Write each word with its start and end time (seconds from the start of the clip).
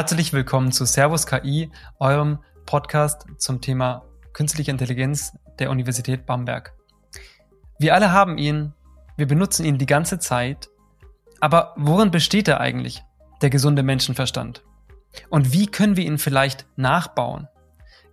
Herzlich 0.00 0.32
willkommen 0.32 0.72
zu 0.72 0.86
Servus 0.86 1.26
KI, 1.26 1.70
eurem 1.98 2.38
Podcast 2.64 3.26
zum 3.36 3.60
Thema 3.60 4.06
künstliche 4.32 4.70
Intelligenz 4.70 5.36
der 5.58 5.68
Universität 5.68 6.24
Bamberg. 6.24 6.72
Wir 7.78 7.94
alle 7.94 8.10
haben 8.10 8.38
ihn, 8.38 8.72
wir 9.18 9.26
benutzen 9.26 9.66
ihn 9.66 9.76
die 9.76 9.84
ganze 9.84 10.18
Zeit, 10.18 10.70
aber 11.40 11.74
worin 11.76 12.10
besteht 12.10 12.48
er 12.48 12.60
eigentlich, 12.60 13.02
der 13.42 13.50
gesunde 13.50 13.82
Menschenverstand? 13.82 14.64
Und 15.28 15.52
wie 15.52 15.66
können 15.66 15.98
wir 15.98 16.06
ihn 16.06 16.16
vielleicht 16.16 16.64
nachbauen? 16.76 17.48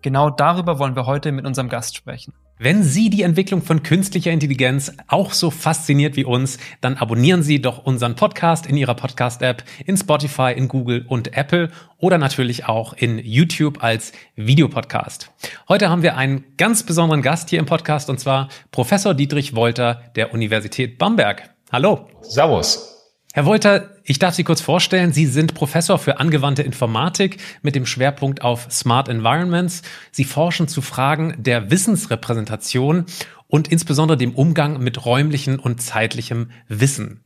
Genau 0.02 0.30
darüber 0.30 0.80
wollen 0.80 0.98
wir 0.98 1.06
heute 1.06 1.32
mit 1.32 1.46
unserem 1.46 1.70
Gast 1.70 1.96
sprechen. 1.96 2.34
Wenn 2.60 2.82
Sie 2.82 3.12
die 3.12 3.22
Entwicklung 3.22 3.62
von 3.62 3.84
künstlicher 3.84 4.32
Intelligenz 4.32 4.92
auch 5.08 5.32
so 5.34 5.52
fasziniert 5.52 6.16
wie 6.16 6.26
uns, 6.26 6.58
dann 6.82 6.98
abonnieren 6.98 7.44
Sie 7.44 7.62
doch 7.62 7.86
unseren 7.86 8.16
Podcast 8.16 8.66
in 8.66 8.78
Ihrer 8.78 8.96
Podcast-App, 8.96 9.64
in 9.86 9.96
Spotify, 9.96 10.54
in 10.56 10.68
Google 10.68 11.06
und 11.08 11.38
Apple 11.38 11.70
oder 12.00 12.18
natürlich 12.18 12.66
auch 12.66 12.94
in 12.94 13.20
YouTube 13.20 13.84
als 13.84 14.12
Videopodcast. 14.38 15.32
Heute 15.70 15.90
haben 15.90 16.02
wir 16.02 16.18
einen 16.18 16.46
ganz 16.58 16.82
besonderen 16.82 17.22
Gast 17.22 17.52
hier 17.52 17.60
im 17.60 17.68
Podcast 17.68 18.10
und 18.10 18.20
zwar 18.20 18.50
Professor 18.72 19.14
Dietrich 19.14 19.56
Wolter 19.56 20.02
der 20.16 20.34
Universität 20.34 20.98
Bamberg. 20.98 21.52
Hallo. 21.72 22.08
Servus. 22.22 22.97
Herr 23.38 23.46
Wolter, 23.46 23.92
ich 24.04 24.18
darf 24.18 24.34
Sie 24.34 24.44
kurz 24.44 24.62
vorstellen. 24.62 25.14
Sie 25.14 25.28
sind 25.28 25.54
Professor 25.54 26.00
für 26.00 26.20
angewandte 26.20 26.64
Informatik 26.64 27.38
mit 27.62 27.76
dem 27.76 27.86
Schwerpunkt 27.86 28.42
auf 28.42 28.66
Smart 28.72 29.10
Environments. 29.10 29.84
Sie 30.12 30.24
forschen 30.24 30.68
zu 30.68 30.82
Fragen 30.82 31.36
der 31.38 31.70
Wissensrepräsentation 31.70 33.06
und 33.46 33.68
insbesondere 33.68 34.18
dem 34.18 34.34
Umgang 34.34 34.80
mit 34.80 35.06
räumlichem 35.06 35.60
und 35.60 35.84
zeitlichem 35.84 36.50
Wissen. 36.68 37.24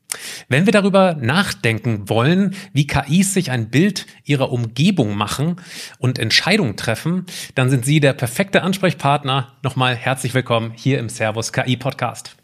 Wenn 0.50 0.66
wir 0.66 0.74
darüber 0.74 1.14
nachdenken 1.14 2.10
wollen, 2.10 2.56
wie 2.74 2.88
KIs 2.88 3.34
sich 3.34 3.50
ein 3.50 3.70
Bild 3.70 4.06
ihrer 4.26 4.52
Umgebung 4.52 5.16
machen 5.16 5.62
und 5.98 6.20
Entscheidungen 6.20 6.76
treffen, 6.76 7.26
dann 7.56 7.70
sind 7.70 7.86
Sie 7.86 8.02
der 8.02 8.12
perfekte 8.12 8.64
Ansprechpartner. 8.64 9.54
Nochmal 9.64 9.96
herzlich 9.96 10.34
willkommen 10.34 10.74
hier 10.76 11.00
im 11.00 11.08
Servus 11.08 11.54
KI 11.54 11.78
Podcast. 11.78 12.36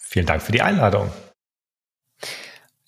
Vielen 0.00 0.26
Dank 0.26 0.42
für 0.42 0.50
die 0.50 0.62
Einladung. 0.62 1.12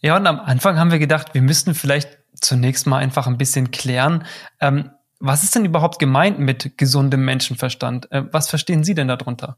Ja, 0.00 0.16
und 0.16 0.26
am 0.26 0.40
Anfang 0.40 0.78
haben 0.78 0.90
wir 0.90 0.98
gedacht, 0.98 1.34
wir 1.34 1.42
müssten 1.42 1.74
vielleicht 1.74 2.18
zunächst 2.40 2.86
mal 2.86 2.98
einfach 2.98 3.26
ein 3.26 3.38
bisschen 3.38 3.70
klären, 3.70 4.24
ähm, 4.60 4.90
was 5.18 5.42
ist 5.42 5.54
denn 5.54 5.64
überhaupt 5.64 5.98
gemeint 5.98 6.38
mit 6.38 6.76
gesundem 6.76 7.24
Menschenverstand? 7.24 8.10
Äh, 8.12 8.24
was 8.32 8.48
verstehen 8.48 8.84
Sie 8.84 8.94
denn 8.94 9.08
darunter? 9.08 9.56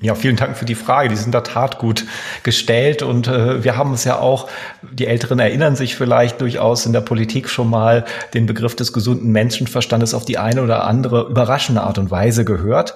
Ja, 0.00 0.14
vielen 0.14 0.36
Dank 0.36 0.56
für 0.56 0.64
die 0.64 0.74
Frage. 0.74 1.10
Die 1.10 1.16
sind 1.16 1.26
in 1.26 1.32
der 1.32 1.42
Tat 1.42 1.78
gut 1.78 2.06
gestellt 2.42 3.02
und 3.02 3.28
äh, 3.28 3.62
wir 3.62 3.76
haben 3.76 3.92
es 3.92 4.04
ja 4.04 4.18
auch, 4.18 4.48
die 4.90 5.06
Älteren 5.06 5.38
erinnern 5.38 5.76
sich 5.76 5.96
vielleicht 5.96 6.40
durchaus 6.40 6.86
in 6.86 6.94
der 6.94 7.02
Politik 7.02 7.50
schon 7.50 7.68
mal 7.68 8.06
den 8.32 8.46
Begriff 8.46 8.74
des 8.74 8.94
gesunden 8.94 9.32
Menschenverstandes 9.32 10.14
auf 10.14 10.24
die 10.24 10.38
eine 10.38 10.62
oder 10.62 10.84
andere 10.84 11.28
überraschende 11.28 11.82
Art 11.82 11.98
und 11.98 12.10
Weise 12.10 12.46
gehört. 12.46 12.94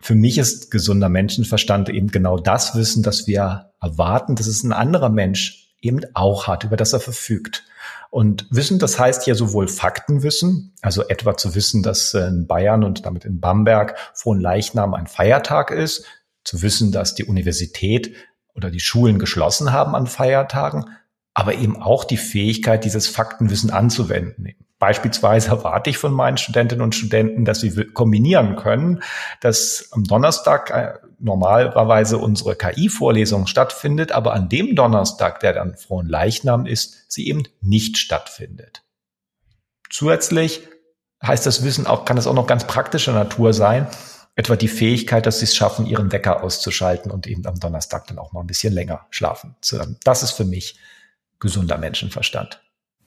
Für 0.00 0.14
mich 0.14 0.38
ist 0.38 0.70
gesunder 0.70 1.08
Menschenverstand 1.08 1.88
eben 1.88 2.08
genau 2.08 2.38
das 2.38 2.76
Wissen, 2.76 3.02
das 3.02 3.26
wir 3.26 3.72
erwarten, 3.80 4.36
dass 4.36 4.46
es 4.46 4.62
ein 4.62 4.72
anderer 4.72 5.08
Mensch 5.08 5.63
eben 5.84 6.00
auch 6.14 6.46
hat, 6.46 6.64
über 6.64 6.76
das 6.76 6.92
er 6.92 7.00
verfügt. 7.00 7.64
Und 8.10 8.46
Wissen, 8.50 8.78
das 8.78 8.98
heißt 8.98 9.26
ja 9.26 9.34
sowohl 9.34 9.68
Faktenwissen, 9.68 10.72
also 10.82 11.06
etwa 11.08 11.36
zu 11.36 11.54
wissen, 11.54 11.82
dass 11.82 12.14
in 12.14 12.46
Bayern 12.46 12.84
und 12.84 13.06
damit 13.06 13.24
in 13.24 13.40
Bamberg 13.40 13.96
Frohen 14.14 14.40
Leichnam 14.40 14.94
ein 14.94 15.06
Feiertag 15.06 15.70
ist, 15.70 16.04
zu 16.44 16.62
wissen, 16.62 16.92
dass 16.92 17.14
die 17.14 17.24
Universität 17.24 18.14
oder 18.54 18.70
die 18.70 18.80
Schulen 18.80 19.18
geschlossen 19.18 19.72
haben 19.72 19.94
an 19.94 20.06
Feiertagen, 20.06 20.86
aber 21.34 21.54
eben 21.54 21.82
auch 21.82 22.04
die 22.04 22.16
Fähigkeit, 22.16 22.84
dieses 22.84 23.08
Faktenwissen 23.08 23.70
anzuwenden. 23.70 24.54
Beispielsweise 24.78 25.50
erwarte 25.50 25.90
ich 25.90 25.98
von 25.98 26.12
meinen 26.12 26.36
Studentinnen 26.36 26.82
und 26.82 26.94
Studenten, 26.94 27.44
dass 27.44 27.60
sie 27.60 27.74
kombinieren 27.86 28.56
können, 28.56 29.02
dass 29.40 29.88
am 29.92 30.04
Donnerstag 30.04 30.70
äh, 30.70 30.94
normalerweise 31.18 32.18
unsere 32.18 32.54
KI-Vorlesung 32.54 33.46
stattfindet, 33.46 34.12
aber 34.12 34.34
an 34.34 34.48
dem 34.48 34.76
Donnerstag, 34.76 35.40
der 35.40 35.54
dann 35.54 35.76
frohen 35.76 36.06
Leichnam 36.06 36.66
ist, 36.66 37.10
sie 37.10 37.28
eben 37.28 37.44
nicht 37.60 37.98
stattfindet. 37.98 38.82
Zusätzlich 39.90 40.68
heißt 41.24 41.46
das 41.46 41.64
Wissen 41.64 41.86
auch, 41.86 42.04
kann 42.04 42.18
es 42.18 42.26
auch 42.26 42.34
noch 42.34 42.46
ganz 42.46 42.66
praktischer 42.66 43.12
Natur 43.12 43.54
sein, 43.54 43.86
etwa 44.36 44.56
die 44.56 44.68
Fähigkeit, 44.68 45.26
dass 45.26 45.38
sie 45.38 45.44
es 45.44 45.56
schaffen, 45.56 45.86
ihren 45.86 46.12
Wecker 46.12 46.42
auszuschalten 46.42 47.10
und 47.10 47.26
eben 47.26 47.46
am 47.46 47.58
Donnerstag 47.58 48.06
dann 48.08 48.18
auch 48.18 48.32
mal 48.32 48.40
ein 48.40 48.46
bisschen 48.46 48.74
länger 48.74 49.06
schlafen. 49.10 49.56
Das 50.04 50.22
ist 50.22 50.32
für 50.32 50.44
mich 50.44 50.76
gesunder 51.40 51.78
Menschenverstand. 51.78 52.60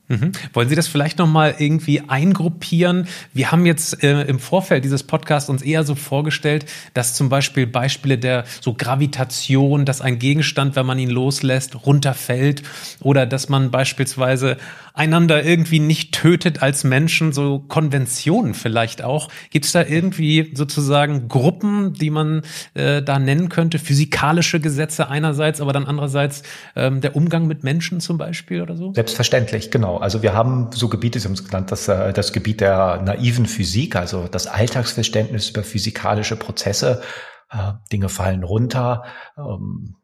Mhm. 0.09 0.31
Wollen 0.53 0.69
Sie 0.69 0.75
das 0.75 0.87
vielleicht 0.87 1.17
noch 1.17 1.27
mal 1.27 1.55
irgendwie 1.57 2.01
eingruppieren? 2.07 3.07
Wir 3.33 3.51
haben 3.51 3.65
jetzt 3.65 4.03
äh, 4.03 4.21
im 4.21 4.39
Vorfeld 4.39 4.85
dieses 4.85 5.03
Podcasts 5.03 5.49
uns 5.49 5.61
eher 5.61 5.83
so 5.83 5.95
vorgestellt, 5.95 6.65
dass 6.93 7.13
zum 7.13 7.27
Beispiel 7.27 7.67
Beispiele 7.67 8.17
der 8.17 8.45
so 8.61 8.73
Gravitation, 8.73 9.83
dass 9.83 9.99
ein 9.99 10.17
Gegenstand, 10.17 10.77
wenn 10.77 10.85
man 10.85 10.97
ihn 10.97 11.09
loslässt, 11.09 11.85
runterfällt 11.85 12.63
oder 13.01 13.25
dass 13.25 13.49
man 13.49 13.69
beispielsweise 13.69 14.57
einander 14.97 15.43
irgendwie 15.43 15.79
nicht 15.79 16.13
tötet 16.13 16.61
als 16.61 16.83
Menschen, 16.83 17.31
so 17.31 17.59
Konventionen 17.59 18.53
vielleicht 18.53 19.03
auch. 19.03 19.29
Gibt 19.49 19.65
es 19.65 19.71
da 19.71 19.83
irgendwie 19.83 20.51
sozusagen 20.55 21.27
Gruppen, 21.27 21.93
die 21.93 22.09
man 22.09 22.41
äh, 22.73 23.01
da 23.01 23.19
nennen 23.19 23.49
könnte? 23.49 23.79
Physikalische 23.79 24.59
Gesetze 24.59 25.09
einerseits, 25.09 25.61
aber 25.61 25.73
dann 25.73 25.85
andererseits 25.85 26.43
ähm, 26.75 27.01
der 27.01 27.15
Umgang 27.15 27.47
mit 27.47 27.63
Menschen 27.63 27.99
zum 27.99 28.17
Beispiel 28.17 28.61
oder 28.61 28.75
so? 28.75 28.93
Selbstverständlich, 28.93 29.71
genau. 29.71 29.97
Also 29.97 30.21
wir 30.23 30.33
haben 30.33 30.69
so 30.73 30.89
Gebiete, 30.89 31.19
Sie 31.19 31.25
haben 31.25 31.33
es 31.33 31.45
genannt, 31.45 31.71
das, 31.71 31.87
äh, 31.87 32.13
das 32.13 32.33
Gebiet 32.33 32.61
der 32.61 33.01
naiven 33.03 33.45
Physik, 33.45 33.95
also 33.95 34.27
das 34.27 34.47
Alltagsverständnis 34.47 35.49
über 35.49 35.63
physikalische 35.63 36.35
Prozesse. 36.35 37.01
Äh, 37.49 37.73
Dinge 37.91 38.09
fallen 38.09 38.43
runter. 38.43 39.03
Ähm, 39.37 39.95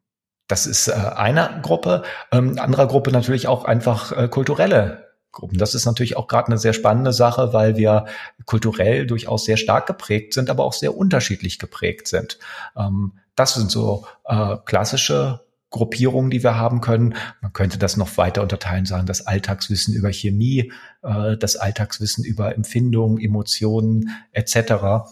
das 0.48 0.66
ist 0.66 0.88
äh, 0.88 0.94
eine 0.94 1.60
Gruppe. 1.62 2.04
Ähm, 2.32 2.58
anderer 2.60 2.88
Gruppe 2.88 3.12
natürlich 3.12 3.48
auch 3.48 3.66
einfach 3.66 4.12
äh, 4.12 4.28
kulturelle 4.28 5.14
Gruppen. 5.32 5.58
Das 5.58 5.74
ist 5.74 5.86
natürlich 5.86 6.16
auch 6.16 6.28
gerade 6.28 6.48
eine 6.48 6.58
sehr 6.58 6.74
spannende 6.74 7.12
Sache, 7.12 7.54
weil 7.54 7.76
wir 7.76 8.06
kulturell 8.46 9.08
durchaus 9.08 9.46
sehr 9.46 9.58
stark 9.58 9.88
geprägt 9.88 10.34
sind, 10.34 10.50
aber 10.50 10.64
auch 10.64 10.74
sehr 10.74 10.96
unterschiedlich 10.96 11.60
geprägt 11.60 12.08
sind. 12.08 12.40
Ähm, 12.78 13.14
das 13.36 13.56
sind 13.56 13.72
so 13.72 14.06
äh, 14.26 14.58
klassische 14.66 15.42
Gruppierungen, 15.72 16.30
die 16.30 16.44
wir 16.44 16.56
haben 16.56 16.82
können. 16.82 17.16
Man 17.42 17.52
könnte 17.52 17.80
das 17.80 17.98
noch 17.98 18.16
weiter 18.18 18.44
unterteilen, 18.44 18.86
sagen, 18.86 19.08
das 19.08 19.26
Alltagswissen 19.26 19.96
über 19.96 20.14
Chemie, 20.14 20.72
äh, 21.02 21.36
das 21.36 21.56
Alltagswissen 21.56 22.24
über 22.24 22.54
Empfindungen, 22.54 23.20
Emotionen 23.20 24.12
etc. 24.34 25.08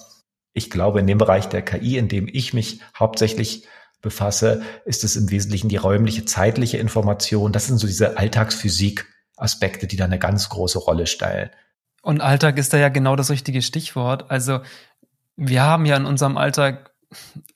Ich 0.53 0.69
glaube, 0.69 0.99
in 0.99 1.07
dem 1.07 1.17
Bereich 1.17 1.49
der 1.49 1.63
KI, 1.63 1.97
in 1.97 2.09
dem 2.09 2.29
ich 2.31 2.53
mich 2.53 2.79
hauptsächlich 2.95 3.65
befasse, 4.01 4.61
ist 4.85 5.03
es 5.03 5.15
im 5.15 5.29
Wesentlichen 5.31 5.69
die 5.69 5.77
räumliche, 5.77 6.25
zeitliche 6.25 6.77
Information. 6.77 7.51
Das 7.51 7.67
sind 7.67 7.77
so 7.77 7.87
diese 7.87 8.17
Alltagsphysik-Aspekte, 8.17 9.87
die 9.87 9.95
da 9.95 10.05
eine 10.05 10.19
ganz 10.19 10.49
große 10.49 10.79
Rolle 10.79 11.07
stellen. 11.07 11.49
Und 12.01 12.21
Alltag 12.21 12.57
ist 12.57 12.73
da 12.73 12.77
ja 12.77 12.89
genau 12.89 13.15
das 13.15 13.29
richtige 13.29 13.61
Stichwort. 13.61 14.31
Also 14.31 14.61
wir 15.35 15.61
haben 15.61 15.85
ja 15.85 15.95
in 15.95 16.05
unserem 16.05 16.37
Alltag 16.37 16.91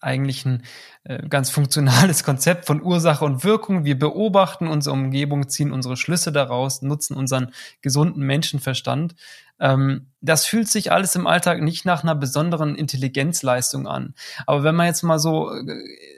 eigentlich 0.01 0.45
ein 0.45 0.63
äh, 1.03 1.27
ganz 1.27 1.49
funktionales 1.49 2.23
Konzept 2.25 2.65
von 2.65 2.81
Ursache 2.81 3.25
und 3.25 3.43
Wirkung. 3.43 3.85
Wir 3.85 3.97
beobachten 3.97 4.67
unsere 4.67 4.93
Umgebung, 4.93 5.47
ziehen 5.49 5.71
unsere 5.71 5.97
Schlüsse 5.97 6.31
daraus, 6.31 6.81
nutzen 6.81 7.15
unseren 7.15 7.51
gesunden 7.81 8.23
Menschenverstand. 8.23 9.15
Ähm, 9.59 10.07
das 10.21 10.45
fühlt 10.45 10.67
sich 10.67 10.91
alles 10.91 11.15
im 11.15 11.27
Alltag 11.27 11.61
nicht 11.61 11.85
nach 11.85 12.03
einer 12.03 12.15
besonderen 12.15 12.75
Intelligenzleistung 12.75 13.87
an. 13.87 14.15
Aber 14.45 14.63
wenn 14.63 14.75
man 14.75 14.87
jetzt 14.87 15.03
mal 15.03 15.19
so 15.19 15.51
äh, 15.51 15.63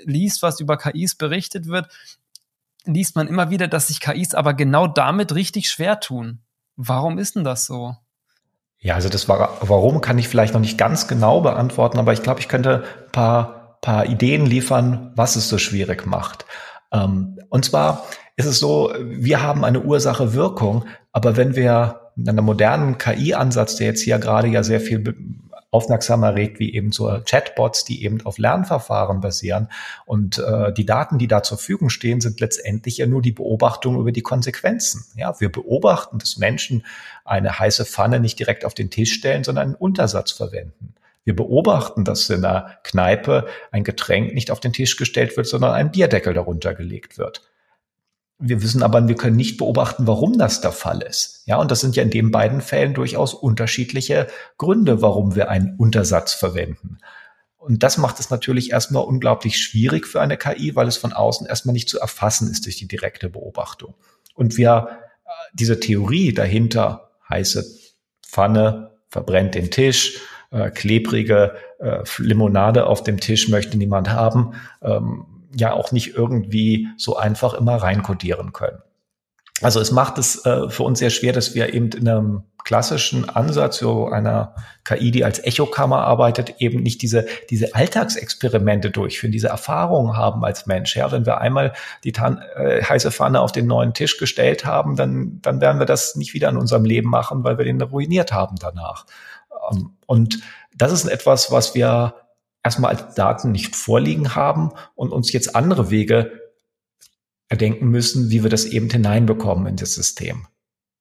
liest, 0.06 0.42
was 0.42 0.60
über 0.60 0.78
KIs 0.78 1.16
berichtet 1.16 1.68
wird, 1.68 1.88
liest 2.86 3.16
man 3.16 3.28
immer 3.28 3.50
wieder, 3.50 3.68
dass 3.68 3.88
sich 3.88 4.00
KIs 4.00 4.34
aber 4.34 4.54
genau 4.54 4.88
damit 4.88 5.36
richtig 5.36 5.70
schwer 5.70 6.00
tun. 6.00 6.40
Warum 6.78 7.18
ist 7.18 7.36
denn 7.36 7.44
das 7.44 7.66
so? 7.66 7.96
Ja, 8.80 8.96
also 8.96 9.10
das 9.10 9.28
war, 9.28 9.58
warum 9.62 10.02
kann 10.02 10.18
ich 10.18 10.28
vielleicht 10.28 10.54
noch 10.54 10.62
nicht 10.62 10.78
ganz 10.78 11.08
genau 11.08 11.42
beantworten, 11.42 11.98
aber 11.98 12.14
ich 12.14 12.22
glaube, 12.22 12.40
ich 12.40 12.48
könnte 12.48 12.84
ein 13.06 13.12
paar, 13.12 13.78
paar 13.82 14.06
Ideen 14.06 14.46
liefern, 14.46 15.12
was 15.16 15.36
es 15.36 15.50
so 15.50 15.58
schwierig 15.58 16.06
macht. 16.06 16.46
Ähm, 16.92 17.40
und 17.50 17.66
zwar 17.66 18.06
ist 18.36 18.46
es 18.46 18.60
so, 18.60 18.94
wir 19.02 19.42
haben 19.42 19.66
eine 19.66 19.82
Ursache-Wirkung, 19.82 20.86
aber 21.12 21.36
wenn 21.38 21.56
wir 21.56 22.07
in 22.18 22.28
einem 22.28 22.46
modernen 22.46 22.98
KI-Ansatz, 22.98 23.76
der 23.76 23.88
jetzt 23.88 24.02
hier 24.02 24.18
gerade 24.20 24.48
ja 24.48 24.64
sehr 24.64 24.82
viel 24.82 25.04
aufmerksam 25.70 26.24
erregt, 26.24 26.60
wie 26.60 26.74
eben 26.74 26.92
so 26.92 27.20
Chatbots, 27.26 27.84
die 27.84 28.04
eben 28.04 28.26
auf 28.26 28.38
Lernverfahren 28.38 29.20
basieren. 29.20 29.70
Und 30.06 30.40
äh, 30.40 30.74
die 30.74 30.86
Daten, 30.86 31.18
die 31.18 31.28
da 31.28 31.44
zur 31.44 31.58
Verfügung 31.58 31.90
stehen, 31.90 32.22
sind 32.22 32.40
letztendlich 32.40 32.98
ja 32.98 33.06
nur 33.06 33.22
die 33.22 33.34
Beobachtung 33.34 34.00
über 34.00 34.12
die 34.12 34.22
Konsequenzen. 34.22 35.06
Ja, 35.16 35.40
wir 35.40 35.52
beobachten, 35.52 36.20
dass 36.20 36.38
Menschen 36.38 36.86
eine 37.26 37.60
heiße 37.60 37.86
Pfanne 37.86 38.20
nicht 38.20 38.40
direkt 38.40 38.64
auf 38.66 38.74
den 38.74 38.90
Tisch 38.90 39.14
stellen, 39.14 39.44
sondern 39.44 39.66
einen 39.66 39.76
Untersatz 39.76 40.32
verwenden. 40.32 40.96
Wir 41.26 41.36
beobachten, 41.36 42.06
dass 42.06 42.30
in 42.30 42.46
einer 42.46 42.78
Kneipe 42.84 43.48
ein 43.72 43.84
Getränk 43.84 44.34
nicht 44.34 44.50
auf 44.50 44.62
den 44.62 44.72
Tisch 44.72 44.96
gestellt 44.96 45.36
wird, 45.36 45.46
sondern 45.46 45.74
ein 45.74 45.92
Bierdeckel 45.92 46.34
darunter 46.34 46.74
gelegt 46.74 47.18
wird. 47.18 47.42
Wir 48.40 48.62
wissen 48.62 48.84
aber, 48.84 49.08
wir 49.08 49.16
können 49.16 49.36
nicht 49.36 49.58
beobachten, 49.58 50.06
warum 50.06 50.38
das 50.38 50.62
der 50.62 50.72
Fall 50.72 51.02
ist. 51.02 51.42
Ja, 51.46 51.58
und 51.58 51.72
das 51.72 51.82
sind 51.82 51.96
ja 51.96 52.04
in 52.04 52.12
den 52.12 52.30
beiden 52.30 52.62
Fällen 52.62 52.94
durchaus 52.94 53.34
unterschiedliche 53.34 54.28
Gründe, 54.58 55.02
warum 55.02 55.36
wir 55.36 55.50
einen 55.50 55.76
Untersatz 55.78 56.34
verwenden. 56.34 57.00
Und 57.58 57.84
das 57.84 57.98
macht 57.98 58.20
es 58.20 58.30
natürlich 58.30 58.72
erstmal 58.72 59.04
unglaublich 59.04 59.60
schwierig 59.60 60.08
für 60.08 60.22
eine 60.22 60.38
KI, 60.38 60.76
weil 60.76 60.88
es 60.88 60.98
von 60.98 61.14
außen 61.14 61.48
erstmal 61.48 61.74
nicht 61.74 61.90
zu 61.90 62.00
erfassen 62.00 62.50
ist 62.50 62.66
durch 62.66 62.78
die 62.78 62.88
direkte 62.88 63.30
Beobachtung. 63.30 63.96
Und 64.36 64.56
wir, 64.58 64.88
äh, 65.26 65.30
diese 65.54 65.80
Theorie 65.80 66.34
dahinter, 66.34 67.12
heiße 67.30 67.66
Pfanne, 68.26 68.92
verbrennt 69.10 69.56
den 69.56 69.72
Tisch, 69.72 70.22
äh, 70.52 70.70
klebrige 70.70 71.56
äh, 71.80 72.04
Limonade 72.20 72.86
auf 72.86 73.04
dem 73.04 73.20
Tisch 73.20 73.50
möchte 73.50 73.78
niemand 73.78 74.10
haben, 74.10 74.54
ähm, 74.82 75.26
ja 75.60 75.74
auch 75.74 75.92
nicht 75.92 76.16
irgendwie 76.16 76.88
so 76.98 77.18
einfach 77.18 77.54
immer 77.54 77.76
reinkodieren 77.76 78.54
können. 78.54 78.80
Also 79.62 79.80
es 79.80 79.92
macht 79.92 80.18
es 80.18 80.46
äh, 80.46 80.70
für 80.70 80.84
uns 80.84 81.00
sehr 81.00 81.10
schwer, 81.10 81.34
dass 81.34 81.56
wir 81.56 81.74
eben 81.74 81.90
in 81.90 82.08
einem 82.08 82.44
klassischen 82.64 83.30
Ansatz, 83.30 83.78
so 83.78 84.08
einer 84.08 84.54
KI, 84.84 85.10
die 85.10 85.24
als 85.24 85.44
Echokammer 85.44 86.02
arbeitet, 86.02 86.56
eben 86.60 86.84
nicht 86.84 87.02
diese, 87.02 87.26
diese 87.50 87.74
Alltagsexperimente 87.74 88.92
durchführen, 88.92 89.32
diese 89.32 89.48
Erfahrungen 89.48 90.16
haben 90.16 90.44
als 90.44 90.68
Mensch. 90.68 90.96
Ja, 90.96 91.12
wenn 91.12 91.26
wir 91.26 91.40
einmal 91.40 91.74
die 92.04 92.12
Tan 92.12 92.42
äh, 92.56 92.84
heiße 92.84 93.10
Pfanne 93.10 93.40
auf 93.42 93.52
den 93.52 93.68
neuen 93.68 93.94
Tisch 93.94 94.18
gestellt 94.18 94.66
haben, 94.66 94.96
dann, 94.96 95.40
dann 95.42 95.62
werden 95.62 95.80
wir 95.80 95.86
das 95.86 96.16
nicht 96.16 96.34
wieder 96.34 96.50
in 96.50 96.58
unserem 96.58 96.86
Leben 96.86 97.10
machen, 97.10 97.44
weil 97.44 97.58
wir 97.58 97.66
den 97.66 97.82
ruiniert 97.82 98.34
haben 98.34 98.58
danach. 98.60 99.06
Ähm, 99.72 99.92
und 100.06 100.40
das 100.76 100.92
ist 100.92 101.06
etwas, 101.06 101.52
was 101.52 101.74
wir 101.74 102.16
erstmal 102.68 102.96
als 102.96 103.16
Daten 103.16 103.52
nicht 103.54 103.76
vorliegen 103.76 104.36
haben 104.36 104.72
und 104.94 105.12
uns 105.12 105.32
jetzt 105.32 105.56
andere 105.56 105.90
Wege 105.90 106.42
erdenken 107.48 107.88
müssen, 107.88 108.30
wie 108.30 108.44
wir 108.44 108.50
das 108.50 108.66
eben 108.66 108.90
hineinbekommen 108.90 109.68
in 109.68 109.78
das 109.78 109.94
System. 109.94 110.48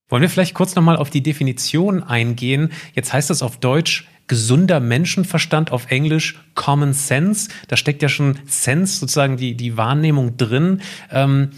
Wollen 0.09 0.23
wir 0.23 0.31
vielleicht 0.31 0.55
kurz 0.55 0.77
nochmal 0.77 0.97
auf 0.97 1.11
die 1.11 1.23
Definition 1.23 2.05
eingehen? 2.05 2.71
Jetzt 2.95 3.13
heißt 3.13 3.31
es 3.31 3.43
auf 3.43 3.57
Deutsch 3.59 4.07
gesunder 4.29 4.79
Menschenverstand, 4.79 5.73
auf 5.73 5.91
Englisch 5.91 6.41
Common 6.55 6.93
Sense. 6.93 7.49
Da 7.67 7.77
steckt 7.77 8.03
ja 8.03 8.09
schon 8.09 8.39
Sense, 8.47 9.01
sozusagen 9.01 9.37
die, 9.37 9.57
die 9.57 9.77
Wahrnehmung 9.77 10.37
drin. 10.37 10.83
Ähm, 11.11 11.51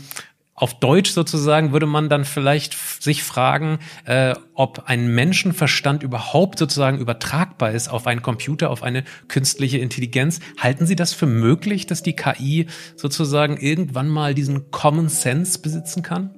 auf 0.58 0.80
Deutsch 0.80 1.12
sozusagen 1.12 1.72
würde 1.72 1.86
man 1.86 2.08
dann 2.08 2.24
vielleicht 2.24 2.76
sich 3.02 3.22
fragen, 3.22 3.78
äh, 4.04 4.34
ob 4.54 4.84
ein 4.86 5.14
Menschenverstand 5.14 6.02
überhaupt 6.02 6.58
sozusagen 6.58 6.98
übertragbar 6.98 7.70
ist 7.70 7.88
auf 7.88 8.08
einen 8.08 8.22
Computer, 8.22 8.70
auf 8.70 8.82
eine 8.82 9.04
künstliche 9.28 9.78
Intelligenz. 9.78 10.40
Halten 10.58 10.86
Sie 10.86 10.96
das 10.96 11.12
für 11.12 11.26
möglich, 11.26 11.86
dass 11.86 12.02
die 12.02 12.16
KI 12.16 12.66
sozusagen 12.96 13.56
irgendwann 13.56 14.08
mal 14.08 14.34
diesen 14.34 14.72
Common 14.72 15.08
Sense 15.08 15.60
besitzen 15.60 16.02
kann? 16.02 16.37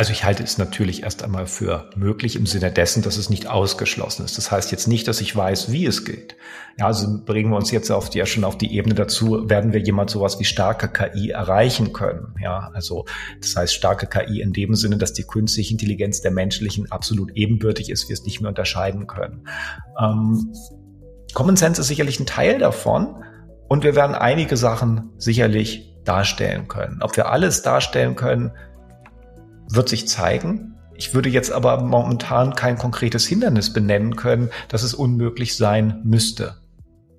Also 0.00 0.12
ich 0.12 0.24
halte 0.24 0.42
es 0.42 0.56
natürlich 0.56 1.02
erst 1.02 1.22
einmal 1.22 1.46
für 1.46 1.90
möglich 1.94 2.34
im 2.34 2.46
Sinne 2.46 2.72
dessen, 2.72 3.02
dass 3.02 3.18
es 3.18 3.28
nicht 3.28 3.48
ausgeschlossen 3.48 4.24
ist. 4.24 4.38
Das 4.38 4.50
heißt 4.50 4.72
jetzt 4.72 4.88
nicht, 4.88 5.06
dass 5.06 5.20
ich 5.20 5.36
weiß, 5.36 5.72
wie 5.72 5.84
es 5.84 6.06
geht. 6.06 6.36
Ja, 6.78 6.86
also 6.86 7.22
bringen 7.22 7.50
wir 7.50 7.58
uns 7.58 7.70
jetzt 7.70 7.90
auf 7.90 8.08
die, 8.08 8.16
ja 8.16 8.24
schon 8.24 8.44
auf 8.44 8.56
die 8.56 8.74
Ebene 8.74 8.94
dazu, 8.94 9.50
werden 9.50 9.74
wir 9.74 9.80
jemand 9.80 10.08
sowas 10.08 10.40
wie 10.40 10.46
starke 10.46 10.88
KI 10.88 11.32
erreichen 11.32 11.92
können. 11.92 12.34
Ja, 12.40 12.70
also 12.72 13.04
das 13.42 13.54
heißt 13.54 13.74
starke 13.74 14.06
KI 14.06 14.40
in 14.40 14.54
dem 14.54 14.74
Sinne, 14.74 14.96
dass 14.96 15.12
die 15.12 15.24
künstliche 15.24 15.72
Intelligenz 15.72 16.22
der 16.22 16.30
menschlichen 16.30 16.90
absolut 16.90 17.32
ebenbürtig 17.32 17.90
ist, 17.90 18.08
wir 18.08 18.14
es 18.14 18.24
nicht 18.24 18.40
mehr 18.40 18.48
unterscheiden 18.48 19.06
können. 19.06 19.46
Ähm, 20.00 20.50
Common 21.34 21.56
Sense 21.56 21.78
ist 21.78 21.88
sicherlich 21.88 22.18
ein 22.18 22.24
Teil 22.24 22.58
davon 22.58 23.22
und 23.68 23.84
wir 23.84 23.94
werden 23.94 24.16
einige 24.16 24.56
Sachen 24.56 25.10
sicherlich 25.18 25.94
darstellen 26.06 26.68
können. 26.68 27.02
Ob 27.02 27.18
wir 27.18 27.28
alles 27.28 27.60
darstellen 27.60 28.16
können, 28.16 28.52
wird 29.70 29.88
sich 29.88 30.08
zeigen. 30.08 30.76
Ich 30.94 31.14
würde 31.14 31.28
jetzt 31.28 31.50
aber 31.50 31.82
momentan 31.82 32.54
kein 32.54 32.76
konkretes 32.76 33.26
Hindernis 33.26 33.72
benennen 33.72 34.16
können, 34.16 34.50
dass 34.68 34.82
es 34.82 34.92
unmöglich 34.92 35.56
sein 35.56 36.00
müsste. 36.04 36.56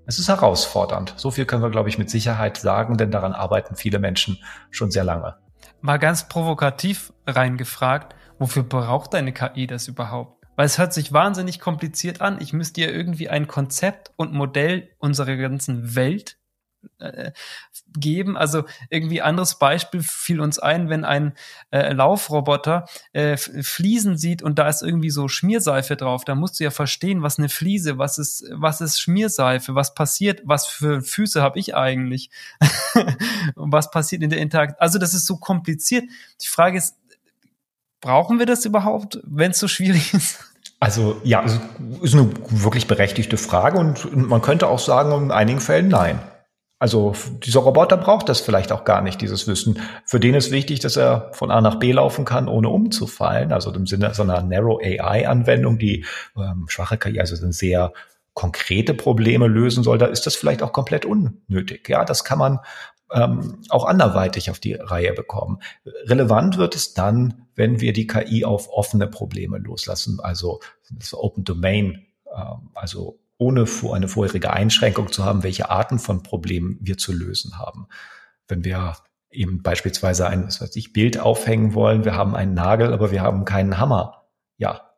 Es 0.06 0.20
ist 0.20 0.28
herausfordernd. 0.28 1.14
So 1.18 1.32
viel 1.32 1.46
können 1.46 1.64
wir, 1.64 1.70
glaube 1.70 1.90
ich, 1.90 1.98
mit 1.98 2.10
Sicherheit 2.10 2.58
sagen, 2.58 2.98
denn 2.98 3.12
daran 3.12 3.34
arbeiten 3.34 3.76
viele 3.76 3.98
Menschen 3.98 4.38
schon 4.70 4.92
sehr 4.92 5.04
lange. 5.04 5.36
Mal 5.80 5.98
ganz 5.98 6.28
provokativ 6.28 7.14
reingefragt, 7.26 8.14
wofür 8.38 8.64
braucht 8.64 9.16
eine 9.16 9.32
KI 9.32 9.68
das 9.68 9.88
überhaupt? 9.88 10.44
Weil 10.56 10.66
es 10.66 10.78
hört 10.78 10.94
sich 10.94 11.14
wahnsinnig 11.14 11.60
kompliziert 11.60 12.22
an. 12.22 12.38
Ich 12.40 12.54
müsste 12.54 12.82
ja 12.82 12.88
irgendwie 12.88 13.30
ein 13.30 13.48
Konzept 13.48 14.12
und 14.16 14.34
Modell 14.34 14.90
unserer 15.00 15.38
ganzen 15.38 15.96
Welt 15.96 16.38
äh, 17.00 17.32
geben. 17.98 18.38
Also 18.38 18.64
irgendwie 18.90 19.22
anderes 19.22 19.60
Beispiel 19.60 20.02
fiel 20.04 20.40
uns 20.40 20.60
ein, 20.60 20.90
wenn 20.90 21.04
ein 21.04 21.34
äh, 21.72 21.94
Laufroboter 21.94 22.86
äh, 23.14 23.38
Fliesen 23.38 24.18
sieht 24.18 24.42
und 24.42 24.60
da 24.60 24.70
ist 24.70 24.82
irgendwie 24.82 25.10
so 25.10 25.28
Schmierseife 25.28 25.96
drauf, 25.96 26.24
da 26.24 26.36
musst 26.36 26.60
du 26.60 26.64
ja 26.64 26.72
verstehen, 26.72 27.22
was 27.22 27.38
eine 27.38 27.50
Fliese, 27.50 27.98
was 27.98 28.18
ist, 28.18 28.46
was 28.52 28.82
ist 28.82 29.00
Schmierseife, 29.00 29.76
was 29.76 29.94
passiert, 29.94 30.42
was 30.46 30.68
für 30.68 31.02
Füße 31.02 31.42
habe 31.42 31.60
ich 31.60 31.76
eigentlich 31.76 32.30
und 33.56 33.72
was 33.72 33.92
passiert 33.92 34.24
in 34.24 34.30
der 34.30 34.40
Interaktion. 34.40 34.80
Also 34.80 35.00
das 35.00 35.14
ist 35.14 35.26
so 35.26 35.38
kompliziert. 35.38 36.06
Die 36.42 36.48
Frage 36.48 36.78
ist, 36.78 36.96
brauchen 38.00 38.40
wir 38.40 38.46
das 38.46 38.66
überhaupt, 38.66 39.20
wenn 39.24 39.52
es 39.52 39.60
so 39.60 39.68
schwierig 39.68 40.14
ist? 40.14 40.40
Also 40.80 41.22
ja, 41.24 41.42
ist 42.02 42.16
eine 42.16 42.32
wirklich 42.50 42.88
berechtigte 42.88 43.38
Frage 43.38 43.78
und 43.78 44.16
man 44.16 44.42
könnte 44.42 44.68
auch 44.68 44.80
sagen, 44.80 45.12
in 45.14 45.32
einigen 45.32 45.60
Fällen 45.60 45.90
nein. 45.90 46.20
Also 46.82 47.14
dieser 47.44 47.60
Roboter 47.60 47.96
braucht 47.96 48.28
das 48.28 48.42
vielleicht 48.42 48.72
auch 48.72 48.86
gar 48.86 49.04
nicht, 49.04 49.22
dieses 49.22 49.46
Wissen. 49.46 49.80
Für 50.04 50.20
den 50.20 50.34
ist 50.34 50.50
wichtig, 50.50 50.80
dass 50.80 50.98
er 50.98 51.30
von 51.34 51.52
A 51.52 51.62
nach 51.62 51.76
B 51.76 51.92
laufen 51.92 52.26
kann, 52.26 52.48
ohne 52.48 52.70
umzufallen. 52.70 53.52
Also 53.52 53.72
im 53.72 53.86
Sinne 53.86 54.16
so 54.16 54.24
einer 54.24 54.42
Narrow 54.42 54.82
AI-Anwendung, 54.82 55.78
die 55.78 56.08
ähm, 56.36 56.66
schwache 56.70 56.98
KI, 56.98 57.20
also 57.20 57.36
sind 57.36 57.54
sehr 57.54 57.94
konkrete 58.34 58.96
Probleme 58.96 59.46
lösen 59.46 59.84
soll, 59.84 60.00
da 60.00 60.08
ist 60.08 60.26
das 60.26 60.36
vielleicht 60.36 60.64
auch 60.64 60.74
komplett 60.74 61.06
unnötig. 61.06 61.88
Ja, 61.88 62.04
das 62.04 62.24
kann 62.24 62.40
man 62.40 62.60
ähm, 63.14 63.60
auch 63.70 63.86
anderweitig 63.86 64.50
auf 64.50 64.60
die 64.60 64.74
Reihe 64.74 65.14
bekommen. 65.14 65.60
Relevant 65.86 66.58
wird 66.58 66.76
es 66.76 66.96
dann, 66.96 67.46
wenn 67.54 67.80
wir 67.80 67.94
die 67.94 68.08
KI 68.08 68.44
auf 68.44 68.70
offene 68.70 69.06
Probleme 69.06 69.60
loslassen, 69.60 70.20
also 70.20 70.62
Open 71.14 71.44
Domain, 71.44 72.08
ähm, 72.36 72.72
also 72.74 73.20
ohne 73.42 73.66
eine 73.92 74.08
vorherige 74.08 74.54
Einschränkung 74.54 75.12
zu 75.12 75.26
haben, 75.26 75.42
welche 75.42 75.72
Arten 75.72 75.98
von 75.98 76.22
Problemen 76.22 76.78
wir 76.80 77.00
zu 77.00 77.12
lösen 77.12 77.58
haben. 77.58 77.88
Wenn 78.48 78.64
wir 78.64 78.98
eben 79.32 79.64
beispielsweise 79.64 80.28
ein, 80.28 80.46
was 80.46 80.62
weiß 80.62 80.76
ich, 80.76 80.94
Bild 80.94 81.18
aufhängen 81.18 81.74
wollen, 81.74 82.06
wir 82.06 82.14
haben 82.14 82.36
einen 82.36 82.54
Nagel, 82.54 82.94
aber 82.94 83.10
wir 83.10 83.24
haben 83.24 83.44
keinen 83.44 83.80
Hammer. 83.80 84.28
Ja, 84.58 84.92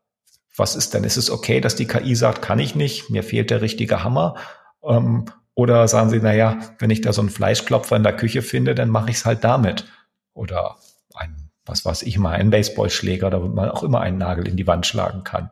was 0.58 0.76
ist 0.76 0.94
denn? 0.94 1.06
Ist 1.06 1.16
es 1.16 1.32
okay, 1.32 1.62
dass 1.62 1.78
die 1.78 1.88
KI 1.88 2.16
sagt, 2.16 2.42
kann 2.42 2.60
ich 2.60 2.76
nicht, 2.76 3.10
mir 3.10 3.24
fehlt 3.24 3.50
der 3.50 3.62
richtige 3.62 4.04
Hammer? 4.04 4.36
Ähm, 4.84 5.24
oder 5.56 5.88
sagen 5.88 6.10
sie, 6.10 6.20
na 6.22 6.34
ja, 6.34 6.60
wenn 6.80 6.90
ich 6.90 7.00
da 7.00 7.14
so 7.14 7.22
einen 7.22 7.30
Fleischklopfer 7.30 7.96
in 7.96 8.04
der 8.04 8.18
Küche 8.18 8.42
finde, 8.42 8.76
dann 8.76 8.90
mache 8.90 9.10
ich 9.10 9.18
es 9.18 9.26
halt 9.26 9.46
damit. 9.46 9.86
Oder 10.34 10.76
ein, 11.16 11.50
was 11.66 11.86
weiß 11.86 12.02
ich 12.02 12.18
mal, 12.18 12.34
ein 12.34 12.50
Baseballschläger, 12.50 13.30
da 13.30 13.40
man 13.40 13.70
auch 13.70 13.84
immer 13.84 14.02
einen 14.02 14.18
Nagel 14.18 14.50
in 14.50 14.58
die 14.58 14.68
Wand 14.68 14.86
schlagen 14.86 15.24
kann. 15.24 15.50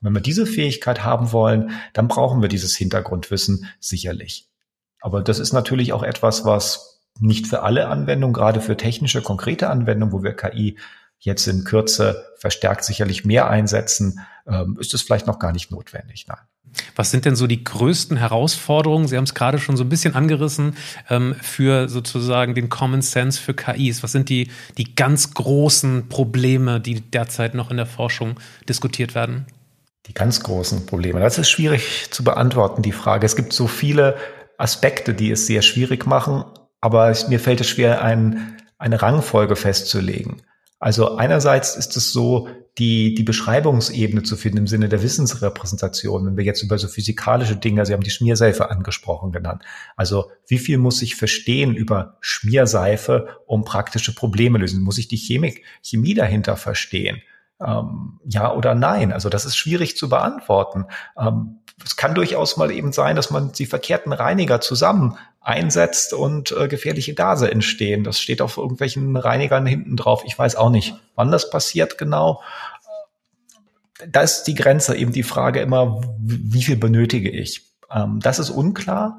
Wenn 0.00 0.14
wir 0.14 0.20
diese 0.20 0.46
Fähigkeit 0.46 1.04
haben 1.04 1.32
wollen, 1.32 1.72
dann 1.92 2.08
brauchen 2.08 2.40
wir 2.40 2.48
dieses 2.48 2.76
Hintergrundwissen 2.76 3.66
sicherlich. 3.80 4.48
Aber 5.00 5.22
das 5.22 5.38
ist 5.38 5.52
natürlich 5.52 5.92
auch 5.92 6.02
etwas, 6.02 6.44
was 6.44 7.00
nicht 7.18 7.46
für 7.46 7.62
alle 7.62 7.88
Anwendungen, 7.88 8.32
gerade 8.32 8.60
für 8.60 8.76
technische, 8.76 9.22
konkrete 9.22 9.68
Anwendungen, 9.68 10.12
wo 10.12 10.22
wir 10.22 10.34
KI 10.34 10.78
jetzt 11.18 11.46
in 11.46 11.64
Kürze 11.64 12.24
verstärkt 12.36 12.84
sicherlich 12.84 13.24
mehr 13.24 13.50
einsetzen, 13.50 14.20
ähm, 14.46 14.78
ist 14.80 14.94
es 14.94 15.02
vielleicht 15.02 15.26
noch 15.26 15.38
gar 15.38 15.52
nicht 15.52 15.70
notwendig. 15.70 16.26
Nein. 16.26 16.38
Was 16.96 17.10
sind 17.10 17.24
denn 17.24 17.36
so 17.36 17.46
die 17.46 17.62
größten 17.62 18.16
Herausforderungen? 18.16 19.08
Sie 19.08 19.16
haben 19.16 19.24
es 19.24 19.34
gerade 19.34 19.58
schon 19.58 19.76
so 19.76 19.84
ein 19.84 19.88
bisschen 19.88 20.14
angerissen 20.14 20.76
ähm, 21.10 21.34
für 21.42 21.88
sozusagen 21.88 22.54
den 22.54 22.68
Common 22.68 23.02
Sense 23.02 23.40
für 23.40 23.54
KIs. 23.54 24.02
Was 24.02 24.12
sind 24.12 24.28
die, 24.28 24.50
die 24.78 24.94
ganz 24.94 25.34
großen 25.34 26.08
Probleme, 26.08 26.80
die 26.80 27.00
derzeit 27.00 27.54
noch 27.54 27.70
in 27.70 27.76
der 27.76 27.86
Forschung 27.86 28.38
diskutiert 28.68 29.14
werden? 29.14 29.46
Die 30.06 30.14
ganz 30.14 30.42
großen 30.42 30.86
Probleme. 30.86 31.20
Das 31.20 31.38
ist 31.38 31.50
schwierig 31.50 32.10
zu 32.10 32.24
beantworten, 32.24 32.82
die 32.82 32.92
Frage. 32.92 33.26
Es 33.26 33.36
gibt 33.36 33.52
so 33.52 33.66
viele 33.66 34.16
Aspekte, 34.56 35.14
die 35.14 35.30
es 35.30 35.46
sehr 35.46 35.62
schwierig 35.62 36.06
machen, 36.06 36.44
aber 36.80 37.10
es, 37.10 37.28
mir 37.28 37.40
fällt 37.40 37.60
es 37.60 37.68
schwer, 37.68 38.02
ein, 38.02 38.56
eine 38.78 39.02
Rangfolge 39.02 39.56
festzulegen. 39.56 40.42
Also 40.78 41.16
einerseits 41.16 41.76
ist 41.76 41.96
es 41.98 42.10
so, 42.10 42.48
die, 42.78 43.14
die 43.14 43.22
Beschreibungsebene 43.22 44.22
zu 44.22 44.36
finden 44.36 44.58
im 44.58 44.66
Sinne 44.66 44.88
der 44.88 45.02
Wissensrepräsentation, 45.02 46.24
wenn 46.24 46.36
wir 46.38 46.44
jetzt 46.44 46.62
über 46.62 46.78
so 46.78 46.88
physikalische 46.88 47.56
Dinge, 47.56 47.84
Sie 47.84 47.92
haben 47.92 48.02
die 48.02 48.10
Schmierseife 48.10 48.70
angesprochen 48.70 49.32
genannt. 49.32 49.62
Also 49.96 50.30
wie 50.46 50.58
viel 50.58 50.78
muss 50.78 51.02
ich 51.02 51.16
verstehen 51.16 51.74
über 51.74 52.16
Schmierseife, 52.20 53.28
um 53.46 53.64
praktische 53.64 54.14
Probleme 54.14 54.56
lösen? 54.56 54.82
Muss 54.82 54.96
ich 54.96 55.08
die 55.08 55.18
Chemik, 55.18 55.64
Chemie 55.82 56.14
dahinter 56.14 56.56
verstehen? 56.56 57.20
Ähm, 57.64 58.20
ja 58.24 58.52
oder 58.52 58.74
nein. 58.74 59.12
Also 59.12 59.28
das 59.28 59.44
ist 59.44 59.56
schwierig 59.56 59.96
zu 59.96 60.08
beantworten. 60.08 60.86
Ähm, 61.18 61.60
es 61.84 61.96
kann 61.96 62.14
durchaus 62.14 62.56
mal 62.56 62.70
eben 62.70 62.92
sein, 62.92 63.16
dass 63.16 63.30
man 63.30 63.52
die 63.52 63.66
verkehrten 63.66 64.12
Reiniger 64.12 64.60
zusammen 64.60 65.16
einsetzt 65.40 66.12
und 66.12 66.52
äh, 66.52 66.68
gefährliche 66.68 67.14
Gase 67.14 67.50
entstehen. 67.50 68.04
Das 68.04 68.20
steht 68.20 68.42
auf 68.42 68.58
irgendwelchen 68.58 69.16
Reinigern 69.16 69.66
hinten 69.66 69.96
drauf. 69.96 70.22
Ich 70.26 70.38
weiß 70.38 70.56
auch 70.56 70.70
nicht, 70.70 70.94
wann 71.14 71.30
das 71.30 71.48
passiert 71.50 71.96
genau. 71.96 72.42
Da 74.06 74.20
ist 74.22 74.44
die 74.44 74.54
Grenze 74.54 74.96
eben 74.96 75.12
die 75.12 75.22
Frage 75.22 75.60
immer, 75.60 76.00
wie 76.18 76.62
viel 76.62 76.76
benötige 76.76 77.30
ich? 77.30 77.62
Ähm, 77.90 78.20
das 78.20 78.38
ist 78.38 78.50
unklar. 78.50 79.18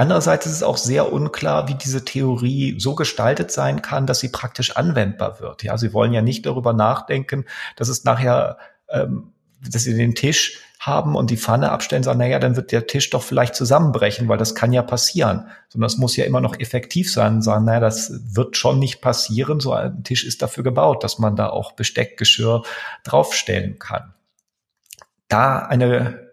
Andererseits 0.00 0.46
ist 0.46 0.52
es 0.52 0.62
auch 0.62 0.78
sehr 0.78 1.12
unklar, 1.12 1.68
wie 1.68 1.74
diese 1.74 2.06
Theorie 2.06 2.76
so 2.80 2.94
gestaltet 2.94 3.50
sein 3.50 3.82
kann, 3.82 4.06
dass 4.06 4.18
sie 4.18 4.30
praktisch 4.30 4.74
anwendbar 4.74 5.40
wird. 5.40 5.62
Ja, 5.62 5.76
Sie 5.76 5.92
wollen 5.92 6.14
ja 6.14 6.22
nicht 6.22 6.46
darüber 6.46 6.72
nachdenken, 6.72 7.44
dass 7.76 7.88
es 7.88 8.02
nachher, 8.02 8.56
ähm, 8.88 9.34
dass 9.60 9.82
Sie 9.82 9.94
den 9.94 10.14
Tisch 10.14 10.58
haben 10.78 11.16
und 11.16 11.28
die 11.28 11.36
Pfanne 11.36 11.70
abstellen, 11.70 12.02
sagen, 12.02 12.18
naja, 12.18 12.38
dann 12.38 12.56
wird 12.56 12.72
der 12.72 12.86
Tisch 12.86 13.10
doch 13.10 13.22
vielleicht 13.22 13.54
zusammenbrechen, 13.54 14.26
weil 14.26 14.38
das 14.38 14.54
kann 14.54 14.72
ja 14.72 14.80
passieren. 14.80 15.48
Sondern 15.68 15.88
es 15.88 15.98
muss 15.98 16.16
ja 16.16 16.24
immer 16.24 16.40
noch 16.40 16.58
effektiv 16.58 17.12
sein, 17.12 17.42
sagen, 17.42 17.66
naja, 17.66 17.80
das 17.80 18.10
wird 18.34 18.56
schon 18.56 18.78
nicht 18.78 19.02
passieren. 19.02 19.60
So 19.60 19.74
ein 19.74 20.02
Tisch 20.02 20.24
ist 20.24 20.40
dafür 20.40 20.64
gebaut, 20.64 21.04
dass 21.04 21.18
man 21.18 21.36
da 21.36 21.50
auch 21.50 21.72
Besteck, 21.72 22.16
Geschirr 22.16 22.62
draufstellen 23.04 23.78
kann. 23.78 24.14
Da 25.28 25.58
eine, 25.58 26.29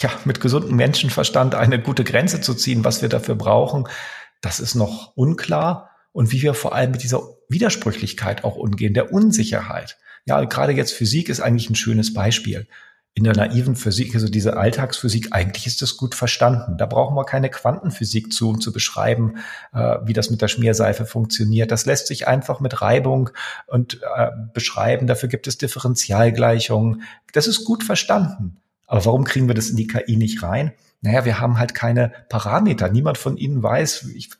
ja, 0.00 0.10
mit 0.24 0.40
gesundem 0.40 0.76
Menschenverstand 0.76 1.54
eine 1.54 1.80
gute 1.80 2.04
Grenze 2.04 2.40
zu 2.40 2.54
ziehen, 2.54 2.84
was 2.84 3.02
wir 3.02 3.08
dafür 3.08 3.34
brauchen, 3.34 3.88
das 4.40 4.60
ist 4.60 4.74
noch 4.74 5.16
unklar. 5.16 5.90
Und 6.12 6.32
wie 6.32 6.42
wir 6.42 6.54
vor 6.54 6.74
allem 6.74 6.90
mit 6.90 7.04
dieser 7.04 7.22
Widersprüchlichkeit 7.48 8.42
auch 8.42 8.56
umgehen, 8.56 8.94
der 8.94 9.12
Unsicherheit. 9.12 9.96
Ja, 10.24 10.42
gerade 10.44 10.72
jetzt 10.72 10.92
Physik 10.92 11.28
ist 11.28 11.40
eigentlich 11.40 11.70
ein 11.70 11.76
schönes 11.76 12.12
Beispiel 12.12 12.66
in 13.14 13.24
der 13.24 13.34
naiven 13.34 13.74
Physik, 13.74 14.14
also 14.14 14.28
diese 14.28 14.56
Alltagsphysik, 14.56 15.28
eigentlich 15.32 15.66
ist 15.66 15.82
das 15.82 15.96
gut 15.96 16.14
verstanden. 16.14 16.78
Da 16.78 16.86
brauchen 16.86 17.16
wir 17.16 17.24
keine 17.24 17.50
Quantenphysik 17.50 18.32
zu, 18.32 18.48
um 18.48 18.60
zu 18.60 18.72
beschreiben, 18.72 19.38
äh, 19.72 19.96
wie 20.04 20.12
das 20.12 20.30
mit 20.30 20.40
der 20.40 20.48
Schmierseife 20.48 21.06
funktioniert. 21.06 21.70
Das 21.70 21.86
lässt 21.86 22.06
sich 22.06 22.28
einfach 22.28 22.60
mit 22.60 22.80
Reibung 22.80 23.30
und 23.66 24.00
äh, 24.16 24.30
beschreiben. 24.54 25.06
Dafür 25.06 25.28
gibt 25.28 25.48
es 25.48 25.58
Differentialgleichungen. 25.58 27.02
Das 27.32 27.46
ist 27.48 27.64
gut 27.64 27.82
verstanden. 27.82 28.60
Aber 28.90 29.04
warum 29.04 29.22
kriegen 29.22 29.46
wir 29.46 29.54
das 29.54 29.70
in 29.70 29.76
die 29.76 29.86
KI 29.86 30.16
nicht 30.16 30.42
rein? 30.42 30.72
Naja, 31.00 31.24
wir 31.24 31.38
haben 31.38 31.58
halt 31.60 31.74
keine 31.76 32.12
Parameter. 32.28 32.88
Niemand 32.88 33.18
von 33.18 33.36
Ihnen 33.36 33.62
weiß, 33.62 34.08
ich 34.16 34.30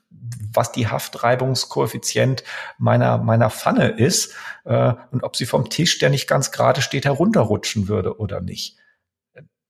was 0.52 0.72
die 0.72 0.88
Haftreibungskoeffizient 0.88 2.42
meiner, 2.76 3.18
meiner 3.18 3.48
Pfanne 3.48 3.90
ist 3.90 4.34
äh, 4.64 4.94
und 5.12 5.22
ob 5.22 5.36
sie 5.36 5.46
vom 5.46 5.70
Tisch, 5.70 5.98
der 5.98 6.10
nicht 6.10 6.28
ganz 6.28 6.50
gerade 6.50 6.82
steht, 6.82 7.04
herunterrutschen 7.04 7.86
würde 7.86 8.18
oder 8.18 8.40
nicht. 8.40 8.76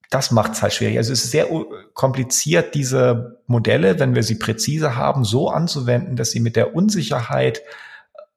Das 0.08 0.30
macht 0.30 0.52
es 0.52 0.62
halt 0.62 0.72
schwierig. 0.72 0.96
Also 0.96 1.12
es 1.12 1.24
ist 1.24 1.30
sehr 1.30 1.48
kompliziert, 1.92 2.74
diese 2.74 3.42
Modelle, 3.46 3.98
wenn 3.98 4.14
wir 4.14 4.22
sie 4.22 4.36
präzise 4.36 4.96
haben, 4.96 5.24
so 5.24 5.50
anzuwenden, 5.50 6.16
dass 6.16 6.30
sie 6.30 6.40
mit 6.40 6.56
der 6.56 6.74
Unsicherheit 6.74 7.58
äh, 7.58 7.62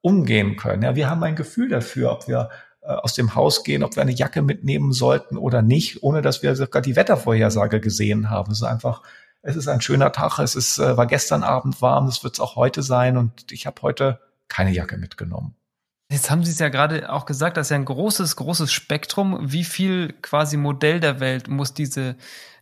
umgehen 0.02 0.58
können. 0.58 0.84
Ja, 0.84 0.96
wir 0.96 1.10
haben 1.10 1.24
ein 1.24 1.38
Gefühl 1.38 1.70
dafür, 1.70 2.12
ob 2.12 2.28
wir 2.28 2.50
äh, 2.50 2.73
aus 2.86 3.14
dem 3.14 3.36
Haus 3.36 3.64
gehen, 3.64 3.84
ob 3.84 3.96
wir 3.96 4.02
eine 4.02 4.12
Jacke 4.12 4.42
mitnehmen 4.42 4.92
sollten 4.92 5.38
oder 5.38 5.62
nicht, 5.62 6.04
ohne 6.04 6.22
dass 6.22 6.44
wir 6.44 6.56
sogar 6.56 6.82
die 6.82 6.96
Wettervorhersage 6.96 7.80
gesehen 7.80 8.30
haben. 8.30 8.52
Es 8.52 8.60
ist 8.60 8.68
einfach 8.68 9.02
es 9.44 9.58
ist 9.58 9.68
ein 9.68 9.82
schöner 9.82 10.12
Tag, 10.14 10.40
es 10.40 10.56
ist, 10.56 10.80
äh, 10.80 10.98
war 10.98 11.06
gestern 11.06 11.44
Abend 11.44 11.82
warm, 11.82 12.08
es 12.08 12.24
wird 12.24 12.36
es 12.36 12.40
auch 12.40 12.56
heute 12.56 12.82
sein 12.82 13.18
und 13.18 13.52
ich 13.52 13.68
habe 13.68 13.82
heute 13.82 14.20
keine 14.48 14.72
Jacke 14.72 14.98
mitgenommen. 14.98 15.56
Jetzt 16.10 16.32
haben 16.32 16.44
Sie 16.44 16.52
es 16.52 16.60
ja 16.60 16.70
gerade 16.70 17.12
auch 17.12 17.26
gesagt, 17.26 17.58
das 17.58 17.68
ist 17.68 17.72
ja 17.72 17.76
ein 17.76 17.86
großes, 17.86 18.36
großes 18.36 18.72
Spektrum. 18.72 19.38
Wie 19.42 19.64
viel 19.64 20.14
quasi 20.22 20.58
Modell 20.58 21.00
der 21.00 21.20
Welt 21.20 21.48
muss 21.50 21.74
diese 21.74 22.16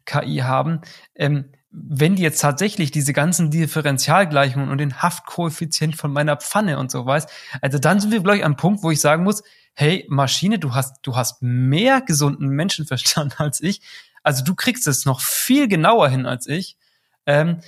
KI 0.05 0.37
haben? 0.37 0.81
Ähm, 1.15 1.51
wenn 1.71 2.15
die 2.15 2.23
jetzt 2.23 2.41
tatsächlich 2.41 2.91
diese 2.91 3.13
ganzen 3.13 3.49
Differentialgleichungen 3.49 4.69
und 4.69 4.77
den 4.77 5.01
Haftkoeffizient 5.01 5.95
von 5.95 6.11
meiner 6.11 6.35
Pfanne 6.35 6.77
und 6.77 6.91
so 6.91 7.05
weiß, 7.05 7.27
also 7.61 7.79
dann 7.79 7.99
sind 7.99 8.11
wir, 8.11 8.21
glaube 8.21 8.37
ich, 8.37 8.45
am 8.45 8.57
Punkt, 8.57 8.83
wo 8.83 8.91
ich 8.91 8.99
sagen 8.99 9.23
muss, 9.23 9.43
hey, 9.73 10.05
Maschine, 10.09 10.59
du 10.59 10.75
hast, 10.75 10.99
du 11.03 11.15
hast 11.15 11.41
mehr 11.41 12.01
gesunden 12.01 12.49
Menschenverstand 12.49 13.39
als 13.39 13.61
ich. 13.61 13.81
Also 14.21 14.43
du 14.43 14.53
kriegst 14.53 14.87
es 14.87 15.05
noch 15.05 15.21
viel 15.21 15.67
genauer 15.67 16.09
hin 16.09 16.25
als 16.25 16.45
ich. 16.45 16.77
Ähm, 17.25 17.61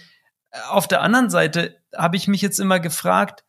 auf 0.70 0.88
der 0.88 1.02
anderen 1.02 1.30
Seite 1.30 1.80
habe 1.96 2.18
ich 2.18 2.28
mich 2.28 2.42
jetzt 2.42 2.60
immer 2.60 2.80
gefragt, 2.80 3.44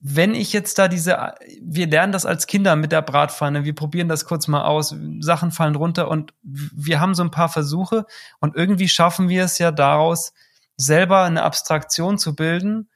wenn 0.00 0.34
ich 0.34 0.52
jetzt 0.52 0.78
da 0.78 0.88
diese, 0.88 1.34
wir 1.62 1.86
lernen 1.86 2.12
das 2.12 2.26
als 2.26 2.46
Kinder 2.46 2.76
mit 2.76 2.92
der 2.92 3.02
Bratpfanne, 3.02 3.64
wir 3.64 3.74
probieren 3.74 4.08
das 4.08 4.24
kurz 4.24 4.46
mal 4.46 4.64
aus, 4.64 4.94
Sachen 5.20 5.50
fallen 5.50 5.74
runter 5.74 6.08
und 6.08 6.34
wir 6.42 7.00
haben 7.00 7.14
so 7.14 7.22
ein 7.22 7.30
paar 7.30 7.48
Versuche 7.48 8.04
und 8.40 8.54
irgendwie 8.54 8.88
schaffen 8.88 9.28
wir 9.28 9.44
es 9.44 9.58
ja 9.58 9.72
daraus, 9.72 10.32
selber 10.76 11.22
eine 11.22 11.42
Abstraktion 11.42 12.18
zu 12.18 12.36
bilden, 12.36 12.90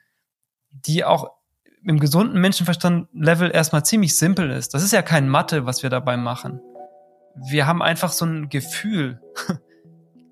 die 0.71 1.05
auch 1.05 1.31
im 1.83 1.99
gesunden 1.99 2.41
Menschenverstand-Level 2.41 3.51
erstmal 3.51 3.85
ziemlich 3.85 4.19
simpel 4.19 4.51
ist. 4.51 4.75
Das 4.75 4.83
ist 4.83 4.93
ja 4.93 5.01
kein 5.01 5.29
Mathe, 5.29 5.65
was 5.65 5.83
wir 5.83 5.89
dabei 5.89 6.19
machen 6.19 6.61
wir 7.35 7.67
haben 7.67 7.83
einfach 7.83 8.13
so 8.13 8.25
ein 8.25 8.49
Gefühl, 8.49 9.21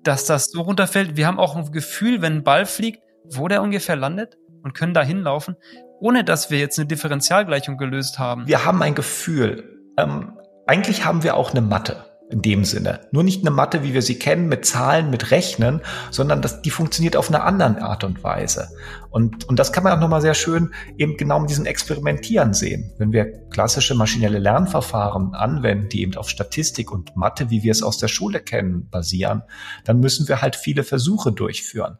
dass 0.03 0.25
das 0.25 0.45
so 0.45 0.61
runterfällt. 0.61 1.17
Wir 1.17 1.27
haben 1.27 1.39
auch 1.39 1.55
ein 1.55 1.71
Gefühl, 1.71 2.21
wenn 2.21 2.37
ein 2.37 2.43
Ball 2.43 2.65
fliegt, 2.65 3.01
wo 3.25 3.47
der 3.47 3.61
ungefähr 3.61 3.95
landet 3.95 4.37
und 4.63 4.73
können 4.73 4.93
da 4.93 5.03
hinlaufen, 5.03 5.55
ohne 5.99 6.23
dass 6.23 6.49
wir 6.51 6.59
jetzt 6.59 6.79
eine 6.79 6.87
Differentialgleichung 6.87 7.77
gelöst 7.77 8.19
haben. 8.19 8.47
Wir 8.47 8.65
haben 8.65 8.81
ein 8.81 8.95
Gefühl. 8.95 9.79
Ähm, 9.97 10.37
eigentlich 10.67 11.05
haben 11.05 11.23
wir 11.23 11.35
auch 11.35 11.51
eine 11.51 11.61
Matte 11.61 12.05
in 12.29 12.43
dem 12.43 12.63
Sinne. 12.63 13.07
Nur 13.11 13.23
nicht 13.23 13.41
eine 13.41 13.49
Mathe, 13.49 13.83
wie 13.83 13.93
wir 13.93 14.03
sie 14.03 14.19
kennen, 14.19 14.47
mit 14.49 14.63
Zahlen, 14.65 15.09
mit 15.09 15.31
Rechnen, 15.31 15.81
sondern 16.11 16.41
das, 16.41 16.61
die 16.61 16.69
funktioniert 16.69 17.15
auf 17.15 17.29
eine 17.29 17.41
andere 17.41 17.81
Art 17.81 18.03
und 18.03 18.23
Weise. 18.23 18.69
Und, 19.09 19.49
und 19.49 19.57
das 19.57 19.73
kann 19.73 19.83
man 19.83 19.93
auch 19.93 19.99
nochmal 19.99 20.21
sehr 20.21 20.35
schön 20.35 20.71
eben 20.97 21.17
genau 21.17 21.39
mit 21.39 21.49
diesem 21.49 21.65
Experimentieren 21.65 22.53
sehen. 22.53 22.93
Wenn 22.99 23.11
wir 23.11 23.47
klassische 23.49 23.95
maschinelle 23.95 24.37
Lernverfahren 24.37 25.33
anwenden, 25.33 25.89
die 25.89 26.01
eben 26.03 26.15
auf 26.15 26.29
Statistik 26.29 26.91
und 26.91 27.15
Mathe, 27.15 27.49
wie 27.49 27.63
wir 27.63 27.71
es 27.71 27.81
aus 27.81 27.97
der 27.97 28.07
Schule 28.07 28.39
kennen, 28.41 28.87
basieren, 28.89 29.41
dann 29.85 29.99
müssen 29.99 30.27
wir 30.27 30.41
halt 30.41 30.55
viele 30.55 30.83
Versuche 30.83 31.31
durchführen. 31.31 31.97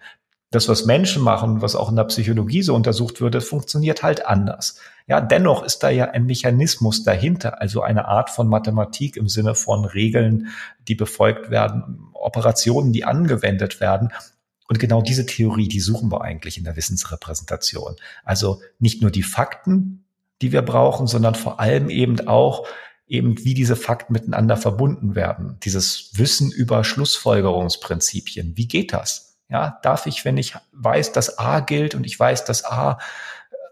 Das, 0.51 0.67
was 0.67 0.85
Menschen 0.85 1.21
machen, 1.21 1.61
was 1.61 1.75
auch 1.75 1.89
in 1.89 1.95
der 1.95 2.05
Psychologie 2.05 2.63
so 2.63 2.73
untersucht 2.73 3.21
würde, 3.21 3.39
funktioniert 3.39 4.01
halt 4.01 4.25
anders. 4.25 4.79
Ja, 5.05 5.21
dennoch 5.21 5.63
ist 5.63 5.79
da 5.79 5.89
ja 5.89 6.05
ein 6.05 6.25
Mechanismus 6.25 7.03
dahinter, 7.03 7.61
also 7.61 7.81
eine 7.81 8.07
Art 8.07 8.31
von 8.31 8.47
Mathematik 8.47 9.15
im 9.15 9.27
Sinne 9.27 9.53
von 9.53 9.85
Regeln, 9.85 10.47
die 10.87 10.95
befolgt 10.95 11.51
werden, 11.51 12.09
Operationen, 12.13 12.93
die 12.93 13.05
angewendet 13.05 13.79
werden. 13.79 14.11
Und 14.67 14.79
genau 14.79 15.01
diese 15.01 15.25
Theorie, 15.25 15.67
die 15.67 15.79
suchen 15.79 16.11
wir 16.11 16.21
eigentlich 16.21 16.57
in 16.57 16.63
der 16.63 16.75
Wissensrepräsentation. 16.75 17.95
Also 18.23 18.61
nicht 18.79 19.01
nur 19.01 19.11
die 19.11 19.23
Fakten, 19.23 20.03
die 20.41 20.51
wir 20.51 20.61
brauchen, 20.61 21.07
sondern 21.07 21.35
vor 21.35 21.59
allem 21.59 21.89
eben 21.89 22.27
auch 22.27 22.67
eben, 23.07 23.43
wie 23.43 23.55
diese 23.55 23.75
Fakten 23.75 24.13
miteinander 24.13 24.57
verbunden 24.57 25.15
werden. 25.15 25.57
Dieses 25.63 26.11
Wissen 26.13 26.51
über 26.51 26.83
Schlussfolgerungsprinzipien. 26.83 28.55
Wie 28.55 28.67
geht 28.67 28.93
das? 28.93 29.28
Ja, 29.49 29.79
darf 29.81 30.05
ich, 30.05 30.25
wenn 30.25 30.37
ich 30.37 30.55
weiß, 30.73 31.11
dass 31.11 31.39
A 31.39 31.59
gilt 31.59 31.95
und 31.95 32.05
ich 32.05 32.19
weiß, 32.19 32.45
dass 32.45 32.63
A 32.65 32.99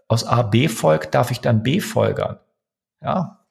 aus 0.08 0.24
A 0.24 0.42
B 0.42 0.68
folgt, 0.68 1.14
darf 1.14 1.30
ich 1.30 1.40
dann 1.40 1.62
B 1.62 1.80
folgern? 1.80 2.40
Ja. 3.00 3.44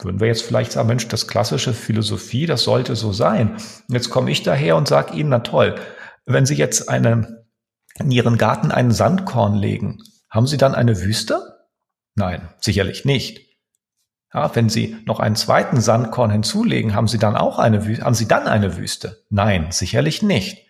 Würden 0.00 0.20
wir 0.20 0.26
jetzt 0.26 0.42
vielleicht 0.42 0.72
sagen, 0.72 0.88
Mensch, 0.88 1.08
das 1.08 1.28
klassische 1.28 1.72
Philosophie, 1.72 2.46
das 2.46 2.64
sollte 2.64 2.96
so 2.96 3.12
sein. 3.12 3.52
Und 3.52 3.94
jetzt 3.94 4.10
komme 4.10 4.30
ich 4.30 4.42
daher 4.42 4.76
und 4.76 4.88
sage 4.88 5.14
Ihnen, 5.14 5.30
na 5.30 5.38
toll, 5.38 5.76
wenn 6.26 6.44
Sie 6.44 6.56
jetzt 6.56 6.88
eine, 6.88 7.46
in 7.98 8.10
Ihren 8.10 8.36
Garten 8.36 8.70
einen 8.70 8.90
Sandkorn 8.90 9.54
legen, 9.54 10.02
haben 10.28 10.46
Sie 10.46 10.56
dann 10.56 10.74
eine 10.74 11.00
Wüste? 11.00 11.68
Nein, 12.16 12.48
sicherlich 12.60 13.04
nicht. 13.04 13.40
Ja, 14.34 14.54
wenn 14.54 14.68
Sie 14.68 14.96
noch 15.06 15.20
einen 15.20 15.36
zweiten 15.36 15.80
Sandkorn 15.80 16.30
hinzulegen, 16.30 16.94
haben 16.94 17.08
Sie 17.08 17.18
dann 17.18 17.36
auch 17.36 17.58
eine 17.58 17.86
Wüste, 17.86 18.04
haben 18.04 18.14
Sie 18.14 18.28
dann 18.28 18.46
eine 18.46 18.76
Wüste? 18.76 19.24
Nein, 19.30 19.68
sicherlich 19.70 20.22
nicht. 20.22 20.66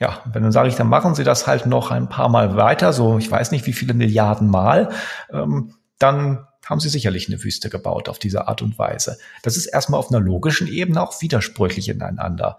Ja, 0.00 0.22
wenn 0.32 0.42
dann 0.42 0.50
sage 0.50 0.68
ich, 0.68 0.76
dann 0.76 0.88
machen 0.88 1.14
Sie 1.14 1.24
das 1.24 1.46
halt 1.46 1.66
noch 1.66 1.90
ein 1.90 2.08
paar 2.08 2.30
Mal 2.30 2.56
weiter, 2.56 2.92
so 2.92 3.18
ich 3.18 3.30
weiß 3.30 3.50
nicht 3.50 3.66
wie 3.66 3.74
viele 3.74 3.92
Milliarden 3.92 4.48
Mal, 4.48 4.88
ähm, 5.30 5.74
dann 5.98 6.46
haben 6.64 6.80
Sie 6.80 6.88
sicherlich 6.88 7.28
eine 7.28 7.42
Wüste 7.44 7.68
gebaut 7.68 8.08
auf 8.08 8.18
diese 8.18 8.48
Art 8.48 8.62
und 8.62 8.78
Weise. 8.78 9.18
Das 9.42 9.56
ist 9.56 9.66
erstmal 9.66 9.98
auf 9.98 10.10
einer 10.10 10.20
logischen 10.20 10.68
Ebene 10.68 11.02
auch 11.02 11.20
widersprüchlich 11.20 11.88
ineinander. 11.88 12.58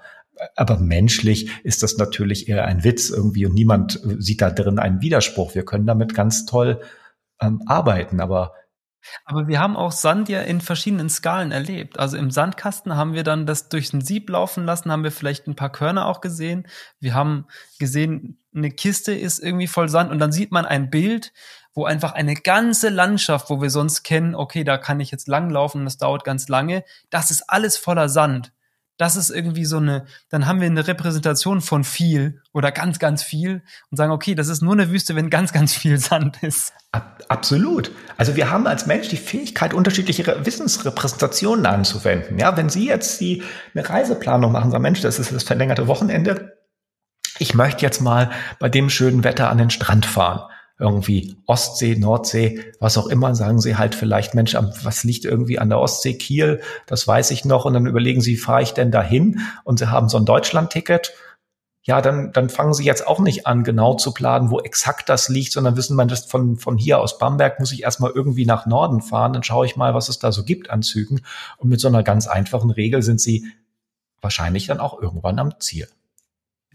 Aber 0.55 0.77
menschlich 0.77 1.49
ist 1.63 1.81
das 1.81 1.97
natürlich 1.97 2.47
eher 2.47 2.65
ein 2.65 2.83
Witz 2.83 3.09
irgendwie 3.09 3.45
und 3.45 3.53
niemand 3.53 3.99
sieht 4.19 4.41
da 4.41 4.51
drin 4.51 4.79
einen 4.79 5.01
Widerspruch. 5.01 5.55
Wir 5.55 5.65
können 5.65 5.85
damit 5.85 6.13
ganz 6.13 6.45
toll 6.45 6.81
ähm, 7.41 7.61
arbeiten, 7.65 8.19
aber 8.19 8.53
aber 9.25 9.47
wir 9.47 9.59
haben 9.59 9.75
auch 9.75 9.91
Sand 9.91 10.29
ja 10.29 10.41
in 10.41 10.61
verschiedenen 10.61 11.09
Skalen 11.09 11.51
erlebt. 11.51 11.99
Also 11.99 12.17
im 12.17 12.31
Sandkasten 12.31 12.95
haben 12.95 13.13
wir 13.13 13.23
dann 13.23 13.45
das 13.45 13.69
durch 13.69 13.93
ein 13.93 14.01
Sieb 14.01 14.29
laufen 14.29 14.65
lassen, 14.65 14.91
haben 14.91 15.03
wir 15.03 15.11
vielleicht 15.11 15.47
ein 15.47 15.55
paar 15.55 15.71
Körner 15.71 16.07
auch 16.07 16.21
gesehen. 16.21 16.67
Wir 16.99 17.13
haben 17.13 17.47
gesehen, 17.79 18.39
eine 18.53 18.71
Kiste 18.71 19.13
ist 19.13 19.39
irgendwie 19.39 19.67
voll 19.67 19.89
Sand 19.89 20.11
und 20.11 20.19
dann 20.19 20.31
sieht 20.31 20.51
man 20.51 20.65
ein 20.65 20.89
Bild, 20.89 21.33
wo 21.73 21.85
einfach 21.85 22.13
eine 22.13 22.35
ganze 22.35 22.89
Landschaft, 22.89 23.49
wo 23.49 23.61
wir 23.61 23.69
sonst 23.69 24.03
kennen, 24.03 24.35
okay, 24.35 24.63
da 24.63 24.77
kann 24.77 24.99
ich 24.99 25.11
jetzt 25.11 25.27
langlaufen 25.27 25.85
das 25.85 25.97
dauert 25.97 26.23
ganz 26.23 26.49
lange, 26.49 26.83
das 27.09 27.31
ist 27.31 27.49
alles 27.49 27.77
voller 27.77 28.09
Sand. 28.09 28.51
Das 29.01 29.15
ist 29.15 29.31
irgendwie 29.31 29.65
so 29.65 29.77
eine, 29.77 30.05
dann 30.29 30.45
haben 30.45 30.61
wir 30.61 30.67
eine 30.67 30.87
Repräsentation 30.87 31.61
von 31.61 31.83
viel 31.83 32.39
oder 32.53 32.71
ganz, 32.71 32.99
ganz 32.99 33.23
viel 33.23 33.63
und 33.89 33.97
sagen, 33.97 34.11
okay, 34.11 34.35
das 34.35 34.47
ist 34.47 34.61
nur 34.61 34.73
eine 34.73 34.91
Wüste, 34.91 35.15
wenn 35.15 35.31
ganz, 35.31 35.53
ganz 35.53 35.73
viel 35.73 35.97
Sand 35.97 36.43
ist. 36.43 36.71
Absolut. 37.27 37.91
Also 38.17 38.35
wir 38.35 38.51
haben 38.51 38.67
als 38.67 38.85
Mensch 38.85 39.07
die 39.07 39.17
Fähigkeit, 39.17 39.73
unterschiedliche 39.73 40.45
Wissensrepräsentationen 40.45 41.65
anzuwenden. 41.65 42.37
Ja, 42.37 42.55
wenn 42.57 42.69
Sie 42.69 42.85
jetzt 42.85 43.19
die, 43.19 43.41
eine 43.73 43.89
Reiseplanung 43.89 44.51
machen, 44.51 44.69
sagen, 44.69 44.83
Mensch, 44.83 45.01
das 45.01 45.17
ist 45.17 45.31
das 45.31 45.43
verlängerte 45.43 45.87
Wochenende. 45.87 46.57
Ich 47.39 47.55
möchte 47.55 47.81
jetzt 47.81 48.01
mal 48.01 48.29
bei 48.59 48.69
dem 48.69 48.91
schönen 48.91 49.23
Wetter 49.23 49.49
an 49.49 49.57
den 49.57 49.71
Strand 49.71 50.05
fahren 50.05 50.43
irgendwie 50.81 51.37
Ostsee, 51.45 51.95
Nordsee, 51.95 52.73
was 52.79 52.97
auch 52.97 53.07
immer, 53.07 53.35
sagen 53.35 53.61
sie 53.61 53.77
halt 53.77 53.95
vielleicht, 53.95 54.33
Mensch, 54.33 54.55
was 54.55 55.03
liegt 55.03 55.23
irgendwie 55.23 55.59
an 55.59 55.69
der 55.69 55.79
Ostsee, 55.79 56.15
Kiel, 56.15 56.61
das 56.87 57.07
weiß 57.07 57.31
ich 57.31 57.45
noch. 57.45 57.65
Und 57.65 57.73
dann 57.73 57.85
überlegen 57.85 58.19
sie, 58.19 58.35
fahre 58.35 58.63
ich 58.63 58.73
denn 58.73 58.91
dahin? 58.91 59.39
Und 59.63 59.79
sie 59.79 59.91
haben 59.91 60.09
so 60.09 60.17
ein 60.17 60.25
Deutschland-Ticket. 60.25 61.13
Ja, 61.83 62.01
dann, 62.01 62.31
dann 62.33 62.49
fangen 62.49 62.73
sie 62.73 62.83
jetzt 62.83 63.07
auch 63.07 63.19
nicht 63.19 63.47
an, 63.47 63.63
genau 63.63 63.95
zu 63.95 64.13
planen, 64.13 64.51
wo 64.51 64.59
exakt 64.59 65.09
das 65.09 65.29
liegt, 65.29 65.51
sondern 65.51 65.77
wissen 65.77 65.95
man, 65.95 66.07
dass 66.07 66.25
von, 66.25 66.57
von 66.57 66.77
hier 66.77 66.99
aus 66.99 67.17
Bamberg 67.17 67.59
muss 67.59 67.71
ich 67.71 67.83
erstmal 67.83 68.11
irgendwie 68.11 68.45
nach 68.45 68.65
Norden 68.65 69.01
fahren. 69.01 69.33
Dann 69.33 69.43
schaue 69.43 69.65
ich 69.65 69.75
mal, 69.75 69.93
was 69.93 70.09
es 70.09 70.19
da 70.19 70.31
so 70.31 70.43
gibt 70.43 70.69
an 70.69 70.83
Zügen. 70.83 71.21
Und 71.57 71.69
mit 71.69 71.79
so 71.79 71.87
einer 71.87 72.03
ganz 72.03 72.27
einfachen 72.27 72.71
Regel 72.71 73.01
sind 73.01 73.21
sie 73.21 73.47
wahrscheinlich 74.19 74.67
dann 74.67 74.79
auch 74.79 75.01
irgendwann 75.01 75.39
am 75.39 75.59
Ziel. 75.59 75.87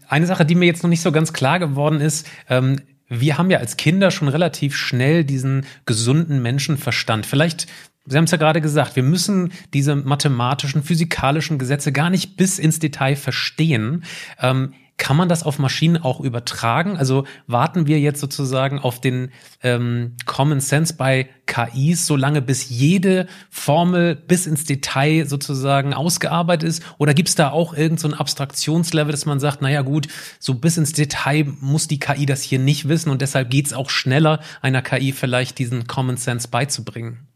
Eine 0.07 0.25
Sache, 0.25 0.45
die 0.45 0.55
mir 0.55 0.65
jetzt 0.65 0.83
noch 0.83 0.89
nicht 0.89 1.01
so 1.01 1.11
ganz 1.11 1.33
klar 1.33 1.59
geworden 1.59 1.99
ist, 1.99 2.25
ähm, 2.49 2.81
wir 3.09 3.37
haben 3.37 3.49
ja 3.49 3.59
als 3.59 3.77
Kinder 3.77 4.11
schon 4.11 4.27
relativ 4.27 4.75
schnell 4.75 5.23
diesen 5.23 5.65
gesunden 5.85 6.41
Menschenverstand. 6.41 7.25
Vielleicht 7.25 7.67
Sie 8.09 8.15
haben 8.15 8.23
es 8.23 8.31
ja 8.31 8.37
gerade 8.37 8.61
gesagt, 8.61 8.95
wir 8.95 9.03
müssen 9.03 9.51
diese 9.73 9.93
mathematischen, 9.93 10.81
physikalischen 10.81 11.57
Gesetze 11.57 11.91
gar 11.91 12.09
nicht 12.09 12.37
bis 12.37 12.57
ins 12.57 12.79
Detail 12.79 13.17
verstehen. 13.17 14.05
Ähm, 14.39 14.73
kann 14.97 15.15
man 15.15 15.29
das 15.29 15.43
auf 15.43 15.59
Maschinen 15.59 15.97
auch 15.97 16.19
übertragen? 16.19 16.97
Also 16.97 17.25
warten 17.45 17.85
wir 17.87 17.99
jetzt 17.99 18.19
sozusagen 18.19 18.79
auf 18.79 18.99
den 18.99 19.31
ähm, 19.61 20.15
Common 20.25 20.59
Sense 20.59 20.95
bei 20.95 21.29
KIs, 21.45 22.07
solange 22.07 22.41
bis 22.41 22.69
jede 22.69 23.27
Formel 23.49 24.15
bis 24.15 24.47
ins 24.47 24.65
Detail 24.65 25.25
sozusagen 25.27 25.93
ausgearbeitet 25.93 26.67
ist? 26.67 26.83
Oder 26.97 27.13
gibt 27.13 27.29
es 27.29 27.35
da 27.35 27.51
auch 27.51 27.73
irgendein 27.73 28.11
so 28.11 28.17
Abstraktionslevel, 28.17 29.11
dass 29.11 29.25
man 29.25 29.39
sagt, 29.39 29.61
naja 29.61 29.83
gut, 29.83 30.07
so 30.39 30.55
bis 30.55 30.77
ins 30.77 30.93
Detail 30.93 31.45
muss 31.61 31.87
die 31.87 31.99
KI 31.99 32.25
das 32.25 32.41
hier 32.41 32.59
nicht 32.59 32.89
wissen 32.89 33.11
und 33.11 33.21
deshalb 33.21 33.51
geht 33.51 33.67
es 33.67 33.73
auch 33.73 33.91
schneller, 33.91 34.41
einer 34.61 34.81
KI 34.81 35.11
vielleicht 35.11 35.59
diesen 35.59 35.87
Common 35.87 36.17
Sense 36.17 36.47
beizubringen? 36.47 37.27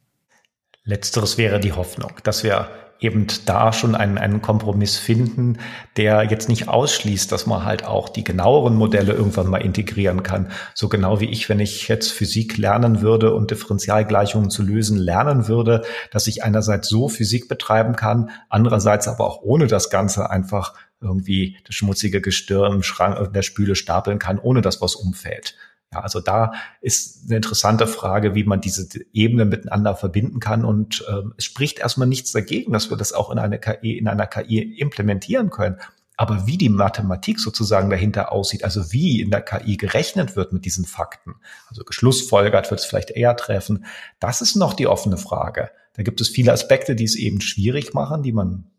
Letzteres 0.83 1.37
wäre 1.37 1.59
die 1.59 1.73
Hoffnung, 1.73 2.13
dass 2.23 2.43
wir 2.43 2.69
eben 3.01 3.25
da 3.45 3.73
schon 3.73 3.95
einen, 3.95 4.19
einen 4.19 4.41
Kompromiss 4.41 4.97
finden, 4.97 5.57
der 5.97 6.23
jetzt 6.23 6.47
nicht 6.47 6.67
ausschließt, 6.67 7.31
dass 7.31 7.47
man 7.47 7.65
halt 7.65 7.83
auch 7.83 8.07
die 8.07 8.23
genaueren 8.23 8.75
Modelle 8.75 9.13
irgendwann 9.13 9.49
mal 9.49 9.57
integrieren 9.57 10.21
kann. 10.21 10.51
So 10.75 10.87
genau 10.87 11.19
wie 11.19 11.29
ich, 11.29 11.49
wenn 11.49 11.59
ich 11.59 11.87
jetzt 11.87 12.11
Physik 12.11 12.57
lernen 12.57 13.01
würde 13.01 13.33
und 13.33 13.49
Differentialgleichungen 13.49 14.51
zu 14.51 14.61
lösen 14.61 14.97
lernen 14.97 15.47
würde, 15.47 15.83
dass 16.11 16.27
ich 16.27 16.43
einerseits 16.43 16.87
so 16.87 17.09
Physik 17.09 17.49
betreiben 17.49 17.95
kann, 17.95 18.29
andererseits 18.49 19.07
aber 19.07 19.25
auch 19.25 19.41
ohne 19.41 19.65
das 19.65 19.89
Ganze 19.89 20.29
einfach 20.29 20.75
irgendwie 21.01 21.57
das 21.65 21.73
schmutzige 21.73 22.21
Gestirn 22.21 22.73
im 22.73 22.83
Schrank 22.83 23.17
in 23.17 23.33
der 23.33 23.41
Spüle 23.41 23.75
stapeln 23.75 24.19
kann, 24.19 24.37
ohne 24.37 24.61
dass 24.61 24.81
was 24.81 24.93
umfällt. 24.93 25.55
Ja, 25.93 25.99
also 25.99 26.21
da 26.21 26.53
ist 26.79 27.25
eine 27.25 27.35
interessante 27.35 27.85
Frage, 27.85 28.33
wie 28.33 28.45
man 28.45 28.61
diese 28.61 28.87
Ebenen 29.11 29.49
miteinander 29.49 29.95
verbinden 29.95 30.39
kann. 30.39 30.63
Und 30.63 31.05
äh, 31.07 31.23
es 31.37 31.43
spricht 31.43 31.79
erstmal 31.79 32.07
nichts 32.07 32.31
dagegen, 32.31 32.71
dass 32.71 32.89
wir 32.89 32.97
das 32.97 33.11
auch 33.11 33.29
in 33.29 33.39
einer 33.39 33.57
KI, 33.57 33.97
in 33.97 34.07
einer 34.07 34.25
KI 34.25 34.61
implementieren 34.61 35.49
können. 35.49 35.77
Aber 36.15 36.47
wie 36.47 36.57
die 36.57 36.69
Mathematik 36.69 37.39
sozusagen 37.39 37.89
dahinter 37.89 38.31
aussieht, 38.31 38.63
also 38.63 38.93
wie 38.93 39.21
in 39.21 39.31
der 39.31 39.41
KI 39.41 39.75
gerechnet 39.75 40.35
wird 40.35 40.53
mit 40.53 40.65
diesen 40.65 40.85
Fakten, 40.85 41.35
also 41.67 41.83
geschlussfolgert 41.83 42.69
wird 42.69 42.79
es 42.79 42.85
vielleicht 42.85 43.11
eher 43.11 43.35
treffen, 43.35 43.85
das 44.19 44.41
ist 44.41 44.55
noch 44.55 44.73
die 44.73 44.87
offene 44.87 45.17
Frage. 45.17 45.71
Da 45.93 46.03
gibt 46.03 46.21
es 46.21 46.29
viele 46.29 46.53
Aspekte, 46.53 46.95
die 46.95 47.05
es 47.05 47.15
eben 47.15 47.41
schwierig 47.41 47.93
machen, 47.93 48.23
die 48.23 48.33
man 48.33 48.69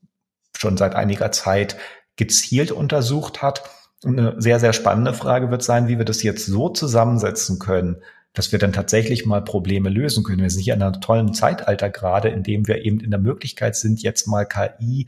schon 0.56 0.76
seit 0.76 0.94
einiger 0.94 1.32
Zeit 1.32 1.76
gezielt 2.16 2.70
untersucht 2.70 3.42
hat 3.42 3.64
eine 4.04 4.34
sehr, 4.40 4.58
sehr 4.60 4.72
spannende 4.72 5.14
Frage 5.14 5.50
wird 5.50 5.62
sein, 5.62 5.88
wie 5.88 5.98
wir 5.98 6.04
das 6.04 6.22
jetzt 6.22 6.46
so 6.46 6.68
zusammensetzen 6.68 7.58
können, 7.58 8.02
dass 8.32 8.50
wir 8.50 8.58
dann 8.58 8.72
tatsächlich 8.72 9.26
mal 9.26 9.42
Probleme 9.42 9.90
lösen 9.90 10.24
können. 10.24 10.42
Wir 10.42 10.50
sind 10.50 10.62
hier 10.62 10.74
in 10.74 10.82
einem 10.82 11.00
tollen 11.00 11.34
Zeitalter 11.34 11.90
gerade, 11.90 12.28
in 12.28 12.42
dem 12.42 12.66
wir 12.66 12.84
eben 12.84 13.00
in 13.00 13.10
der 13.10 13.20
Möglichkeit 13.20 13.76
sind, 13.76 14.02
jetzt 14.02 14.26
mal 14.26 14.46
KI 14.46 15.06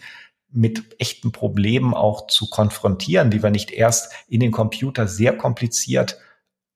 mit 0.50 1.00
echten 1.00 1.32
Problemen 1.32 1.94
auch 1.94 2.28
zu 2.28 2.48
konfrontieren, 2.48 3.30
die 3.30 3.42
wir 3.42 3.50
nicht 3.50 3.72
erst 3.72 4.12
in 4.28 4.40
den 4.40 4.52
Computer 4.52 5.08
sehr 5.08 5.36
kompliziert 5.36 6.18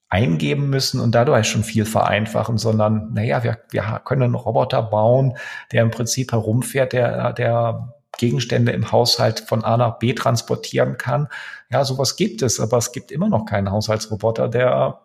eingeben 0.09 0.71
müssen 0.71 1.01
und 1.01 1.15
dadurch 1.15 1.47
schon 1.49 1.65
viel 1.65 1.85
vereinfachen, 1.85 2.57
sondern 2.57 3.13
naja, 3.13 3.45
wir, 3.45 3.59
wir 3.71 4.01
können 4.05 4.23
einen 4.23 4.35
Roboter 4.35 4.83
bauen, 4.83 5.37
der 5.71 5.83
im 5.83 5.91
Prinzip 5.91 6.33
herumfährt, 6.33 6.93
der, 6.93 7.35
der 7.35 7.95
Gegenstände 8.19 8.73
im 8.73 8.93
Haushalt 8.93 9.41
von 9.41 9.65
A 9.65 9.77
nach 9.77 9.99
B 9.99 10.13
transportieren 10.13 10.99
kann. 10.99 11.29
Ja, 11.71 11.85
sowas 11.85 12.17
gibt 12.17 12.43
es, 12.43 12.61
aber 12.61 12.77
es 12.77 12.93
gibt 12.93 13.11
immer 13.11 13.29
noch 13.29 13.47
keinen 13.47 13.71
Haushaltsroboter, 13.71 14.49
der 14.49 15.01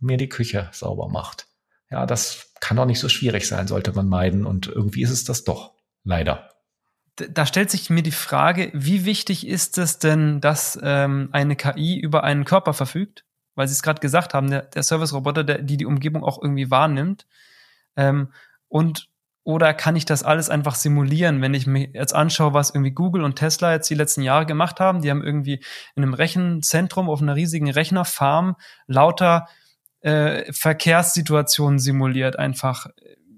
mir 0.00 0.16
die 0.16 0.28
Küche 0.28 0.68
sauber 0.72 1.08
macht. 1.08 1.46
Ja, 1.90 2.06
das 2.06 2.52
kann 2.60 2.76
doch 2.76 2.86
nicht 2.86 3.00
so 3.00 3.08
schwierig 3.08 3.46
sein, 3.46 3.66
sollte 3.66 3.92
man 3.92 4.08
meiden. 4.08 4.46
Und 4.46 4.66
irgendwie 4.66 5.02
ist 5.02 5.10
es 5.10 5.24
das 5.24 5.44
doch. 5.44 5.72
Leider. 6.02 6.50
Da 7.16 7.44
stellt 7.44 7.70
sich 7.70 7.90
mir 7.90 8.02
die 8.02 8.10
Frage, 8.10 8.70
wie 8.72 9.04
wichtig 9.04 9.46
ist 9.46 9.76
es 9.76 9.98
denn, 9.98 10.40
dass 10.40 10.78
ähm, 10.82 11.28
eine 11.32 11.56
KI 11.56 11.98
über 11.98 12.24
einen 12.24 12.44
Körper 12.44 12.72
verfügt? 12.72 13.24
Weil 13.54 13.68
Sie 13.68 13.72
es 13.72 13.82
gerade 13.82 14.00
gesagt 14.00 14.32
haben, 14.32 14.48
der, 14.50 14.62
der 14.62 14.82
Service-Roboter, 14.82 15.44
der, 15.44 15.60
die 15.60 15.76
die 15.76 15.84
Umgebung 15.84 16.24
auch 16.24 16.40
irgendwie 16.40 16.70
wahrnimmt. 16.70 17.26
Ähm, 17.96 18.32
und 18.68 19.09
oder 19.42 19.72
kann 19.72 19.96
ich 19.96 20.04
das 20.04 20.22
alles 20.22 20.50
einfach 20.50 20.74
simulieren, 20.74 21.40
wenn 21.40 21.54
ich 21.54 21.66
mir 21.66 21.88
jetzt 21.94 22.14
anschaue, 22.14 22.52
was 22.52 22.70
irgendwie 22.70 22.92
Google 22.92 23.24
und 23.24 23.36
Tesla 23.36 23.72
jetzt 23.72 23.88
die 23.88 23.94
letzten 23.94 24.22
Jahre 24.22 24.46
gemacht 24.46 24.80
haben? 24.80 25.00
Die 25.00 25.10
haben 25.10 25.24
irgendwie 25.24 25.62
in 25.94 26.02
einem 26.02 26.14
Rechenzentrum 26.14 27.08
auf 27.08 27.22
einer 27.22 27.36
riesigen 27.36 27.70
Rechnerfarm 27.70 28.56
lauter 28.86 29.48
äh, 30.00 30.52
Verkehrssituationen 30.52 31.78
simuliert, 31.78 32.38
einfach 32.38 32.86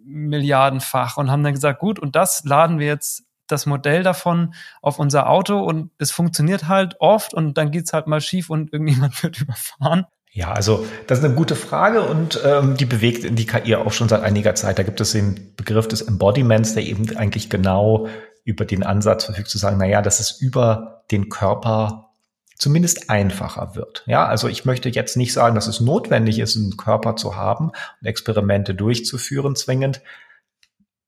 milliardenfach 0.04 1.16
und 1.16 1.30
haben 1.30 1.44
dann 1.44 1.54
gesagt, 1.54 1.78
gut, 1.80 1.98
und 1.98 2.16
das 2.16 2.44
laden 2.44 2.78
wir 2.78 2.86
jetzt 2.86 3.24
das 3.46 3.66
Modell 3.66 4.02
davon 4.02 4.54
auf 4.80 4.98
unser 4.98 5.28
Auto 5.28 5.60
und 5.60 5.90
es 5.98 6.10
funktioniert 6.10 6.68
halt 6.68 6.96
oft 7.00 7.34
und 7.34 7.58
dann 7.58 7.70
geht's 7.70 7.92
halt 7.92 8.06
mal 8.06 8.20
schief 8.20 8.50
und 8.50 8.72
irgendjemand 8.72 9.20
wird 9.22 9.40
überfahren. 9.40 10.06
Ja, 10.34 10.50
also 10.52 10.86
das 11.06 11.18
ist 11.18 11.24
eine 11.26 11.34
gute 11.34 11.54
Frage 11.54 12.00
und 12.00 12.40
ähm, 12.42 12.74
die 12.78 12.86
bewegt 12.86 13.38
die 13.38 13.46
KI 13.46 13.74
auch 13.74 13.92
schon 13.92 14.08
seit 14.08 14.22
einiger 14.22 14.54
Zeit. 14.54 14.78
Da 14.78 14.82
gibt 14.82 14.98
es 15.02 15.12
den 15.12 15.54
Begriff 15.56 15.88
des 15.88 16.00
Embodiments, 16.00 16.72
der 16.72 16.84
eben 16.84 17.14
eigentlich 17.18 17.50
genau 17.50 18.08
über 18.42 18.64
den 18.64 18.82
Ansatz 18.82 19.26
verfügt 19.26 19.48
zu 19.48 19.58
sagen, 19.58 19.76
na 19.78 19.84
ja, 19.84 20.00
dass 20.00 20.20
es 20.20 20.40
über 20.40 21.04
den 21.10 21.28
Körper 21.28 22.14
zumindest 22.56 23.10
einfacher 23.10 23.74
wird. 23.74 24.04
Ja, 24.06 24.26
also 24.26 24.48
ich 24.48 24.64
möchte 24.64 24.88
jetzt 24.88 25.18
nicht 25.18 25.34
sagen, 25.34 25.54
dass 25.54 25.66
es 25.66 25.80
notwendig 25.80 26.38
ist, 26.38 26.56
einen 26.56 26.78
Körper 26.78 27.14
zu 27.16 27.36
haben 27.36 27.68
und 28.00 28.06
Experimente 28.06 28.74
durchzuführen 28.74 29.54
zwingend, 29.54 30.00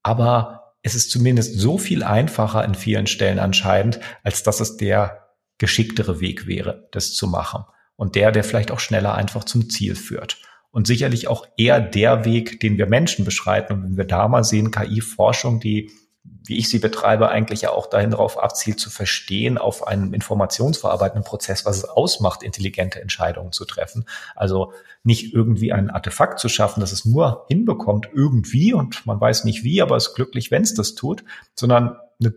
aber 0.03 0.75
es 0.83 0.95
ist 0.95 1.11
zumindest 1.11 1.59
so 1.59 1.79
viel 1.79 2.03
einfacher 2.03 2.63
in 2.63 2.75
vielen 2.75 3.07
Stellen 3.07 3.39
anscheinend, 3.39 4.01
als 4.23 4.43
dass 4.43 4.61
es 4.61 4.77
der 4.77 5.31
geschicktere 5.57 6.21
Weg 6.21 6.47
wäre, 6.47 6.89
das 6.93 7.15
zu 7.15 7.27
machen 7.27 7.65
und 7.97 8.15
der, 8.15 8.33
der 8.33 8.45
vielleicht 8.45 8.71
auch 8.71 8.81
schneller 8.81 9.15
einfach 9.15 9.45
zum 9.45 9.71
Ziel 9.71 9.95
führt. 9.95 10.39
Und 10.71 10.89
sicherlich 10.89 11.29
auch 11.29 11.47
eher 11.57 11.81
der 11.81 12.25
Weg, 12.25 12.59
den 12.59 12.79
wir 12.79 12.87
Menschen 12.87 13.25
beschreiten. 13.25 13.75
Und 13.75 13.85
wenn 13.85 13.97
wir 13.97 14.07
da 14.07 14.27
mal 14.27 14.43
sehen, 14.43 14.73
KI-Forschung, 14.73 15.61
die, 15.61 15.93
wie 16.47 16.59
ich 16.59 16.69
sie 16.69 16.81
betreibe, 16.81 17.29
eigentlich 17.29 17.63
ja 17.63 17.71
auch 17.71 17.87
dahin 17.87 18.11
darauf 18.11 18.43
abzielt, 18.43 18.81
zu 18.81 18.91
verstehen, 18.91 19.57
auf 19.57 19.87
einem 19.87 20.13
informationsverarbeitenden 20.13 21.23
Prozess, 21.23 21.65
was 21.65 21.77
es 21.77 21.85
ausmacht, 21.85 22.43
intelligente 22.43 23.01
Entscheidungen 23.01 23.53
zu 23.53 23.65
treffen. 23.65 24.05
Also 24.35 24.73
nicht 25.05 25.33
irgendwie 25.33 25.73
ein 25.73 25.91
Artefakt 25.91 26.41
zu 26.41 26.49
schaffen, 26.49 26.81
das 26.81 26.91
es 26.91 27.05
nur 27.05 27.45
hinbekommt, 27.49 28.09
irgendwie, 28.13 28.75
und 28.75 29.07
man 29.07 29.21
weiß 29.21 29.45
nicht 29.45 29.63
wie, 29.63 29.81
aber 29.81 29.97
es 29.97 30.09
ist 30.09 30.15
glücklich, 30.15 30.51
wenn 30.51 30.63
es 30.63 30.75
das 30.75 30.97
tut, 30.97 31.25
sondern 31.55 31.97
eine 32.19 32.35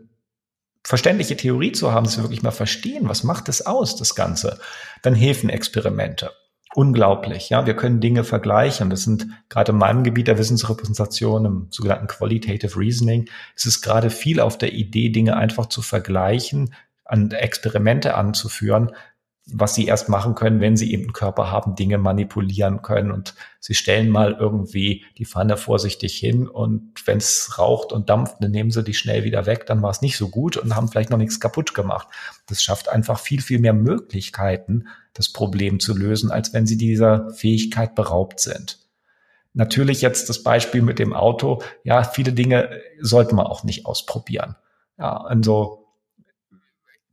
verständliche 0.87 1.35
Theorie 1.35 1.73
zu 1.73 1.91
haben, 1.91 2.05
dass 2.05 2.15
wir 2.15 2.23
wirklich 2.23 2.43
mal 2.43 2.51
verstehen, 2.51 3.09
was 3.09 3.25
macht 3.25 3.49
es 3.49 3.65
aus, 3.65 3.97
das 3.97 4.15
Ganze, 4.15 4.57
dann 5.01 5.15
helfen 5.15 5.49
Experimente. 5.49 6.31
Unglaublich, 6.75 7.49
ja. 7.49 7.65
Wir 7.65 7.75
können 7.75 7.99
Dinge 7.99 8.23
vergleichen. 8.23 8.89
Das 8.89 9.03
sind 9.03 9.27
gerade 9.49 9.73
in 9.73 9.79
meinem 9.79 10.05
Gebiet 10.05 10.27
der 10.27 10.37
Wissensrepräsentation, 10.37 11.43
im 11.43 11.67
sogenannten 11.71 12.07
Qualitative 12.07 12.79
Reasoning, 12.79 13.27
ist 13.53 13.65
es 13.65 13.81
gerade 13.81 14.09
viel 14.09 14.39
auf 14.39 14.57
der 14.57 14.71
Idee, 14.71 15.09
Dinge 15.09 15.35
einfach 15.35 15.65
zu 15.65 15.81
vergleichen, 15.81 16.73
an 17.03 17.31
Experimente 17.31 18.15
anzuführen, 18.15 18.93
was 19.49 19.75
sie 19.75 19.85
erst 19.85 20.09
machen 20.09 20.35
können, 20.35 20.59
wenn 20.59 20.75
sie 20.75 20.91
eben 20.91 21.03
einen 21.03 21.13
Körper 21.13 21.51
haben, 21.51 21.75
Dinge 21.75 21.97
manipulieren 21.97 22.81
können. 22.81 23.11
Und 23.11 23.33
sie 23.59 23.75
stellen 23.75 24.09
mal 24.09 24.35
irgendwie 24.37 25.05
die 25.17 25.25
Pfanne 25.25 25.55
vorsichtig 25.55 26.17
hin 26.17 26.47
und 26.47 26.91
wenn 27.05 27.17
es 27.17 27.57
raucht 27.57 27.93
und 27.93 28.09
dampft, 28.09 28.35
dann 28.41 28.51
nehmen 28.51 28.71
sie 28.71 28.83
die 28.83 28.93
schnell 28.93 29.23
wieder 29.23 29.45
weg, 29.45 29.65
dann 29.65 29.81
war 29.81 29.91
es 29.91 30.01
nicht 30.01 30.17
so 30.17 30.27
gut 30.29 30.57
und 30.57 30.75
haben 30.75 30.89
vielleicht 30.89 31.09
noch 31.09 31.17
nichts 31.17 31.39
kaputt 31.39 31.73
gemacht. 31.73 32.07
Das 32.47 32.61
schafft 32.61 32.89
einfach 32.89 33.19
viel, 33.19 33.41
viel 33.41 33.59
mehr 33.59 33.73
Möglichkeiten, 33.73 34.87
das 35.13 35.29
Problem 35.29 35.79
zu 35.79 35.95
lösen, 35.95 36.29
als 36.29 36.53
wenn 36.53 36.67
sie 36.67 36.77
dieser 36.77 37.29
Fähigkeit 37.31 37.95
beraubt 37.95 38.41
sind. 38.41 38.79
Natürlich 39.53 40.01
jetzt 40.01 40.29
das 40.29 40.43
Beispiel 40.43 40.81
mit 40.81 40.99
dem 40.99 41.13
Auto. 41.13 41.63
Ja, 41.83 42.03
viele 42.03 42.33
Dinge 42.33 42.81
sollten 42.99 43.37
wir 43.37 43.49
auch 43.49 43.63
nicht 43.63 43.85
ausprobieren. 43.85 44.55
Ja, 44.99 45.17
also 45.17 45.86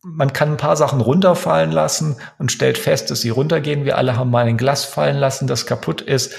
man 0.04 0.32
kann 0.32 0.52
ein 0.52 0.56
paar 0.56 0.76
Sachen 0.76 1.00
runterfallen 1.00 1.72
lassen 1.72 2.16
und 2.38 2.52
stellt 2.52 2.78
fest, 2.78 3.10
dass 3.10 3.22
sie 3.22 3.30
runtergehen. 3.30 3.84
Wir 3.84 3.96
alle 3.98 4.16
haben 4.16 4.30
mal 4.30 4.46
ein 4.46 4.58
Glas 4.58 4.84
fallen 4.84 5.16
lassen, 5.16 5.46
das 5.46 5.66
kaputt 5.66 6.00
ist. 6.00 6.34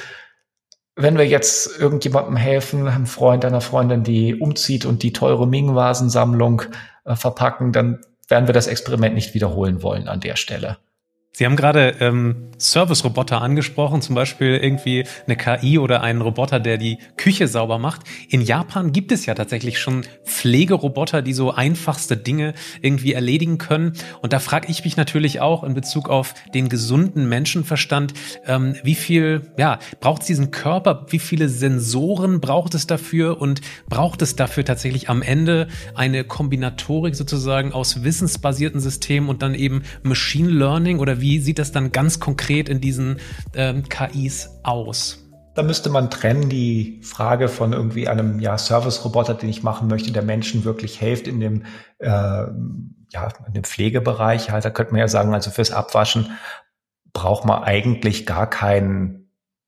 Wenn 0.95 1.17
wir 1.17 1.27
jetzt 1.27 1.77
irgendjemandem 1.79 2.37
helfen, 2.37 2.87
einem 2.87 3.05
Freund, 3.07 3.43
einer 3.43 3.61
Freundin, 3.61 4.03
die 4.03 4.35
umzieht 4.35 4.85
und 4.85 5.03
die 5.03 5.11
teure 5.11 5.47
Ming-Vasensammlung 5.47 6.61
äh, 7.03 7.15
verpacken, 7.15 7.73
dann 7.73 7.99
werden 8.27 8.47
wir 8.47 8.53
das 8.53 8.67
Experiment 8.67 9.15
nicht 9.15 9.33
wiederholen 9.33 9.83
wollen 9.83 10.07
an 10.07 10.21
der 10.21 10.35
Stelle. 10.35 10.77
Sie 11.37 11.45
haben 11.45 11.57
gerade 11.57 11.95
ähm, 11.99 12.47
Service-Roboter 12.57 13.41
angesprochen, 13.41 14.01
zum 14.01 14.15
Beispiel 14.15 14.55
irgendwie 14.55 15.03
eine 15.27 15.35
KI 15.35 15.77
oder 15.77 15.99
einen 16.01 16.21
Roboter, 16.21 16.61
der 16.61 16.77
die 16.77 16.97
Küche 17.17 17.49
sauber 17.49 17.77
macht. 17.77 18.03
In 18.29 18.39
Japan 18.39 18.93
gibt 18.93 19.11
es 19.11 19.25
ja 19.25 19.33
tatsächlich 19.33 19.77
schon 19.77 20.05
Pflegeroboter, 20.23 21.21
die 21.21 21.33
so 21.33 21.51
einfachste 21.51 22.15
Dinge 22.15 22.53
irgendwie 22.81 23.11
erledigen 23.11 23.57
können. 23.57 23.97
Und 24.21 24.31
da 24.31 24.39
frage 24.39 24.71
ich 24.71 24.85
mich 24.85 24.95
natürlich 24.95 25.41
auch 25.41 25.65
in 25.65 25.73
Bezug 25.73 26.07
auf 26.07 26.35
den 26.53 26.69
gesunden 26.69 27.27
Menschenverstand, 27.27 28.13
ähm, 28.47 28.77
wie 28.83 28.95
viel, 28.95 29.51
ja, 29.57 29.79
braucht 29.99 30.21
es 30.21 30.27
diesen 30.27 30.51
Körper, 30.51 31.05
wie 31.09 31.19
viele 31.19 31.49
Sensoren 31.49 32.39
braucht 32.39 32.75
es 32.75 32.87
dafür 32.87 33.41
und 33.41 33.59
braucht 33.89 34.21
es 34.21 34.37
dafür 34.37 34.63
tatsächlich 34.63 35.09
am 35.09 35.21
Ende 35.21 35.67
eine 35.95 36.23
Kombinatorik 36.23 37.13
sozusagen 37.13 37.73
aus 37.73 38.05
wissensbasierten 38.05 38.79
Systemen 38.79 39.27
und 39.27 39.41
dann 39.41 39.53
eben 39.53 39.83
Machine 40.01 40.49
Learning 40.49 40.99
oder 40.99 41.19
wie 41.19 41.24
wie 41.25 41.39
sieht 41.39 41.57
das 41.57 41.71
dann 41.71 41.91
ganz 41.91 42.19
konkret 42.19 42.69
in 42.69 42.81
diesen 42.81 43.17
ähm, 43.55 43.89
KIs 43.89 44.59
aus? 44.61 45.27
Da 45.55 45.63
müsste 45.63 45.89
man 45.89 46.11
trennen 46.11 46.49
die 46.49 47.01
Frage 47.01 47.47
von 47.47 47.73
irgendwie 47.73 48.07
einem 48.07 48.39
ja, 48.39 48.59
Service-Roboter, 48.59 49.33
den 49.33 49.49
ich 49.49 49.63
machen 49.63 49.87
möchte, 49.87 50.11
der 50.11 50.21
Menschen 50.21 50.65
wirklich 50.65 50.99
hilft 50.99 51.27
in 51.27 51.39
dem, 51.39 51.63
äh, 51.97 52.09
ja, 52.09 53.29
in 53.47 53.53
dem 53.53 53.63
Pflegebereich. 53.63 54.51
Halt, 54.51 54.65
da 54.65 54.69
könnte 54.69 54.91
man 54.91 54.99
ja 54.99 55.07
sagen, 55.07 55.33
also 55.33 55.49
fürs 55.49 55.71
Abwaschen 55.71 56.29
braucht 57.11 57.45
man 57.45 57.63
eigentlich 57.63 58.27
gar 58.27 58.47
keinen 58.47 59.24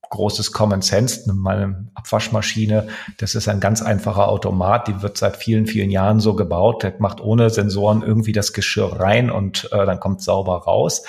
großes 0.09 0.51
Common 0.51 0.81
Sense. 0.81 1.31
Meine 1.33 1.87
Abwaschmaschine, 1.95 2.87
das 3.17 3.35
ist 3.35 3.47
ein 3.47 3.59
ganz 3.59 3.81
einfacher 3.81 4.27
Automat, 4.29 4.87
die 4.87 5.01
wird 5.01 5.17
seit 5.17 5.37
vielen, 5.37 5.67
vielen 5.67 5.89
Jahren 5.89 6.19
so 6.19 6.35
gebaut. 6.35 6.83
Der 6.83 6.93
macht 6.99 7.21
ohne 7.21 7.49
Sensoren 7.49 8.01
irgendwie 8.01 8.31
das 8.31 8.53
Geschirr 8.53 8.99
rein 8.99 9.29
und 9.29 9.69
äh, 9.71 9.85
dann 9.85 9.99
kommt 9.99 10.21
sauber 10.21 10.63
raus. 10.63 11.03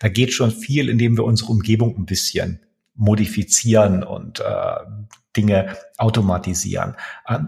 Da 0.00 0.08
geht 0.08 0.32
schon 0.32 0.50
viel, 0.50 0.88
indem 0.88 1.16
wir 1.16 1.24
unsere 1.24 1.50
Umgebung 1.50 1.96
ein 1.96 2.06
bisschen 2.06 2.60
modifizieren 2.94 4.04
und 4.04 4.40
äh, 4.40 4.76
Dinge 5.36 5.76
automatisieren. 5.98 6.94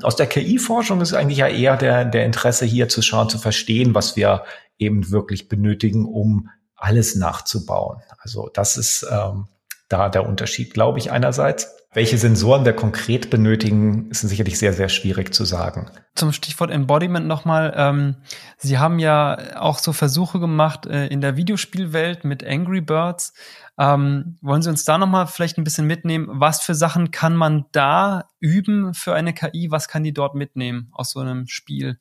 Aus 0.03 0.17
der 0.17 0.27
KI-Forschung 0.27 1.01
ist 1.01 1.15
eigentlich 1.15 1.39
ja 1.39 1.47
eher 1.47 1.77
der, 1.77 2.05
der 2.05 2.25
Interesse 2.25 2.65
hier 2.65 2.89
zu 2.89 3.01
schauen, 3.01 3.29
zu 3.29 3.39
verstehen, 3.39 3.95
was 3.95 4.17
wir 4.17 4.45
eben 4.79 5.11
wirklich 5.11 5.49
benötigen, 5.49 6.05
um 6.05 6.51
alles 6.75 7.15
nachzubauen. 7.15 8.01
Also 8.19 8.51
das 8.53 8.77
ist 8.77 9.07
ähm, 9.11 9.47
da 9.89 10.09
der 10.09 10.27
Unterschied, 10.27 10.75
glaube 10.75 10.99
ich, 10.99 11.11
einerseits. 11.11 11.75
Welche 11.93 12.19
Sensoren 12.19 12.67
wir 12.67 12.75
konkret 12.75 13.31
benötigen, 13.31 14.11
ist 14.11 14.21
sicherlich 14.21 14.59
sehr, 14.59 14.75
sehr 14.75 14.91
schwierig 14.91 15.33
zu 15.33 15.47
sagen. 15.47 15.91
Zum 16.15 16.33
Stichwort 16.33 16.71
Embodiment 16.71 17.27
nochmal. 17.27 17.73
Ähm, 17.75 18.17
Sie 18.59 18.77
haben 18.77 18.99
ja 18.99 19.59
auch 19.59 19.79
so 19.79 19.95
Versuche 19.95 20.39
gemacht 20.39 20.85
äh, 20.85 21.07
in 21.07 21.23
der 21.23 21.39
Videospielwelt 21.39 22.25
mit 22.25 22.45
Angry 22.45 22.83
Birds. 22.83 23.33
Ähm, 23.79 24.37
wollen 24.43 24.61
Sie 24.61 24.69
uns 24.69 24.85
da 24.85 24.99
nochmal 24.99 25.27
vielleicht 25.27 25.57
ein 25.57 25.65
bisschen 25.65 25.87
mitnehmen? 25.87 26.29
Was 26.31 26.61
für 26.61 26.75
Sachen 26.75 27.13
kann 27.13 27.35
man 27.35 27.65
da 27.73 28.29
üben 28.41 28.93
für 28.93 29.15
eine 29.15 29.33
KI? 29.33 29.71
Was 29.71 29.89
kann 29.89 30.05
die 30.05 30.13
dort 30.13 30.35
mitnehmen 30.35 30.91
aus 30.93 31.13
so 31.13 31.21
einem 31.21 31.47
Spiel? 31.47 31.99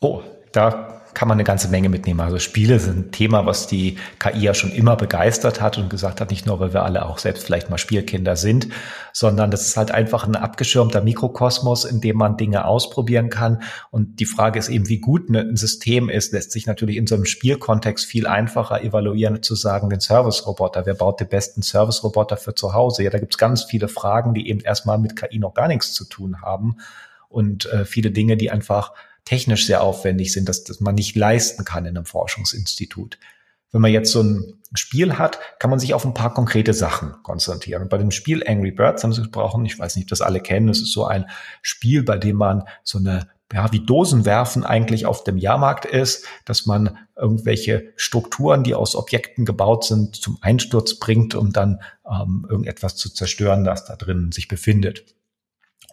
Oh, 0.00 0.22
da 0.52 0.97
kann 1.14 1.28
man 1.28 1.36
eine 1.36 1.44
ganze 1.44 1.68
Menge 1.68 1.88
mitnehmen. 1.88 2.20
Also 2.20 2.38
Spiele 2.38 2.78
sind 2.78 2.98
ein 2.98 3.10
Thema, 3.12 3.46
was 3.46 3.66
die 3.66 3.98
KI 4.18 4.40
ja 4.40 4.54
schon 4.54 4.70
immer 4.70 4.96
begeistert 4.96 5.60
hat 5.60 5.78
und 5.78 5.90
gesagt 5.90 6.20
hat, 6.20 6.30
nicht 6.30 6.46
nur, 6.46 6.60
weil 6.60 6.72
wir 6.72 6.84
alle 6.84 7.06
auch 7.06 7.18
selbst 7.18 7.44
vielleicht 7.44 7.70
mal 7.70 7.78
Spielkinder 7.78 8.36
sind, 8.36 8.68
sondern 9.12 9.50
das 9.50 9.62
ist 9.66 9.76
halt 9.76 9.90
einfach 9.90 10.26
ein 10.26 10.36
abgeschirmter 10.36 11.00
Mikrokosmos, 11.00 11.84
in 11.84 12.00
dem 12.00 12.16
man 12.16 12.36
Dinge 12.36 12.64
ausprobieren 12.64 13.30
kann. 13.30 13.62
Und 13.90 14.20
die 14.20 14.26
Frage 14.26 14.58
ist 14.58 14.68
eben, 14.68 14.88
wie 14.88 15.00
gut 15.00 15.28
ein 15.28 15.56
System 15.56 16.08
ist, 16.08 16.32
lässt 16.32 16.52
sich 16.52 16.66
natürlich 16.66 16.96
in 16.96 17.06
so 17.06 17.14
einem 17.14 17.24
Spielkontext 17.24 18.04
viel 18.04 18.26
einfacher 18.26 18.82
evaluieren, 18.82 19.42
zu 19.42 19.54
sagen, 19.54 19.90
den 19.90 20.00
Service-Roboter, 20.00 20.86
wer 20.86 20.94
baut 20.94 21.20
den 21.20 21.28
besten 21.28 21.62
Service-Roboter 21.62 22.36
für 22.36 22.54
zu 22.54 22.74
Hause? 22.74 23.02
Ja, 23.02 23.10
da 23.10 23.18
gibt 23.18 23.34
es 23.34 23.38
ganz 23.38 23.64
viele 23.64 23.88
Fragen, 23.88 24.34
die 24.34 24.48
eben 24.48 24.60
erstmal 24.60 24.98
mit 24.98 25.16
KI 25.16 25.38
noch 25.38 25.54
gar 25.54 25.68
nichts 25.68 25.92
zu 25.92 26.04
tun 26.04 26.42
haben 26.42 26.76
und 27.28 27.66
äh, 27.66 27.84
viele 27.84 28.10
Dinge, 28.10 28.36
die 28.36 28.50
einfach 28.50 28.92
technisch 29.28 29.66
sehr 29.66 29.82
aufwendig 29.82 30.32
sind, 30.32 30.48
dass, 30.48 30.64
dass 30.64 30.80
man 30.80 30.94
nicht 30.94 31.14
leisten 31.14 31.66
kann 31.66 31.84
in 31.84 31.96
einem 31.96 32.06
Forschungsinstitut. 32.06 33.18
Wenn 33.70 33.82
man 33.82 33.92
jetzt 33.92 34.10
so 34.10 34.22
ein 34.22 34.54
Spiel 34.72 35.18
hat, 35.18 35.38
kann 35.58 35.68
man 35.68 35.78
sich 35.78 35.92
auf 35.92 36.06
ein 36.06 36.14
paar 36.14 36.32
konkrete 36.32 36.72
Sachen 36.72 37.14
konzentrieren. 37.22 37.82
Und 37.82 37.90
bei 37.90 37.98
dem 37.98 38.10
Spiel 38.10 38.42
Angry 38.46 38.70
Birds 38.70 39.04
haben 39.04 39.12
sie 39.12 39.20
gesprochen, 39.20 39.66
ich 39.66 39.78
weiß 39.78 39.96
nicht, 39.96 40.06
ob 40.06 40.08
das 40.08 40.22
alle 40.22 40.40
kennen, 40.40 40.70
es 40.70 40.80
ist 40.80 40.92
so 40.92 41.04
ein 41.04 41.26
Spiel, 41.60 42.02
bei 42.02 42.16
dem 42.16 42.36
man 42.36 42.64
so 42.82 42.98
eine 42.98 43.28
ja, 43.52 43.72
wie 43.72 43.84
Dosen 43.84 44.26
werfen 44.26 44.64
eigentlich 44.64 45.06
auf 45.06 45.24
dem 45.24 45.38
Jahrmarkt 45.38 45.86
ist, 45.86 46.26
dass 46.44 46.66
man 46.66 46.98
irgendwelche 47.16 47.92
Strukturen, 47.96 48.62
die 48.62 48.74
aus 48.74 48.94
Objekten 48.94 49.46
gebaut 49.46 49.84
sind, 49.84 50.16
zum 50.16 50.38
Einsturz 50.42 50.98
bringt, 50.98 51.34
um 51.34 51.52
dann 51.52 51.80
ähm, 52.06 52.46
irgendetwas 52.48 52.96
zu 52.96 53.08
zerstören, 53.08 53.64
das 53.64 53.86
da 53.86 53.96
drin 53.96 54.32
sich 54.32 54.48
befindet. 54.48 55.14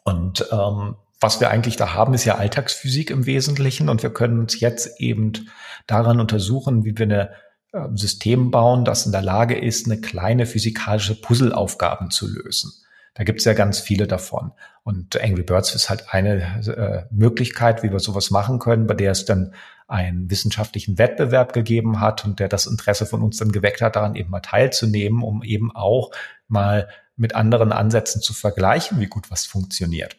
Und 0.03 0.45
ähm, 0.51 0.95
was 1.19 1.39
wir 1.39 1.49
eigentlich 1.49 1.77
da 1.77 1.93
haben, 1.93 2.13
ist 2.13 2.25
ja 2.25 2.35
Alltagsphysik 2.35 3.09
im 3.09 3.25
Wesentlichen 3.25 3.89
und 3.89 4.03
wir 4.03 4.11
können 4.11 4.39
uns 4.39 4.59
jetzt 4.59 4.99
eben 4.99 5.49
daran 5.87 6.19
untersuchen, 6.19 6.83
wie 6.83 6.97
wir 6.97 7.05
eine 7.05 7.29
äh, 7.71 7.87
System 7.95 8.51
bauen, 8.51 8.85
das 8.85 9.05
in 9.05 9.11
der 9.11 9.21
Lage 9.21 9.57
ist, 9.57 9.85
eine 9.85 9.99
kleine 9.99 10.45
physikalische 10.45 11.19
Puzzleaufgaben 11.19 12.11
zu 12.11 12.27
lösen. 12.27 12.71
Da 13.13 13.23
gibt 13.23 13.39
es 13.39 13.45
ja 13.45 13.53
ganz 13.53 13.79
viele 13.79 14.07
davon. 14.07 14.51
Und 14.83 15.19
Angry 15.21 15.43
Birds 15.43 15.73
ist 15.73 15.89
halt 15.89 16.13
eine 16.13 16.61
äh, 16.67 17.05
Möglichkeit, 17.15 17.81
wie 17.81 17.91
wir 17.91 17.99
sowas 17.99 18.29
machen 18.29 18.59
können, 18.59 18.87
bei 18.87 18.93
der 18.93 19.11
es 19.11 19.23
dann 19.23 19.53
einen 19.87 20.29
wissenschaftlichen 20.29 20.97
Wettbewerb 20.97 21.53
gegeben 21.53 22.01
hat 22.01 22.25
und 22.25 22.39
der 22.39 22.49
das 22.49 22.67
Interesse 22.67 23.05
von 23.05 23.21
uns 23.21 23.37
dann 23.37 23.51
geweckt 23.51 23.81
hat, 23.81 23.95
daran 23.95 24.15
eben 24.15 24.31
mal 24.31 24.41
teilzunehmen, 24.41 25.23
um 25.23 25.43
eben 25.43 25.73
auch 25.73 26.11
mal 26.47 26.89
mit 27.15 27.35
anderen 27.35 27.71
Ansätzen 27.71 28.21
zu 28.21 28.33
vergleichen, 28.33 28.99
wie 28.99 29.07
gut 29.07 29.31
was 29.31 29.45
funktioniert. 29.45 30.17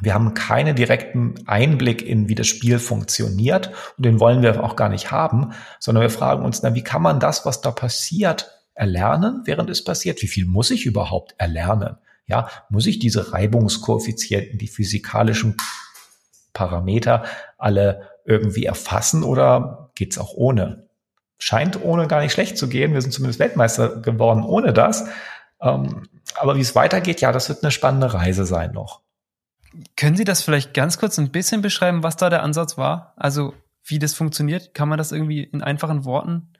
Wir 0.00 0.14
haben 0.14 0.34
keinen 0.34 0.76
direkten 0.76 1.34
Einblick 1.46 2.02
in, 2.02 2.28
wie 2.28 2.34
das 2.34 2.46
Spiel 2.46 2.78
funktioniert 2.78 3.70
und 3.96 4.04
den 4.04 4.20
wollen 4.20 4.42
wir 4.42 4.62
auch 4.62 4.76
gar 4.76 4.88
nicht 4.88 5.10
haben, 5.10 5.52
sondern 5.80 6.02
wir 6.02 6.10
fragen 6.10 6.44
uns, 6.44 6.62
na, 6.62 6.74
wie 6.74 6.84
kann 6.84 7.02
man 7.02 7.18
das, 7.18 7.46
was 7.46 7.62
da 7.62 7.70
passiert, 7.70 8.56
erlernen, 8.74 9.42
während 9.44 9.70
es 9.70 9.82
passiert? 9.82 10.22
Wie 10.22 10.28
viel 10.28 10.44
muss 10.44 10.70
ich 10.70 10.86
überhaupt 10.86 11.34
erlernen? 11.38 11.96
Ja, 12.26 12.48
muss 12.68 12.86
ich 12.86 12.98
diese 12.98 13.32
Reibungskoeffizienten, 13.32 14.58
die 14.58 14.68
physikalischen 14.68 15.56
Parameter 16.52 17.24
alle 17.56 18.10
irgendwie 18.24 18.64
erfassen 18.64 19.22
oder 19.22 19.90
geht's 19.94 20.18
auch 20.18 20.34
ohne? 20.34 20.88
Scheint 21.38 21.82
ohne 21.82 22.06
gar 22.06 22.20
nicht 22.20 22.32
schlecht 22.32 22.58
zu 22.58 22.68
gehen. 22.68 22.92
Wir 22.92 23.02
sind 23.02 23.12
zumindest 23.12 23.38
Weltmeister 23.38 24.00
geworden 24.00 24.42
ohne 24.42 24.72
das. 24.72 25.06
Ähm, 25.60 26.08
aber 26.34 26.56
wie 26.56 26.62
es 26.62 26.74
weitergeht, 26.74 27.20
ja, 27.20 27.32
das 27.32 27.48
wird 27.48 27.62
eine 27.62 27.70
spannende 27.70 28.12
Reise 28.12 28.44
sein 28.44 28.72
noch. 28.72 29.05
Können 29.96 30.16
Sie 30.16 30.24
das 30.24 30.42
vielleicht 30.42 30.74
ganz 30.74 30.98
kurz 30.98 31.18
ein 31.18 31.30
bisschen 31.30 31.62
beschreiben, 31.62 32.02
was 32.02 32.16
da 32.16 32.30
der 32.30 32.42
Ansatz 32.42 32.78
war? 32.78 33.14
Also 33.16 33.54
wie 33.84 33.98
das 33.98 34.14
funktioniert? 34.14 34.74
Kann 34.74 34.88
man 34.88 34.98
das 34.98 35.12
irgendwie 35.12 35.42
in 35.44 35.62
einfachen 35.62 36.04
Worten? 36.04 36.52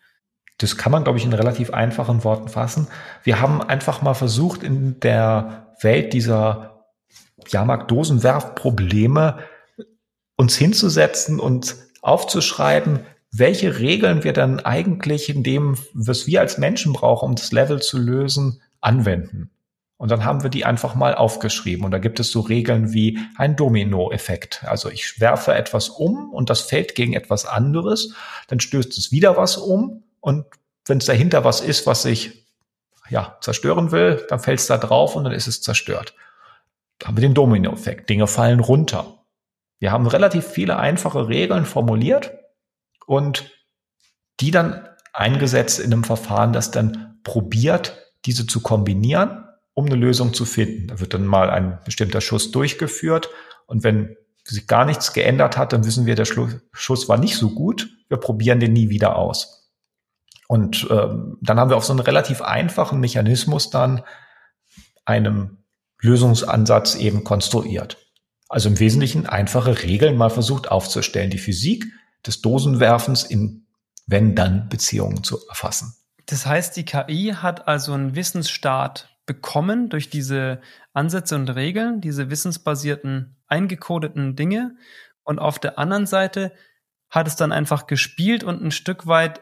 Das 0.59 0.77
kann 0.77 0.93
man, 0.93 1.05
glaube 1.05 1.19
ich, 1.19 1.25
in 1.25 1.33
relativ 1.33 1.71
einfachen 1.71 2.25
Worten 2.25 2.49
fassen. 2.49 2.89
Wir 3.23 3.41
haben 3.41 3.63
einfach 3.63 4.01
mal 4.01 4.15
versucht, 4.15 4.63
in 4.63 5.01
der 5.01 5.75
Welt 5.81 6.13
dieser 6.13 6.85
Jahrmarkt-Dosenwerfprobleme 7.49 9.39
uns 10.37 10.57
hinzusetzen 10.57 11.41
und 11.41 11.77
aufzuschreiben, 12.01 13.01
welche 13.33 13.79
Regeln 13.79 14.25
wir 14.25 14.33
dann 14.33 14.61
eigentlich 14.61 15.29
in 15.29 15.43
dem, 15.43 15.77
was 15.93 16.27
wir 16.27 16.41
als 16.41 16.59
Menschen 16.59 16.93
brauchen, 16.93 17.31
um 17.31 17.35
das 17.35 17.53
Level 17.53 17.83
zu 17.83 17.99
lösen, 17.99 18.63
anwenden. 18.81 19.51
Und 19.99 20.11
dann 20.11 20.25
haben 20.25 20.43
wir 20.43 20.51
die 20.51 20.65
einfach 20.65 20.95
mal 20.95 21.15
aufgeschrieben. 21.15 21.85
Und 21.85 21.91
da 21.91 21.99
gibt 21.99 22.21
es 22.21 22.31
so 22.31 22.41
Regeln 22.41 22.93
wie 22.93 23.19
ein 23.37 23.57
Domino-Effekt. 23.57 24.65
Also 24.65 24.91
ich 24.91 25.21
werfe 25.21 25.55
etwas 25.55 25.89
um 25.89 26.31
und 26.31 26.51
das 26.51 26.61
fällt 26.61 26.95
gegen 26.95 27.15
etwas 27.15 27.47
anderes. 27.47 28.15
Dann 28.49 28.61
stößt 28.61 28.97
es 28.99 29.11
wieder 29.11 29.37
was 29.37 29.57
um 29.57 30.05
und 30.21 30.45
wenn 30.85 30.99
es 30.99 31.07
dahinter 31.07 31.45
was 31.45 31.61
ist, 31.61 31.87
was 31.87 32.05
ich 32.05 32.47
ja 33.09 33.39
zerstören 33.41 33.91
will, 33.91 34.25
dann 34.29 34.41
fällt 34.41 34.61
es 34.61 34.67
da 34.67 34.77
drauf 34.77 35.17
und 35.17 35.25
dann 35.25 35.33
ist 35.33 35.47
es 35.47 35.63
zerstört. 35.63 36.15
Da 36.99 37.09
haben 37.09 37.17
wir 37.17 37.23
den 37.23 37.35
Dominoeffekt. 37.35 38.11
Dinge 38.11 38.27
fallen 38.27 38.61
runter. 38.61 39.25
Wir 39.79 39.93
haben 39.93 40.07
relativ 40.07 40.47
viele 40.47 40.79
einfache 40.79 41.29
Regeln 41.29 41.65
formuliert 41.65 42.33
und 43.07 43.51
die 44.41 44.51
dann 44.51 44.89
eingesetzt 45.13 45.81
in 45.81 45.93
einem 45.93 46.05
Verfahren, 46.05 46.53
das 46.53 46.71
dann 46.71 47.19
probiert, 47.25 48.13
diese 48.25 48.47
zu 48.47 48.61
kombinieren, 48.61 49.46
um 49.77 49.85
eine 49.85 49.95
Lösung 49.95 50.33
zu 50.33 50.47
finden. 50.47 50.89
Da 50.89 51.01
wird 51.01 51.13
dann 51.13 51.27
mal 51.27 51.51
ein 51.51 51.79
bestimmter 51.85 52.23
Schuss 52.23 52.51
durchgeführt 52.51 53.29
und 53.67 53.85
wenn 53.85 54.17
sich 54.43 54.67
gar 54.67 54.87
nichts 54.87 55.13
geändert 55.13 55.59
hat, 55.59 55.73
dann 55.73 55.85
wissen 55.85 56.07
wir, 56.07 56.15
der 56.15 56.25
Schuss 56.25 57.09
war 57.09 57.19
nicht 57.19 57.37
so 57.37 57.51
gut. 57.51 57.91
Wir 58.09 58.17
probieren 58.17 58.59
den 58.59 58.73
nie 58.73 58.89
wieder 58.89 59.17
aus. 59.17 59.71
Und 60.49 60.87
ähm, 60.91 61.37
dann 61.43 61.61
haben 61.61 61.71
wir 61.71 61.77
auf 61.77 61.85
so 61.85 61.93
einen 61.93 62.01
relativ 62.01 62.41
einfachen 62.41 63.01
Mechanismus 63.01 63.69
dann 63.69 64.03
einem 65.05 65.59
Lösungsansatz 66.01 66.95
eben 66.95 67.23
konstruiert. 67.23 67.99
Also 68.49 68.71
im 68.71 68.79
Wesentlichen 68.79 69.27
einfache 69.27 69.83
Regeln 69.83 70.17
mal 70.17 70.31
versucht 70.31 70.71
aufzustellen, 70.71 71.31
die 71.31 71.39
Physik 71.39 71.85
des 72.25 72.41
Dosenwerfens 72.41 73.25
in 73.25 73.67
Wenn-Dann-Beziehungen 74.07 75.23
zu 75.23 75.39
erfassen. 75.49 75.97
Das 76.27 76.47
heißt, 76.47 76.77
die 76.77 76.85
KI 76.85 77.35
hat 77.37 77.69
also 77.69 77.93
einen 77.93 78.15
Wissensstart 78.15 79.16
bekommen 79.27 79.89
durch 79.89 80.09
diese 80.09 80.61
Ansätze 80.93 81.35
und 81.35 81.49
Regeln, 81.51 82.01
diese 82.01 82.31
wissensbasierten, 82.31 83.37
eingecodeten 83.49 84.37
Dinge. 84.37 84.77
Und 85.25 85.41
auf 85.41 85.59
der 85.59 85.79
anderen 85.79 86.07
Seite 86.07 86.53
hat 87.11 87.27
es 87.27 87.37
dann 87.37 87.53
einfach 87.53 87.87
gespielt 87.87 88.45
und 88.45 88.63
ein 88.63 88.71
Stück 88.71 89.07
weit, 89.07 89.41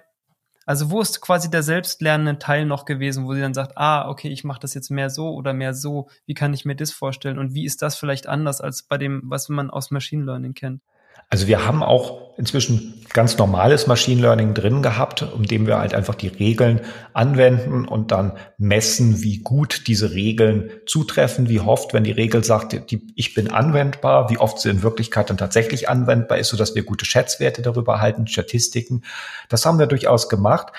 also 0.66 0.90
wo 0.90 1.00
ist 1.00 1.20
quasi 1.20 1.50
der 1.50 1.62
selbstlernende 1.62 2.38
Teil 2.38 2.64
noch 2.64 2.86
gewesen, 2.86 3.26
wo 3.26 3.34
sie 3.34 3.40
dann 3.40 3.54
sagt, 3.54 3.76
ah, 3.76 4.08
okay, 4.08 4.28
ich 4.28 4.44
mache 4.44 4.60
das 4.60 4.72
jetzt 4.72 4.90
mehr 4.90 5.10
so 5.10 5.34
oder 5.34 5.52
mehr 5.52 5.74
so, 5.74 6.08
wie 6.24 6.34
kann 6.34 6.54
ich 6.54 6.64
mir 6.64 6.76
das 6.76 6.90
vorstellen 6.90 7.38
und 7.38 7.54
wie 7.54 7.66
ist 7.66 7.82
das 7.82 7.96
vielleicht 7.96 8.26
anders 8.26 8.62
als 8.62 8.84
bei 8.84 8.96
dem, 8.96 9.22
was 9.24 9.50
man 9.50 9.70
aus 9.70 9.90
Machine 9.90 10.24
Learning 10.24 10.54
kennt? 10.54 10.82
Also 11.30 11.46
wir 11.46 11.66
haben 11.66 11.82
auch 11.82 12.24
inzwischen 12.36 12.94
ganz 13.14 13.38
normales 13.38 13.86
Machine 13.86 14.20
Learning 14.20 14.54
drin 14.54 14.82
gehabt, 14.82 15.22
um 15.22 15.44
dem 15.44 15.68
wir 15.68 15.78
halt 15.78 15.94
einfach 15.94 16.16
die 16.16 16.28
Regeln 16.28 16.80
anwenden 17.12 17.86
und 17.86 18.10
dann 18.10 18.32
messen, 18.58 19.22
wie 19.22 19.38
gut 19.38 19.86
diese 19.86 20.12
Regeln 20.12 20.70
zutreffen, 20.84 21.48
wie 21.48 21.60
oft, 21.60 21.94
wenn 21.94 22.02
die 22.02 22.10
Regel 22.10 22.42
sagt, 22.42 22.90
die, 22.90 23.06
ich 23.14 23.34
bin 23.34 23.52
anwendbar, 23.52 24.30
wie 24.30 24.38
oft 24.38 24.58
sie 24.58 24.68
in 24.68 24.82
Wirklichkeit 24.82 25.30
dann 25.30 25.36
tatsächlich 25.36 25.88
anwendbar 25.88 26.38
ist, 26.38 26.48
sodass 26.48 26.74
wir 26.74 26.82
gute 26.82 27.04
Schätzwerte 27.04 27.62
darüber 27.62 28.00
halten, 28.00 28.26
Statistiken. 28.26 29.04
Das 29.48 29.64
haben 29.64 29.78
wir 29.78 29.86
durchaus 29.86 30.28
gemacht. 30.28 30.72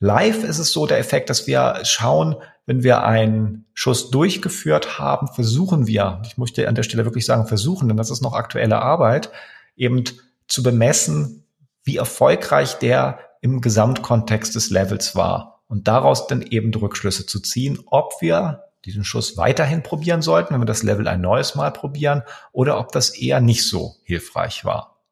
Live 0.00 0.44
ist 0.44 0.58
es 0.58 0.72
so 0.72 0.86
der 0.86 0.98
Effekt, 0.98 1.28
dass 1.28 1.46
wir 1.46 1.80
schauen, 1.82 2.36
wenn 2.64 2.82
wir 2.82 3.02
einen 3.02 3.66
Schuss 3.74 4.10
durchgeführt 4.10 4.98
haben, 4.98 5.28
versuchen 5.28 5.86
wir, 5.86 6.22
ich 6.26 6.38
möchte 6.38 6.68
an 6.68 6.74
der 6.74 6.82
Stelle 6.84 7.04
wirklich 7.04 7.26
sagen, 7.26 7.46
versuchen, 7.46 7.88
denn 7.88 7.96
das 7.98 8.10
ist 8.10 8.22
noch 8.22 8.32
aktuelle 8.32 8.80
Arbeit, 8.80 9.30
eben 9.76 10.04
zu 10.48 10.62
bemessen, 10.62 11.44
wie 11.84 11.96
erfolgreich 11.96 12.78
der 12.78 13.18
im 13.40 13.60
Gesamtkontext 13.60 14.54
des 14.54 14.70
Levels 14.70 15.14
war 15.14 15.62
und 15.68 15.88
daraus 15.88 16.26
dann 16.26 16.42
eben 16.42 16.74
Rückschlüsse 16.74 17.26
zu 17.26 17.40
ziehen, 17.40 17.78
ob 17.86 18.20
wir 18.20 18.64
diesen 18.84 19.04
Schuss 19.04 19.36
weiterhin 19.36 19.82
probieren 19.82 20.22
sollten, 20.22 20.54
wenn 20.54 20.60
wir 20.60 20.66
das 20.66 20.82
Level 20.82 21.08
ein 21.08 21.20
neues 21.20 21.54
Mal 21.54 21.72
probieren, 21.72 22.22
oder 22.52 22.78
ob 22.78 22.92
das 22.92 23.10
eher 23.10 23.40
nicht 23.40 23.66
so 23.66 23.96
hilfreich 24.04 24.64
war. 24.64 25.02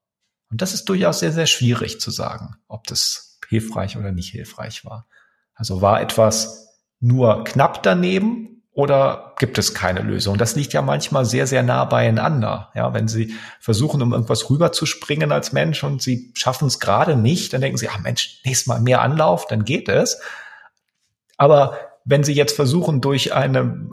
Und 0.51 0.63
das 0.63 0.75
ist 0.75 0.89
durchaus 0.89 1.19
sehr, 1.19 1.33
sehr 1.33 1.47
schwierig 1.47 2.01
zu 2.01 2.11
sagen, 2.11 2.57
ob 2.69 2.87
das 2.87 3.41
hilfreich 3.49 3.97
oder 3.97 4.13
nicht 4.13 4.31
hilfreich 4.31 4.85
war. 4.85 5.07
Also 5.55 5.83
war 5.83 6.01
etwas 6.01 6.69
nur 7.01 7.45
knapp 7.45 7.83
daneben 7.83 8.54
oder 8.75 9.35
gibt 9.39 9.57
es 9.57 9.73
keine 9.73 10.01
Lösung? 10.01 10.37
Das 10.37 10.57
liegt 10.57 10.73
ja 10.73 10.83
manchmal 10.83 11.25
sehr, 11.25 11.47
sehr 11.47 11.63
nah 11.63 11.85
beieinander. 11.85 12.71
Ja, 12.75 12.93
wenn 12.93 13.07
Sie 13.07 13.35
versuchen, 13.61 14.03
um 14.03 14.13
irgendwas 14.13 14.51
rüberzuspringen 14.51 15.31
als 15.31 15.53
Mensch 15.53 15.85
und 15.85 16.03
Sie 16.03 16.33
schaffen 16.35 16.67
es 16.67 16.81
gerade 16.81 17.17
nicht, 17.17 17.53
dann 17.53 17.61
denken 17.61 17.79
Sie, 17.79 17.89
ah 17.89 17.99
Mensch, 18.03 18.41
nächstes 18.45 18.67
Mal 18.67 18.81
mehr 18.81 19.01
Anlauf, 19.01 19.47
dann 19.47 19.65
geht 19.65 19.89
es. 19.89 20.21
Aber 21.37 21.79
wenn 22.05 22.25
Sie 22.25 22.33
jetzt 22.33 22.57
versuchen, 22.57 23.01
durch 23.01 23.33
eine 23.33 23.91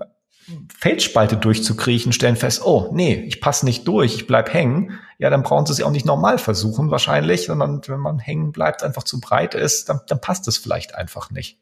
Felsspalte 0.75 1.37
durchzukriechen, 1.37 2.11
stellen 2.11 2.35
fest, 2.35 2.65
oh, 2.65 2.89
nee, 2.91 3.13
ich 3.13 3.39
passe 3.39 3.65
nicht 3.65 3.87
durch, 3.87 4.15
ich 4.15 4.25
bleib 4.25 4.51
hängen, 4.51 4.99
ja, 5.19 5.29
dann 5.29 5.43
brauchen 5.43 5.67
Sie 5.67 5.73
es 5.73 5.83
auch 5.83 5.91
nicht 5.91 6.07
normal 6.07 6.39
versuchen 6.39 6.89
wahrscheinlich, 6.89 7.45
sondern 7.45 7.81
wenn 7.85 7.99
man 7.99 8.17
hängen 8.17 8.51
bleibt, 8.51 8.81
einfach 8.81 9.03
zu 9.03 9.21
breit 9.21 9.53
ist, 9.53 9.89
dann, 9.89 10.01
dann 10.07 10.19
passt 10.19 10.47
es 10.47 10.57
vielleicht 10.57 10.95
einfach 10.95 11.29
nicht. 11.29 11.59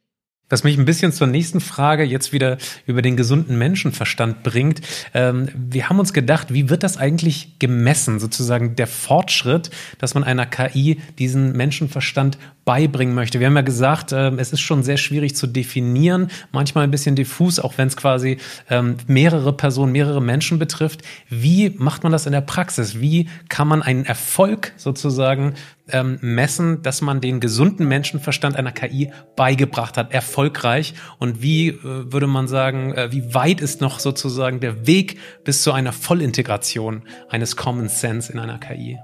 Was 0.49 0.63
mich 0.63 0.77
ein 0.77 0.85
bisschen 0.85 1.11
zur 1.11 1.27
nächsten 1.27 1.61
Frage 1.61 2.03
jetzt 2.03 2.33
wieder 2.33 2.57
über 2.87 3.03
den 3.03 3.15
gesunden 3.15 3.57
Menschenverstand 3.57 4.41
bringt. 4.41 4.81
Ähm, 5.13 5.47
wir 5.53 5.89
haben 5.89 5.99
uns 5.99 6.11
gedacht, 6.11 6.51
wie 6.51 6.69
wird 6.69 6.81
das 6.81 6.97
eigentlich 6.97 7.59
gemessen, 7.59 8.19
sozusagen 8.19 8.75
der 8.75 8.87
Fortschritt, 8.87 9.69
dass 9.99 10.15
man 10.15 10.23
einer 10.23 10.47
KI 10.47 10.99
diesen 11.19 11.51
Menschenverstand 11.53 12.39
beibringen 12.65 13.15
möchte. 13.15 13.39
Wir 13.39 13.47
haben 13.47 13.55
ja 13.55 13.61
gesagt, 13.61 14.11
äh, 14.11 14.29
es 14.37 14.51
ist 14.51 14.61
schon 14.61 14.83
sehr 14.83 14.97
schwierig 14.97 15.35
zu 15.35 15.47
definieren, 15.47 16.29
manchmal 16.51 16.83
ein 16.83 16.91
bisschen 16.91 17.15
diffus, 17.15 17.59
auch 17.59 17.77
wenn 17.77 17.87
es 17.87 17.97
quasi 17.97 18.37
ähm, 18.69 18.97
mehrere 19.07 19.53
Personen, 19.53 19.91
mehrere 19.91 20.21
Menschen 20.21 20.59
betrifft. 20.59 21.01
Wie 21.29 21.71
macht 21.77 22.03
man 22.03 22.11
das 22.11 22.25
in 22.25 22.31
der 22.31 22.41
Praxis? 22.41 22.99
Wie 22.99 23.29
kann 23.49 23.67
man 23.67 23.81
einen 23.81 24.05
Erfolg 24.05 24.73
sozusagen 24.77 25.53
ähm, 25.91 26.17
messen, 26.21 26.81
dass 26.81 27.01
man 27.01 27.21
den 27.21 27.39
gesunden 27.39 27.87
Menschenverstand 27.87 28.55
einer 28.55 28.71
KI 28.71 29.11
beigebracht 29.35 29.97
hat, 29.97 30.13
erfolgreich? 30.13 30.93
Und 31.17 31.41
wie 31.41 31.69
äh, 31.69 31.75
würde 31.83 32.27
man 32.27 32.47
sagen, 32.47 32.93
äh, 32.93 33.11
wie 33.11 33.33
weit 33.33 33.61
ist 33.61 33.81
noch 33.81 33.99
sozusagen 33.99 34.59
der 34.59 34.87
Weg 34.87 35.17
bis 35.43 35.63
zu 35.63 35.71
einer 35.71 35.91
Vollintegration 35.93 37.03
eines 37.29 37.55
Common 37.55 37.89
Sense 37.89 38.31
in 38.31 38.39
einer 38.39 38.59
KI? 38.59 38.97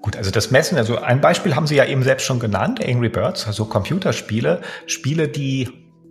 Gut, 0.00 0.16
also 0.16 0.30
das 0.30 0.50
Messen, 0.50 0.78
also 0.78 0.98
ein 0.98 1.20
Beispiel 1.20 1.56
haben 1.56 1.66
Sie 1.66 1.74
ja 1.74 1.84
eben 1.84 2.02
selbst 2.02 2.24
schon 2.24 2.38
genannt, 2.38 2.80
Angry 2.84 3.08
Birds, 3.08 3.46
also 3.46 3.64
Computerspiele, 3.64 4.60
Spiele, 4.86 5.28
die 5.28 5.68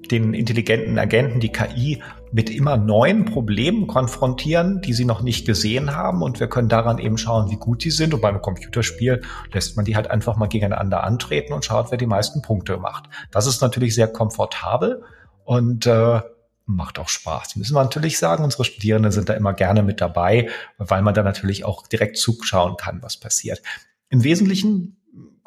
den 0.08 0.34
intelligenten 0.34 0.98
Agenten, 1.00 1.40
die 1.40 1.52
KI, 1.52 2.02
mit 2.32 2.50
immer 2.50 2.78
neuen 2.78 3.26
Problemen 3.26 3.88
konfrontieren, 3.88 4.82
die 4.82 4.94
sie 4.94 5.06
noch 5.06 5.22
nicht 5.22 5.46
gesehen 5.46 5.96
haben. 5.96 6.22
Und 6.22 6.40
wir 6.40 6.48
können 6.48 6.70
daran 6.70 7.00
eben 7.00 7.18
schauen, 7.18 7.50
wie 7.50 7.56
gut 7.56 7.84
die 7.84 7.92
sind. 7.92 8.14
Und 8.14 8.22
bei 8.22 8.30
einem 8.30 8.42
Computerspiel 8.42 9.22
lässt 9.54 9.78
man 9.78 9.86
die 9.86 9.96
halt 9.96 10.12
einfach 10.12 10.36
mal 10.36 10.48
gegeneinander 10.48 11.04
antreten 11.04 11.54
und 11.54 11.66
schaut, 11.66 11.92
wer 11.92 11.98
die 11.98 12.06
meisten 12.06 12.42
Punkte 12.42 12.78
macht. 12.78 13.06
Das 13.32 13.48
ist 13.48 13.62
natürlich 13.62 13.96
sehr 13.96 14.08
komfortabel 14.08 15.04
und 15.46 15.88
äh, 15.88 16.22
macht 16.66 17.00
auch 17.00 17.10
Spaß. 17.10 17.56
Müssen 17.56 17.76
wir 17.76 17.84
natürlich 17.84 18.20
sagen, 18.20 18.44
unsere 18.44 18.66
Studierenden 18.66 19.12
sind 19.12 19.30
da 19.30 19.34
immer 19.34 19.54
gerne 19.54 19.84
mit 19.84 20.02
dabei, 20.02 20.50
weil 20.78 21.02
man 21.02 21.14
da 21.14 21.24
natürlich 21.24 21.64
auch 21.64 21.88
direkt 21.88 22.18
zuschauen 22.18 22.76
kann, 22.76 23.02
was 23.02 23.18
passiert. 23.18 23.62
Im 24.10 24.24
Wesentlichen 24.24 24.98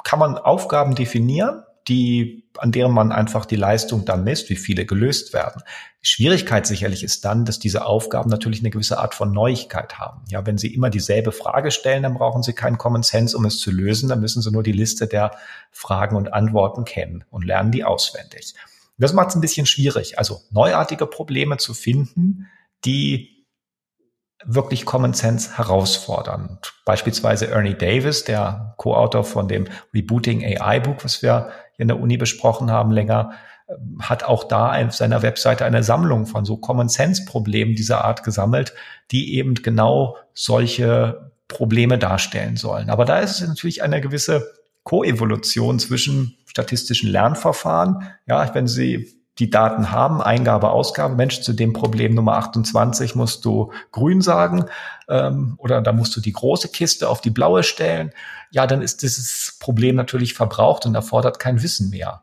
kann 0.03 0.19
man 0.19 0.37
Aufgaben 0.37 0.95
definieren, 0.95 1.63
die, 1.87 2.47
an 2.57 2.71
deren 2.71 2.91
man 2.91 3.11
einfach 3.11 3.45
die 3.45 3.55
Leistung 3.55 4.05
dann 4.05 4.23
misst, 4.23 4.49
wie 4.49 4.55
viele 4.55 4.85
gelöst 4.85 5.33
werden. 5.33 5.63
Schwierigkeit 6.01 6.65
sicherlich 6.65 7.03
ist 7.03 7.25
dann, 7.25 7.45
dass 7.45 7.59
diese 7.59 7.85
Aufgaben 7.85 8.29
natürlich 8.29 8.59
eine 8.59 8.69
gewisse 8.69 8.99
Art 8.99 9.13
von 9.15 9.31
Neuigkeit 9.31 9.99
haben. 9.99 10.23
Ja, 10.29 10.45
wenn 10.45 10.57
Sie 10.57 10.73
immer 10.73 10.89
dieselbe 10.89 11.31
Frage 11.31 11.71
stellen, 11.71 12.03
dann 12.03 12.15
brauchen 12.15 12.43
Sie 12.43 12.53
keinen 12.53 12.77
Common 12.77 13.03
Sense, 13.03 13.35
um 13.35 13.45
es 13.45 13.59
zu 13.59 13.71
lösen. 13.71 14.09
Dann 14.09 14.19
müssen 14.19 14.41
Sie 14.41 14.51
nur 14.51 14.63
die 14.63 14.71
Liste 14.71 15.07
der 15.07 15.31
Fragen 15.71 16.15
und 16.15 16.33
Antworten 16.33 16.85
kennen 16.85 17.23
und 17.29 17.45
lernen 17.45 17.71
die 17.71 17.83
auswendig. 17.83 18.53
Das 18.97 19.13
macht 19.13 19.29
es 19.29 19.35
ein 19.35 19.41
bisschen 19.41 19.65
schwierig, 19.65 20.19
also 20.19 20.41
neuartige 20.51 21.07
Probleme 21.07 21.57
zu 21.57 21.73
finden, 21.73 22.47
die 22.85 23.41
wirklich 24.45 24.85
Common 24.85 25.13
Sense 25.13 25.57
herausfordern. 25.57 26.59
Beispielsweise 26.85 27.47
Ernie 27.47 27.75
Davis, 27.75 28.23
der 28.23 28.73
Co-Autor 28.77 29.23
von 29.23 29.47
dem 29.47 29.67
Rebooting 29.93 30.43
AI 30.43 30.79
Book, 30.79 31.03
was 31.03 31.21
wir 31.21 31.51
in 31.81 31.87
der 31.87 31.99
Uni 31.99 32.17
besprochen 32.17 32.71
haben 32.71 32.91
länger, 32.91 33.31
hat 33.99 34.23
auch 34.23 34.43
da 34.43 34.73
auf 34.85 34.93
seiner 34.93 35.21
Webseite 35.21 35.65
eine 35.65 35.83
Sammlung 35.83 36.25
von 36.25 36.45
so 36.45 36.57
Common 36.57 36.89
Sense 36.89 37.25
Problemen 37.25 37.75
dieser 37.75 38.03
Art 38.05 38.23
gesammelt, 38.23 38.73
die 39.11 39.35
eben 39.35 39.55
genau 39.55 40.17
solche 40.33 41.31
Probleme 41.47 41.97
darstellen 41.97 42.55
sollen. 42.55 42.89
Aber 42.89 43.05
da 43.05 43.19
ist 43.19 43.41
es 43.41 43.47
natürlich 43.47 43.83
eine 43.83 43.99
gewisse 44.01 44.51
Koevolution 44.83 45.79
zwischen 45.79 46.37
statistischen 46.45 47.09
Lernverfahren. 47.09 48.09
Ja, 48.27 48.53
wenn 48.53 48.67
Sie 48.67 49.20
die 49.41 49.49
Daten 49.49 49.91
haben, 49.91 50.21
Eingabe, 50.21 50.69
Ausgabe, 50.69 51.15
Mensch, 51.15 51.41
zu 51.41 51.53
dem 51.53 51.73
Problem 51.73 52.13
Nummer 52.13 52.33
28 52.33 53.15
musst 53.15 53.43
du 53.43 53.73
grün 53.91 54.21
sagen 54.21 54.65
ähm, 55.09 55.55
oder 55.57 55.81
da 55.81 55.93
musst 55.93 56.15
du 56.15 56.21
die 56.21 56.31
große 56.31 56.69
Kiste 56.69 57.09
auf 57.09 57.21
die 57.21 57.31
blaue 57.31 57.63
stellen, 57.63 58.11
ja, 58.51 58.67
dann 58.67 58.83
ist 58.83 59.01
dieses 59.01 59.57
Problem 59.59 59.95
natürlich 59.95 60.35
verbraucht 60.35 60.85
und 60.85 60.93
erfordert 60.93 61.39
kein 61.39 61.63
Wissen 61.63 61.89
mehr. 61.89 62.21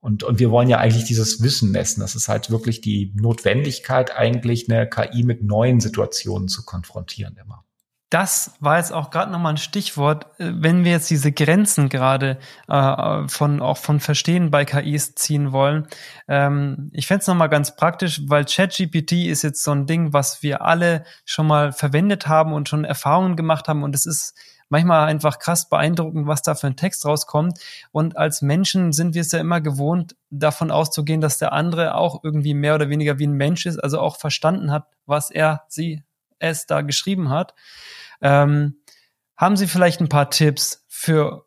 Und, 0.00 0.24
und 0.24 0.40
wir 0.40 0.50
wollen 0.50 0.68
ja 0.68 0.78
eigentlich 0.78 1.04
dieses 1.04 1.42
Wissen 1.42 1.70
messen. 1.70 2.00
Das 2.00 2.16
ist 2.16 2.28
halt 2.28 2.50
wirklich 2.50 2.80
die 2.80 3.12
Notwendigkeit, 3.14 4.16
eigentlich 4.16 4.68
eine 4.68 4.88
KI 4.88 5.22
mit 5.22 5.44
neuen 5.44 5.80
Situationen 5.80 6.48
zu 6.48 6.64
konfrontieren 6.64 7.36
immer. 7.40 7.64
Das 8.10 8.54
war 8.60 8.78
jetzt 8.78 8.92
auch 8.92 9.10
gerade 9.10 9.30
nochmal 9.30 9.54
ein 9.54 9.58
Stichwort, 9.58 10.26
äh, 10.38 10.52
wenn 10.54 10.84
wir 10.84 10.92
jetzt 10.92 11.10
diese 11.10 11.32
Grenzen 11.32 11.88
gerade 11.88 12.38
äh, 12.66 13.28
von 13.28 13.60
auch 13.60 13.76
von 13.76 14.00
Verstehen 14.00 14.50
bei 14.50 14.64
KIs 14.64 15.14
ziehen 15.14 15.52
wollen. 15.52 15.86
Ähm, 16.26 16.90
ich 16.92 17.06
fände 17.06 17.20
es 17.20 17.26
nochmal 17.26 17.50
ganz 17.50 17.76
praktisch, 17.76 18.22
weil 18.26 18.44
ChatGPT 18.44 19.26
ist 19.26 19.42
jetzt 19.42 19.62
so 19.62 19.72
ein 19.72 19.86
Ding, 19.86 20.12
was 20.12 20.42
wir 20.42 20.62
alle 20.62 21.04
schon 21.24 21.46
mal 21.46 21.72
verwendet 21.72 22.28
haben 22.28 22.52
und 22.52 22.68
schon 22.68 22.84
Erfahrungen 22.84 23.36
gemacht 23.36 23.68
haben 23.68 23.82
und 23.82 23.94
es 23.94 24.06
ist 24.06 24.34
manchmal 24.70 25.06
einfach 25.06 25.38
krass 25.38 25.68
beeindruckend, 25.68 26.26
was 26.26 26.42
da 26.42 26.54
für 26.54 26.66
ein 26.66 26.76
Text 26.76 27.04
rauskommt. 27.06 27.58
Und 27.90 28.16
als 28.16 28.42
Menschen 28.42 28.92
sind 28.92 29.14
wir 29.14 29.22
es 29.22 29.32
ja 29.32 29.40
immer 29.40 29.60
gewohnt, 29.60 30.16
davon 30.30 30.70
auszugehen, 30.70 31.20
dass 31.20 31.38
der 31.38 31.52
andere 31.52 31.94
auch 31.94 32.22
irgendwie 32.22 32.54
mehr 32.54 32.74
oder 32.74 32.88
weniger 32.88 33.18
wie 33.18 33.26
ein 33.26 33.32
Mensch 33.32 33.66
ist, 33.66 33.78
also 33.78 33.98
auch 33.98 34.16
verstanden 34.16 34.70
hat, 34.70 34.86
was 35.06 35.30
er, 35.30 35.62
sie, 35.68 36.02
es 36.38 36.66
da 36.66 36.82
geschrieben 36.82 37.30
hat. 37.30 37.54
Ähm, 38.20 38.80
haben 39.36 39.56
Sie 39.56 39.66
vielleicht 39.66 40.00
ein 40.00 40.08
paar 40.08 40.30
Tipps 40.30 40.84
für 40.88 41.46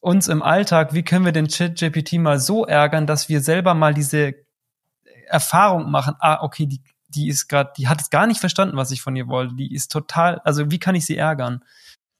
uns 0.00 0.28
im 0.28 0.42
Alltag? 0.42 0.94
Wie 0.94 1.04
können 1.04 1.24
wir 1.24 1.32
den 1.32 1.48
Chat-GPT 1.48 2.14
mal 2.14 2.38
so 2.38 2.64
ärgern, 2.64 3.06
dass 3.06 3.28
wir 3.28 3.40
selber 3.40 3.74
mal 3.74 3.94
diese 3.94 4.34
Erfahrung 5.26 5.90
machen? 5.90 6.14
Ah, 6.20 6.42
okay, 6.42 6.66
die, 6.66 6.82
die 7.08 7.28
ist 7.28 7.48
gerade, 7.48 7.72
die 7.76 7.88
hat 7.88 8.00
es 8.00 8.10
gar 8.10 8.26
nicht 8.26 8.40
verstanden, 8.40 8.76
was 8.76 8.90
ich 8.90 9.02
von 9.02 9.16
ihr 9.16 9.28
wollte. 9.28 9.54
Die 9.54 9.72
ist 9.72 9.90
total, 9.90 10.40
also 10.40 10.70
wie 10.70 10.78
kann 10.78 10.94
ich 10.94 11.06
sie 11.06 11.16
ärgern? 11.16 11.64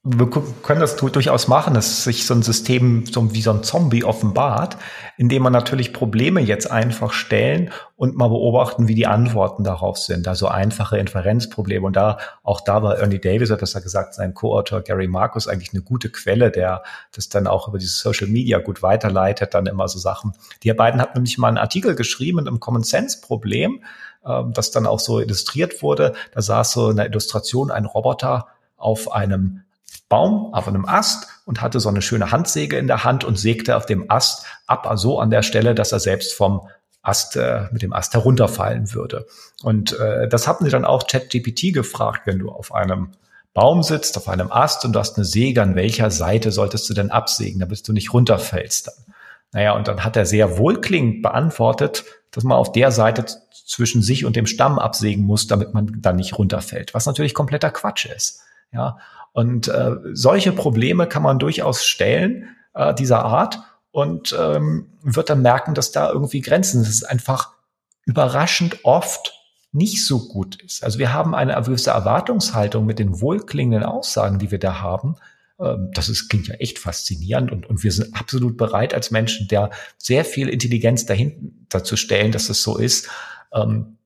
Wir 0.05 0.29
können 0.63 0.81
das 0.81 0.97
durchaus 0.97 1.47
machen, 1.47 1.75
dass 1.75 2.03
sich 2.03 2.27
so 2.27 2.35
ein 2.35 2.43
System 2.43 3.07
so 3.07 3.33
wie 3.35 3.41
so 3.41 3.53
ein 3.53 3.63
Zombie 3.63 4.03
offenbart, 4.03 4.77
indem 5.17 5.45
man 5.45 5.53
natürlich 5.53 5.93
Probleme 5.93 6.41
jetzt 6.41 6.69
einfach 6.69 7.13
stellen 7.13 7.71
und 7.95 8.17
mal 8.17 8.27
beobachten, 8.27 8.89
wie 8.89 8.97
die 8.97 9.07
Antworten 9.07 9.63
darauf 9.63 9.99
sind. 9.99 10.27
Also 10.27 10.49
einfache 10.49 10.99
Inferenzprobleme. 10.99 11.87
Und 11.87 11.95
da, 11.95 12.19
auch 12.43 12.63
da 12.63 12.83
war 12.83 12.99
Ernie 12.99 13.21
Davis, 13.21 13.53
hat 13.53 13.63
das 13.63 13.75
ja 13.75 13.81
gesagt, 13.81 14.15
sein 14.15 14.35
Co-Autor 14.35 14.81
Gary 14.81 15.07
Marcus 15.07 15.47
eigentlich 15.47 15.73
eine 15.73 15.83
gute 15.83 16.11
Quelle, 16.11 16.51
der 16.51 16.83
das 17.15 17.29
dann 17.29 17.47
auch 17.47 17.69
über 17.69 17.79
diese 17.79 17.95
Social 17.95 18.27
Media 18.27 18.59
gut 18.59 18.83
weiterleitet, 18.83 19.55
dann 19.55 19.67
immer 19.67 19.87
so 19.87 20.01
Sachen. 20.01 20.33
Die 20.65 20.73
beiden 20.73 21.01
hatten 21.01 21.19
nämlich 21.19 21.39
mal 21.39 21.47
einen 21.47 21.59
Artikel 21.59 21.95
geschrieben 21.95 22.43
mit 22.43 22.61
Common 22.61 22.83
Sense 22.83 23.21
Problem, 23.21 23.85
ähm, 24.27 24.53
das 24.53 24.73
dann 24.73 24.87
auch 24.87 24.99
so 24.99 25.21
illustriert 25.21 25.81
wurde. 25.81 26.15
Da 26.35 26.43
saß 26.43 26.73
so 26.73 26.91
in 26.91 26.97
der 26.97 27.07
Illustration 27.07 27.71
ein 27.71 27.85
Roboter 27.85 28.49
auf 28.77 29.13
einem 29.13 29.62
Baum, 30.09 30.53
auf 30.53 30.69
einem 30.69 30.85
Ast 30.85 31.27
und 31.47 31.61
hatte 31.61 31.81
so 31.81 31.89
eine 31.89 32.03
schöne 32.03 32.31
Handsäge 32.31 32.77
in 32.77 32.87
der 32.87 33.05
Hand 33.05 33.25
und 33.25 33.39
sägte 33.39 33.77
auf 33.77 33.87
dem 33.87 34.11
Ast 34.11 34.45
ab, 34.67 34.91
so 34.97 35.19
an 35.19 35.31
der 35.31 35.43
Stelle, 35.43 35.75
dass 35.75 35.93
er 35.93 36.01
selbst 36.01 36.35
vom 36.35 36.69
Ast 37.03 37.37
äh, 37.37 37.65
mit 37.73 37.83
dem 37.83 37.93
Ast 37.93 38.15
herunterfallen 38.15 38.95
würde. 38.95 39.27
Und 39.63 39.99
äh, 39.99 40.29
das 40.29 40.47
hatten 40.47 40.65
sie 40.65 40.71
dann 40.71 40.85
auch 40.85 41.07
ChatGPT 41.07 41.73
gefragt, 41.73 42.23
wenn 42.27 42.39
du 42.39 42.51
auf 42.51 42.73
einem 42.73 43.13
Baum 43.55 43.83
sitzt, 43.83 44.17
auf 44.17 44.29
einem 44.29 44.51
Ast 44.51 44.85
und 44.85 44.93
du 44.93 44.99
hast 44.99 45.17
eine 45.17 45.25
Säge, 45.25 45.61
an 45.63 45.75
welcher 45.75 46.11
Seite 46.11 46.53
solltest 46.53 46.89
du 46.89 46.95
denn 46.95 47.11
absägen, 47.11 47.61
damit 47.61 47.87
du 47.87 47.93
nicht 47.93 48.13
runterfällst 48.13 48.87
dann? 48.87 49.15
Naja, 49.53 49.73
und 49.73 49.89
dann 49.89 50.05
hat 50.05 50.17
er 50.17 50.25
sehr 50.25 50.57
wohlklingend 50.57 51.23
beantwortet, 51.23 52.05
dass 52.31 52.45
man 52.45 52.57
auf 52.57 52.73
der 52.73 52.91
Seite 52.91 53.27
zwischen 53.67 54.01
sich 54.01 54.25
und 54.25 54.37
dem 54.37 54.47
Stamm 54.47 54.79
absägen 54.79 55.25
muss, 55.25 55.47
damit 55.47 55.75
man 55.75 56.01
dann 56.01 56.17
nicht 56.17 56.39
runterfällt, 56.39 56.95
was 56.95 57.05
natürlich 57.05 57.35
kompletter 57.35 57.71
Quatsch 57.71 58.07
ist. 58.07 58.41
Ja, 58.73 58.99
und 59.33 59.69
äh, 59.69 59.97
solche 60.13 60.53
Probleme 60.53 61.07
kann 61.07 61.23
man 61.23 61.39
durchaus 61.39 61.85
stellen, 61.85 62.49
äh, 62.75 62.95
dieser 62.95 63.25
Art, 63.25 63.61
und 63.93 64.35
ähm, 64.39 64.89
wird 65.03 65.31
dann 65.31 65.43
merken, 65.43 65.75
dass 65.75 65.93
da 65.93 66.11
irgendwie 66.11 66.41
Grenzen, 66.41 66.83
das 66.83 66.89
ist 66.89 67.05
einfach 67.05 67.53
überraschend 68.05 68.85
oft 68.85 69.35
nicht 69.71 70.05
so 70.05 70.29
gut 70.29 70.61
ist. 70.63 70.83
Also 70.83 70.99
wir 70.99 71.13
haben 71.13 71.35
eine 71.35 71.55
gewisse 71.63 71.91
Erwartungshaltung 71.91 72.85
mit 72.85 72.99
den 72.99 73.21
wohlklingenden 73.21 73.85
Aussagen, 73.85 74.39
die 74.39 74.51
wir 74.51 74.59
da 74.59 74.81
haben. 74.81 75.17
Ähm, 75.61 75.91
das 75.95 76.09
ist, 76.09 76.29
klingt 76.29 76.49
ja 76.49 76.55
echt 76.55 76.79
faszinierend 76.79 77.53
und, 77.53 77.69
und 77.69 77.83
wir 77.83 77.93
sind 77.93 78.15
absolut 78.15 78.57
bereit 78.57 78.95
als 78.95 79.11
Menschen, 79.11 79.47
der 79.49 79.71
sehr 79.99 80.25
viel 80.25 80.49
Intelligenz 80.49 81.07
dahinter 81.07 81.85
zu 81.85 81.97
stellen, 81.97 82.33
dass 82.33 82.49
es 82.49 82.63
so 82.63 82.79
ist. 82.79 83.09
Ähm, 83.53 83.99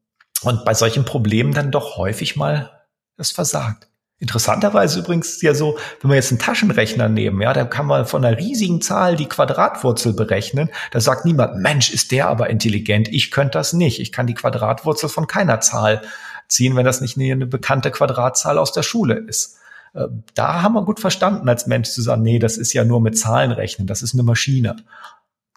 und 0.43 0.65
bei 0.65 0.75
solchen 0.75 1.05
Problemen 1.05 1.55
dann 1.55 1.71
doch 1.71 1.97
häufig 1.97 2.37
mal 2.37 2.71
das 3.17 3.31
versagt. 3.31 3.89
Interessanterweise 4.19 5.01
übrigens 5.01 5.43
ja 5.43 5.53
so, 5.53 5.77
wenn 6.01 6.11
wir 6.11 6.15
jetzt 6.15 6.31
einen 6.31 6.39
Taschenrechner 6.39 7.11
nehmen, 7.11 7.43
ja, 7.43 7.53
da 7.53 7.67
kann 7.67 7.85
man 7.85 8.07
von 8.07 8.25
einer 8.25 8.39
riesigen 8.39 8.81
Zahl 8.81 9.15
die 9.15 9.29
Quadratwurzel 9.29 10.15
berechnen. 10.15 10.71
Da 10.91 11.01
sagt 11.01 11.27
niemand, 11.27 11.57
Mensch, 11.57 11.93
ist 11.93 12.13
der 12.13 12.29
aber 12.29 12.49
intelligent. 12.49 13.09
Ich 13.09 13.31
könnte 13.31 13.59
das 13.59 13.75
nicht. 13.75 14.01
Ich 14.01 14.13
kann 14.13 14.27
die 14.27 14.33
Quadratwurzel 14.33 15.11
von 15.11 15.27
keiner 15.27 15.61
Zahl 15.61 16.01
ziehen, 16.49 16.77
wenn 16.77 16.87
das 16.87 17.03
nicht 17.03 17.19
eine 17.19 17.47
bekannte 17.47 17.91
Quadratzahl 17.91 18.57
aus 18.57 18.73
der 18.73 18.83
Schule 18.83 19.17
ist. 19.17 19.59
Äh, 19.93 20.07
da 20.35 20.63
haben 20.63 20.75
wir 20.75 20.85
gut 20.87 21.01
verstanden 21.01 21.47
als 21.47 21.67
Mensch 21.67 21.91
zu 21.91 22.01
sagen, 22.01 22.23
nee, 22.23 22.39
das 22.39 22.57
ist 22.57 22.73
ja 22.73 22.85
nur 22.85 23.03
mit 23.03 23.19
Zahlen 23.19 23.51
rechnen. 23.51 23.87
Das 23.87 24.01
ist 24.01 24.15
eine 24.15 24.23
Maschine. 24.23 24.77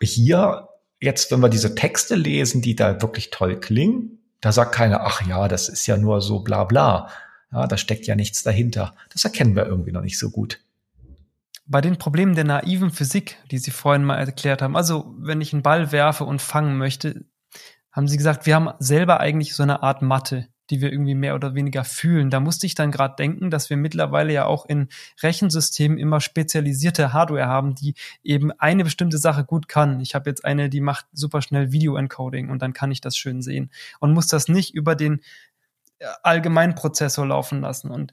Hier 0.02 0.68
jetzt, 1.00 1.32
wenn 1.32 1.40
wir 1.40 1.50
diese 1.50 1.76
Texte 1.76 2.16
lesen, 2.16 2.62
die 2.62 2.76
da 2.76 3.02
wirklich 3.02 3.30
toll 3.30 3.58
klingen, 3.58 4.20
da 4.42 4.52
sagt 4.52 4.76
keiner, 4.76 5.06
ach 5.06 5.26
ja, 5.26 5.48
das 5.48 5.70
ist 5.70 5.88
ja 5.88 5.96
nur 5.96 6.20
so 6.20 6.40
bla 6.40 6.66
bla 6.66 7.08
ja, 7.52 7.68
da 7.68 7.78
steckt 7.78 8.06
ja 8.08 8.16
nichts 8.16 8.44
dahinter. 8.44 8.94
Das 9.12 9.24
erkennen 9.24 9.56
wir 9.56 9.66
irgendwie 9.66 9.92
noch 9.92 10.02
nicht 10.02 10.20
so 10.20 10.30
gut. 10.30 10.60
Bei 11.66 11.82
den 11.82 11.98
Problemen 11.98 12.36
der 12.36 12.46
naiven 12.46 12.90
Physik, 12.90 13.38
die 13.52 13.60
Sie 13.60 13.72
vorhin 13.72 14.04
mal 14.04 14.16
erklärt 14.16 14.62
haben, 14.62 14.76
also 14.76 15.14
wenn 15.20 15.42
ich 15.42 15.54
einen 15.54 15.62
Ball 15.62 15.92
werfe 15.92 16.24
und 16.24 16.42
fangen 16.42 16.78
möchte, 16.78 17.26
haben 17.92 18.08
Sie 18.08 18.18
gesagt, 18.18 18.46
wir 18.46 18.56
haben 18.56 18.70
selber 18.80 19.20
eigentlich 19.20 19.56
so 19.56 19.64
eine 19.64 19.84
Art 19.84 20.02
Mathe, 20.02 20.48
die 20.70 20.82
wir 20.82 20.92
irgendwie 20.92 21.16
mehr 21.16 21.36
oder 21.36 21.56
weniger 21.56 21.84
fühlen. 21.84 22.30
Da 22.30 22.40
musste 22.40 22.66
ich 22.66 22.76
dann 22.76 22.92
gerade 22.92 23.16
denken, 23.16 23.50
dass 23.50 23.70
wir 23.70 23.78
mittlerweile 23.78 24.34
ja 24.34 24.46
auch 24.46 24.66
in 24.66 24.88
Rechensystemen 25.22 25.98
immer 25.98 26.22
spezialisierte 26.22 27.14
Hardware 27.14 27.48
haben, 27.48 27.76
die 27.76 27.96
eben 28.24 28.52
eine 28.52 28.84
bestimmte 28.84 29.18
Sache 29.18 29.44
gut 29.44 29.68
kann. 29.68 30.00
Ich 30.00 30.16
habe 30.16 30.30
jetzt 30.30 30.46
eine, 30.46 30.70
die 30.70 30.82
macht 30.82 31.08
super 31.14 31.42
schnell 31.42 31.72
Video-Encoding 31.72 32.50
und 32.50 32.62
dann 32.62 32.74
kann 32.74 32.92
ich 32.92 33.02
das 33.02 33.18
schön 33.18 33.42
sehen 33.42 33.72
und 34.00 34.14
muss 34.14 34.28
das 34.28 34.48
nicht 34.48 34.74
über 34.76 34.96
den 34.96 35.22
allgemeinen 36.24 36.76
Prozessor 36.76 37.28
laufen 37.28 37.62
lassen. 37.62 37.92
Und 37.92 38.12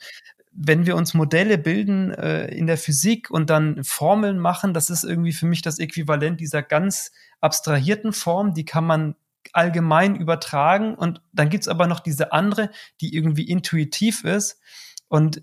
wenn 0.53 0.87
wir 0.87 0.97
uns 0.97 1.15
Modelle 1.15 1.59
bilden 1.59 2.13
äh, 2.13 2.47
in 2.47 2.67
der 2.67 2.79
Physik 2.79 3.31
und 3.31 3.51
dann 3.51 3.85
Formeln 3.85 4.39
machen, 4.39 4.73
das 4.73 4.91
ist 4.91 5.05
irgendwie 5.05 5.33
für 5.33 5.47
mich 5.47 5.63
das 5.63 5.79
Äquivalent 5.79 6.41
dieser 6.41 6.63
ganz 6.63 7.13
abstrahierten 7.41 8.13
Form, 8.13 8.55
die 8.55 8.65
kann 8.65 8.85
man 8.85 9.17
allgemein 9.53 10.17
übertragen 10.17 10.95
und 10.95 11.21
dann 11.33 11.51
gibt's 11.51 11.69
aber 11.69 11.87
noch 11.87 12.01
diese 12.01 12.33
andere, 12.33 12.71
die 13.01 13.15
irgendwie 13.15 13.49
intuitiv 13.49 14.25
ist. 14.25 14.61
Und 15.09 15.43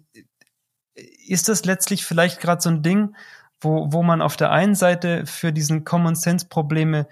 ist 0.96 1.48
das 1.48 1.64
letztlich 1.66 2.06
vielleicht 2.06 2.40
gerade 2.40 2.62
so 2.62 2.70
ein 2.70 2.84
Ding, 2.84 3.16
wo, 3.62 3.92
wo 3.92 4.04
man 4.04 4.22
auf 4.22 4.36
der 4.36 4.52
einen 4.52 4.76
Seite 4.76 5.26
für 5.26 5.54
diesen 5.54 5.86
Common 5.86 6.16
Sense 6.16 6.48
Probleme 6.48 7.08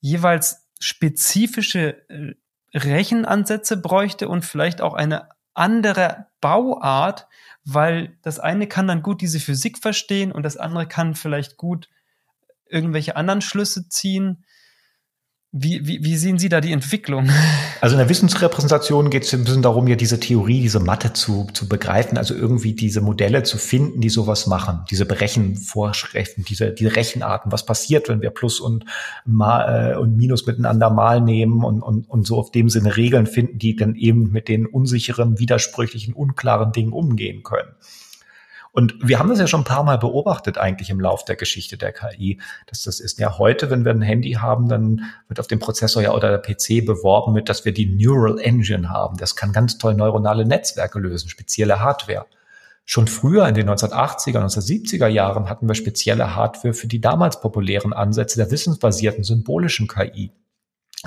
jeweils 0.00 0.66
spezifische 0.80 2.08
äh, 2.08 2.34
Rechenansätze 2.74 3.76
bräuchte 3.76 4.28
und 4.28 4.44
vielleicht 4.44 4.80
auch 4.80 4.94
eine 4.94 5.28
andere 5.54 6.26
Bauart, 6.40 7.28
weil 7.64 8.16
das 8.22 8.38
eine 8.38 8.66
kann 8.66 8.88
dann 8.88 9.02
gut 9.02 9.20
diese 9.20 9.40
Physik 9.40 9.78
verstehen 9.78 10.32
und 10.32 10.42
das 10.42 10.56
andere 10.56 10.86
kann 10.86 11.14
vielleicht 11.14 11.56
gut 11.56 11.88
irgendwelche 12.66 13.16
anderen 13.16 13.42
Schlüsse 13.42 13.88
ziehen. 13.88 14.44
Wie, 15.54 15.86
wie, 15.86 16.02
wie 16.02 16.16
sehen 16.16 16.38
Sie 16.38 16.48
da 16.48 16.62
die 16.62 16.72
Entwicklung? 16.72 17.28
Also 17.82 17.94
in 17.94 17.98
der 17.98 18.08
Wissensrepräsentation 18.08 19.10
geht 19.10 19.24
es 19.24 19.34
ein 19.34 19.44
bisschen 19.44 19.60
darum, 19.60 19.86
ja 19.86 19.96
diese 19.96 20.18
Theorie, 20.18 20.62
diese 20.62 20.80
Mathe 20.80 21.12
zu, 21.12 21.46
zu 21.52 21.68
begreifen, 21.68 22.16
also 22.16 22.34
irgendwie 22.34 22.72
diese 22.72 23.02
Modelle 23.02 23.42
zu 23.42 23.58
finden, 23.58 24.00
die 24.00 24.08
sowas 24.08 24.46
machen, 24.46 24.86
diese 24.90 25.04
Berechenvorschriften, 25.04 26.44
diese, 26.44 26.70
diese 26.70 26.96
Rechenarten, 26.96 27.52
was 27.52 27.66
passiert, 27.66 28.08
wenn 28.08 28.22
wir 28.22 28.30
Plus 28.30 28.60
und, 28.60 28.86
mal, 29.26 29.92
äh, 29.92 29.96
und 29.98 30.16
Minus 30.16 30.46
miteinander 30.46 30.88
mal 30.88 31.20
nehmen 31.20 31.64
und, 31.64 31.82
und, 31.82 32.08
und 32.08 32.26
so 32.26 32.38
auf 32.38 32.50
dem 32.50 32.70
Sinne 32.70 32.96
Regeln 32.96 33.26
finden, 33.26 33.58
die 33.58 33.76
dann 33.76 33.94
eben 33.94 34.32
mit 34.32 34.48
den 34.48 34.64
unsicheren, 34.64 35.38
widersprüchlichen, 35.38 36.14
unklaren 36.14 36.72
Dingen 36.72 36.94
umgehen 36.94 37.42
können. 37.42 37.74
Und 38.72 38.94
wir 39.06 39.18
haben 39.18 39.28
das 39.28 39.38
ja 39.38 39.46
schon 39.46 39.60
ein 39.60 39.64
paar 39.64 39.84
Mal 39.84 39.98
beobachtet 39.98 40.56
eigentlich 40.56 40.88
im 40.88 40.98
Lauf 40.98 41.26
der 41.26 41.36
Geschichte 41.36 41.76
der 41.76 41.92
KI, 41.92 42.40
dass 42.66 42.82
das 42.82 43.00
ist 43.00 43.18
ja 43.18 43.36
heute, 43.36 43.70
wenn 43.70 43.84
wir 43.84 43.92
ein 43.92 44.00
Handy 44.00 44.32
haben, 44.32 44.68
dann 44.68 45.12
wird 45.28 45.38
auf 45.40 45.46
dem 45.46 45.58
Prozessor 45.58 46.02
ja 46.02 46.12
oder 46.14 46.30
der 46.30 46.38
PC 46.38 46.84
beworben 46.84 47.34
mit, 47.34 47.50
dass 47.50 47.66
wir 47.66 47.72
die 47.72 47.86
Neural 47.86 48.38
Engine 48.40 48.88
haben. 48.88 49.18
Das 49.18 49.36
kann 49.36 49.52
ganz 49.52 49.76
toll 49.76 49.94
neuronale 49.94 50.46
Netzwerke 50.46 50.98
lösen, 50.98 51.28
spezielle 51.28 51.80
Hardware. 51.80 52.24
Schon 52.86 53.08
früher 53.08 53.46
in 53.46 53.54
den 53.54 53.68
1980er, 53.68 54.38
1970er 54.38 55.06
Jahren 55.06 55.50
hatten 55.50 55.68
wir 55.68 55.74
spezielle 55.74 56.34
Hardware 56.34 56.74
für 56.74 56.88
die 56.88 57.00
damals 57.00 57.40
populären 57.40 57.92
Ansätze 57.92 58.38
der 58.38 58.50
wissensbasierten 58.50 59.22
symbolischen 59.22 59.86
KI, 59.86 60.32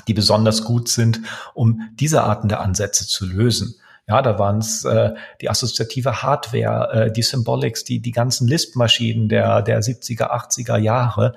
die 0.08 0.14
besonders 0.14 0.64
gut 0.64 0.88
sind, 0.88 1.22
um 1.56 1.82
diese 1.96 2.24
Arten 2.24 2.48
der 2.48 2.62
Ansätze 2.62 3.08
zu 3.08 3.26
lösen. 3.26 3.76
Ja, 4.08 4.22
da 4.22 4.38
waren 4.38 4.60
es 4.60 4.86
äh, 4.86 5.14
die 5.41 5.49
assoziative 5.49 6.22
Hardware, 6.22 7.06
äh, 7.08 7.12
die 7.12 7.24
Symbolics, 7.24 7.84
die, 7.84 7.99
die 7.99 8.12
ganzen 8.12 8.47
Lisp-Maschinen 8.47 9.30
der, 9.30 9.62
der 9.64 9.82
70er, 9.82 10.30
80er 10.30 10.78
Jahre. 10.78 11.36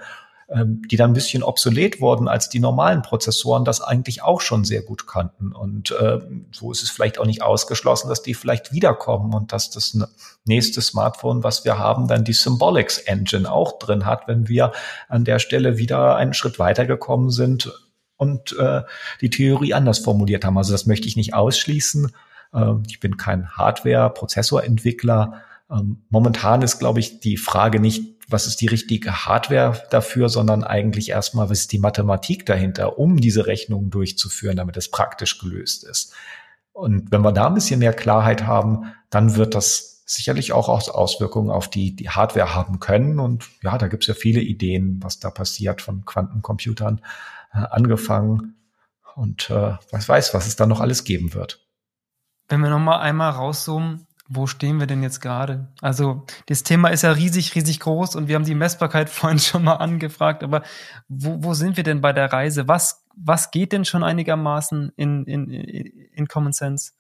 ähm, 0.50 0.80
die 0.90 0.96
dann 0.96 1.10
ein 1.10 1.14
bisschen 1.14 1.42
obsolet 1.42 2.00
wurden, 2.00 2.26
als 2.26 2.48
die 2.48 2.58
normalen 2.58 3.02
Prozessoren 3.02 3.66
das 3.66 3.82
eigentlich 3.82 4.22
auch 4.22 4.40
schon 4.40 4.64
sehr 4.64 4.80
gut 4.80 5.06
kannten. 5.06 5.52
Und 5.52 5.90
äh, 5.90 6.20
so 6.52 6.72
ist 6.72 6.82
es 6.82 6.88
vielleicht 6.88 7.18
auch 7.18 7.26
nicht 7.26 7.42
ausgeschlossen, 7.42 8.08
dass 8.08 8.22
die 8.22 8.32
vielleicht 8.32 8.72
wiederkommen 8.72 9.34
und 9.34 9.52
dass 9.52 9.68
das 9.68 9.98
nächste 10.46 10.80
Smartphone, 10.80 11.44
was 11.44 11.66
wir 11.66 11.78
haben, 11.78 12.08
dann 12.08 12.24
die 12.24 12.32
Symbolics 12.32 12.96
Engine 12.96 13.52
auch 13.52 13.78
drin 13.78 14.06
hat, 14.06 14.26
wenn 14.26 14.48
wir 14.48 14.72
an 15.08 15.24
der 15.24 15.38
Stelle 15.38 15.76
wieder 15.76 16.16
einen 16.16 16.32
Schritt 16.32 16.58
weitergekommen 16.58 17.28
sind 17.28 17.70
und 18.16 18.56
äh, 18.58 18.82
die 19.20 19.28
Theorie 19.28 19.74
anders 19.74 19.98
formuliert 19.98 20.46
haben. 20.46 20.56
Also 20.56 20.72
das 20.72 20.86
möchte 20.86 21.08
ich 21.08 21.16
nicht 21.16 21.34
ausschließen. 21.34 22.10
Ähm, 22.54 22.82
ich 22.88 23.00
bin 23.00 23.16
kein 23.16 23.50
Hardware-Prozessorentwickler. 23.50 25.42
Ähm, 25.70 26.02
momentan 26.08 26.62
ist, 26.62 26.78
glaube 26.78 27.00
ich, 27.00 27.20
die 27.20 27.36
Frage 27.36 27.80
nicht, 27.80 28.18
was 28.28 28.46
ist 28.46 28.60
die 28.60 28.66
richtige 28.66 29.26
Hardware 29.26 29.82
dafür, 29.90 30.28
sondern 30.28 30.62
eigentlich 30.62 31.10
erstmal, 31.10 31.48
was 31.48 31.60
ist 31.60 31.72
die 31.72 31.78
Mathematik 31.78 32.44
dahinter, 32.44 32.98
um 32.98 33.16
diese 33.16 33.46
Rechnungen 33.46 33.90
durchzuführen, 33.90 34.56
damit 34.56 34.76
es 34.76 34.90
praktisch 34.90 35.38
gelöst 35.38 35.84
ist. 35.84 36.12
Und 36.72 37.10
wenn 37.10 37.22
wir 37.22 37.32
da 37.32 37.46
ein 37.46 37.54
bisschen 37.54 37.80
mehr 37.80 37.94
Klarheit 37.94 38.46
haben, 38.46 38.92
dann 39.10 39.36
wird 39.36 39.54
das 39.54 40.04
sicherlich 40.06 40.52
auch 40.52 40.68
Auswirkungen 40.68 41.50
auf 41.50 41.68
die, 41.68 41.94
die 41.96 42.10
Hardware 42.10 42.54
haben 42.54 42.80
können. 42.80 43.18
Und 43.18 43.46
ja, 43.62 43.76
da 43.78 43.88
gibt 43.88 44.04
es 44.04 44.08
ja 44.08 44.14
viele 44.14 44.40
Ideen, 44.40 45.00
was 45.02 45.20
da 45.20 45.30
passiert 45.30 45.82
von 45.82 46.04
Quantencomputern 46.04 47.00
äh, 47.52 47.58
angefangen. 47.70 48.54
Und 49.16 49.50
äh, 49.50 49.74
was 49.90 50.08
weiß, 50.08 50.32
was 50.34 50.46
es 50.46 50.56
da 50.56 50.66
noch 50.66 50.80
alles 50.80 51.04
geben 51.04 51.34
wird. 51.34 51.67
Wenn 52.48 52.60
wir 52.60 52.70
nochmal 52.70 53.00
einmal 53.00 53.30
rauszoomen, 53.30 54.06
wo 54.28 54.46
stehen 54.46 54.78
wir 54.78 54.86
denn 54.86 55.02
jetzt 55.02 55.20
gerade? 55.20 55.68
Also 55.80 56.24
das 56.46 56.62
Thema 56.62 56.88
ist 56.88 57.02
ja 57.02 57.12
riesig, 57.12 57.54
riesig 57.54 57.80
groß 57.80 58.14
und 58.14 58.28
wir 58.28 58.34
haben 58.34 58.44
die 58.44 58.54
Messbarkeit 58.54 59.08
vorhin 59.10 59.38
schon 59.38 59.64
mal 59.64 59.76
angefragt, 59.76 60.42
aber 60.42 60.62
wo, 61.08 61.42
wo 61.42 61.54
sind 61.54 61.76
wir 61.76 61.84
denn 61.84 62.00
bei 62.00 62.12
der 62.12 62.32
Reise? 62.32 62.68
Was, 62.68 63.04
was 63.16 63.50
geht 63.50 63.72
denn 63.72 63.84
schon 63.84 64.04
einigermaßen 64.04 64.92
in, 64.96 65.24
in, 65.24 65.50
in 65.50 66.28
Common 66.28 66.52
Sense? 66.52 66.92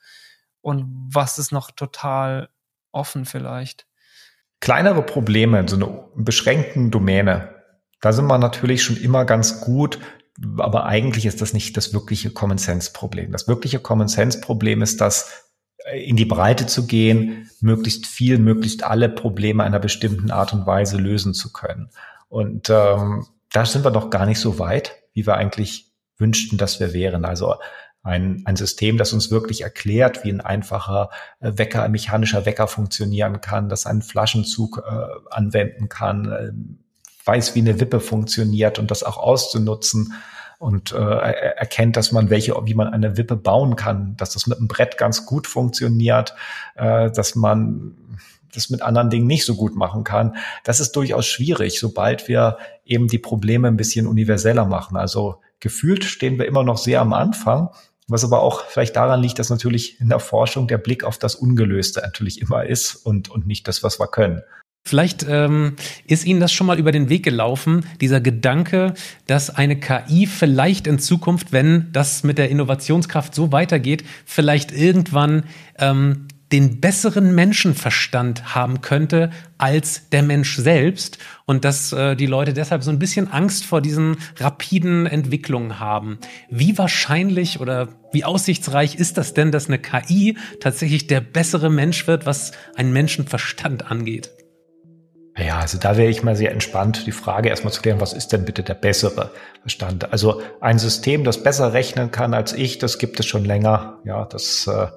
Und 0.60 0.86
was 1.12 1.38
ist 1.38 1.52
noch 1.52 1.70
total 1.70 2.48
offen 2.92 3.24
vielleicht? 3.26 3.86
Kleinere 4.60 5.02
Probleme 5.02 5.60
in 5.60 5.68
so 5.68 5.76
einer 5.76 6.08
beschränkten 6.16 6.90
Domäne. 6.90 7.54
Da 8.00 8.12
sind 8.12 8.26
wir 8.26 8.38
natürlich 8.38 8.82
schon 8.82 8.96
immer 8.96 9.24
ganz 9.24 9.60
gut, 9.60 10.00
aber 10.58 10.86
eigentlich 10.86 11.26
ist 11.26 11.40
das 11.40 11.52
nicht 11.52 11.76
das 11.76 11.92
wirkliche 11.92 12.30
Common 12.30 12.58
Sense 12.58 12.92
Problem. 12.92 13.32
Das 13.32 13.48
wirkliche 13.48 13.80
Common 13.80 14.08
Sense 14.08 14.40
Problem 14.40 14.82
ist, 14.82 15.00
dass 15.00 15.48
in 15.92 16.16
die 16.16 16.24
Breite 16.24 16.66
zu 16.66 16.86
gehen, 16.86 17.50
möglichst 17.60 18.06
viel, 18.06 18.38
möglichst 18.38 18.84
alle 18.84 19.08
Probleme 19.08 19.64
einer 19.64 19.78
bestimmten 19.78 20.30
Art 20.30 20.52
und 20.52 20.66
Weise 20.66 20.98
lösen 20.98 21.34
zu 21.34 21.52
können. 21.52 21.90
Und 22.28 22.68
ähm, 22.70 23.26
da 23.52 23.64
sind 23.64 23.84
wir 23.84 23.90
doch 23.90 24.10
gar 24.10 24.26
nicht 24.26 24.40
so 24.40 24.58
weit, 24.58 24.96
wie 25.14 25.26
wir 25.26 25.36
eigentlich 25.36 25.92
wünschten, 26.18 26.58
dass 26.58 26.78
wir 26.78 26.92
wären. 26.92 27.24
Also 27.24 27.54
ein, 28.02 28.42
ein 28.44 28.56
System, 28.56 28.98
das 28.98 29.12
uns 29.12 29.30
wirklich 29.30 29.62
erklärt, 29.62 30.24
wie 30.24 30.30
ein 30.30 30.40
einfacher 30.40 31.10
äh, 31.40 31.52
Wecker, 31.56 31.82
ein 31.82 31.92
mechanischer 31.92 32.44
Wecker 32.46 32.68
funktionieren 32.68 33.40
kann, 33.40 33.68
das 33.68 33.86
einen 33.86 34.02
Flaschenzug 34.02 34.82
äh, 34.86 35.30
anwenden 35.30 35.88
kann, 35.88 36.30
äh, 36.30 36.52
weiß, 37.28 37.54
wie 37.54 37.60
eine 37.60 37.78
Wippe 37.78 38.00
funktioniert 38.00 38.78
und 38.78 38.90
das 38.90 39.04
auch 39.04 39.18
auszunutzen 39.18 40.14
und 40.58 40.92
äh, 40.92 40.96
erkennt, 40.98 41.96
dass 41.96 42.10
man 42.10 42.30
welche, 42.30 42.54
wie 42.64 42.74
man 42.74 42.88
eine 42.88 43.16
Wippe 43.16 43.36
bauen 43.36 43.76
kann, 43.76 44.16
dass 44.16 44.30
das 44.30 44.48
mit 44.48 44.58
einem 44.58 44.66
Brett 44.66 44.98
ganz 44.98 45.24
gut 45.24 45.46
funktioniert, 45.46 46.34
äh, 46.74 47.10
dass 47.12 47.36
man 47.36 47.94
das 48.52 48.70
mit 48.70 48.82
anderen 48.82 49.10
Dingen 49.10 49.26
nicht 49.26 49.44
so 49.44 49.54
gut 49.54 49.76
machen 49.76 50.02
kann. 50.02 50.36
Das 50.64 50.80
ist 50.80 50.92
durchaus 50.92 51.26
schwierig, 51.26 51.78
sobald 51.78 52.26
wir 52.26 52.58
eben 52.84 53.06
die 53.06 53.18
Probleme 53.18 53.68
ein 53.68 53.76
bisschen 53.76 54.06
universeller 54.06 54.64
machen. 54.64 54.96
Also 54.96 55.40
gefühlt 55.60 56.04
stehen 56.04 56.38
wir 56.38 56.46
immer 56.46 56.64
noch 56.64 56.78
sehr 56.78 57.00
am 57.00 57.12
Anfang, 57.12 57.68
was 58.08 58.24
aber 58.24 58.42
auch 58.42 58.64
vielleicht 58.64 58.96
daran 58.96 59.20
liegt, 59.20 59.38
dass 59.38 59.50
natürlich 59.50 60.00
in 60.00 60.08
der 60.08 60.18
Forschung 60.18 60.66
der 60.66 60.78
Blick 60.78 61.04
auf 61.04 61.18
das 61.18 61.34
Ungelöste 61.34 62.00
natürlich 62.00 62.40
immer 62.40 62.64
ist 62.64 62.96
und, 62.96 63.28
und 63.28 63.46
nicht 63.46 63.68
das, 63.68 63.82
was 63.82 64.00
wir 64.00 64.08
können. 64.08 64.42
Vielleicht 64.88 65.26
ähm, 65.28 65.76
ist 66.06 66.24
Ihnen 66.24 66.40
das 66.40 66.50
schon 66.50 66.66
mal 66.66 66.78
über 66.78 66.92
den 66.92 67.10
Weg 67.10 67.22
gelaufen, 67.22 67.84
dieser 68.00 68.22
Gedanke, 68.22 68.94
dass 69.26 69.50
eine 69.50 69.78
KI 69.78 70.26
vielleicht 70.26 70.86
in 70.86 70.98
Zukunft, 70.98 71.52
wenn 71.52 71.88
das 71.92 72.24
mit 72.24 72.38
der 72.38 72.48
Innovationskraft 72.48 73.34
so 73.34 73.52
weitergeht, 73.52 74.04
vielleicht 74.24 74.72
irgendwann 74.72 75.44
ähm, 75.78 76.26
den 76.52 76.80
besseren 76.80 77.34
Menschenverstand 77.34 78.54
haben 78.54 78.80
könnte 78.80 79.30
als 79.58 80.08
der 80.08 80.22
Mensch 80.22 80.56
selbst 80.56 81.18
und 81.44 81.66
dass 81.66 81.92
äh, 81.92 82.16
die 82.16 82.24
Leute 82.24 82.54
deshalb 82.54 82.82
so 82.82 82.90
ein 82.90 82.98
bisschen 82.98 83.30
Angst 83.30 83.66
vor 83.66 83.82
diesen 83.82 84.16
rapiden 84.38 85.04
Entwicklungen 85.04 85.78
haben. 85.78 86.18
Wie 86.48 86.78
wahrscheinlich 86.78 87.60
oder 87.60 87.88
wie 88.12 88.24
aussichtsreich 88.24 88.94
ist 88.94 89.18
das 89.18 89.34
denn, 89.34 89.52
dass 89.52 89.66
eine 89.66 89.78
KI 89.78 90.38
tatsächlich 90.60 91.06
der 91.06 91.20
bessere 91.20 91.68
Mensch 91.68 92.06
wird, 92.06 92.24
was 92.24 92.52
einen 92.74 92.94
Menschenverstand 92.94 93.90
angeht? 93.90 94.30
Ja, 95.38 95.60
also 95.60 95.78
da 95.78 95.96
wäre 95.96 96.10
ich 96.10 96.24
mal 96.24 96.34
sehr 96.34 96.50
entspannt, 96.50 97.06
die 97.06 97.12
Frage 97.12 97.48
erstmal 97.48 97.72
zu 97.72 97.80
klären, 97.80 98.00
was 98.00 98.12
ist 98.12 98.32
denn 98.32 98.44
bitte 98.44 98.64
der 98.64 98.74
bessere 98.74 99.30
Verstand? 99.60 100.12
Also 100.12 100.40
ein 100.60 100.80
System, 100.80 101.22
das 101.22 101.42
besser 101.42 101.72
rechnen 101.72 102.10
kann 102.10 102.34
als 102.34 102.52
ich, 102.52 102.78
das 102.78 102.98
gibt 102.98 103.20
es 103.20 103.26
schon 103.26 103.44
länger. 103.44 103.98
Ja, 104.04 104.24
das 104.24 104.66
äh, 104.66 104.88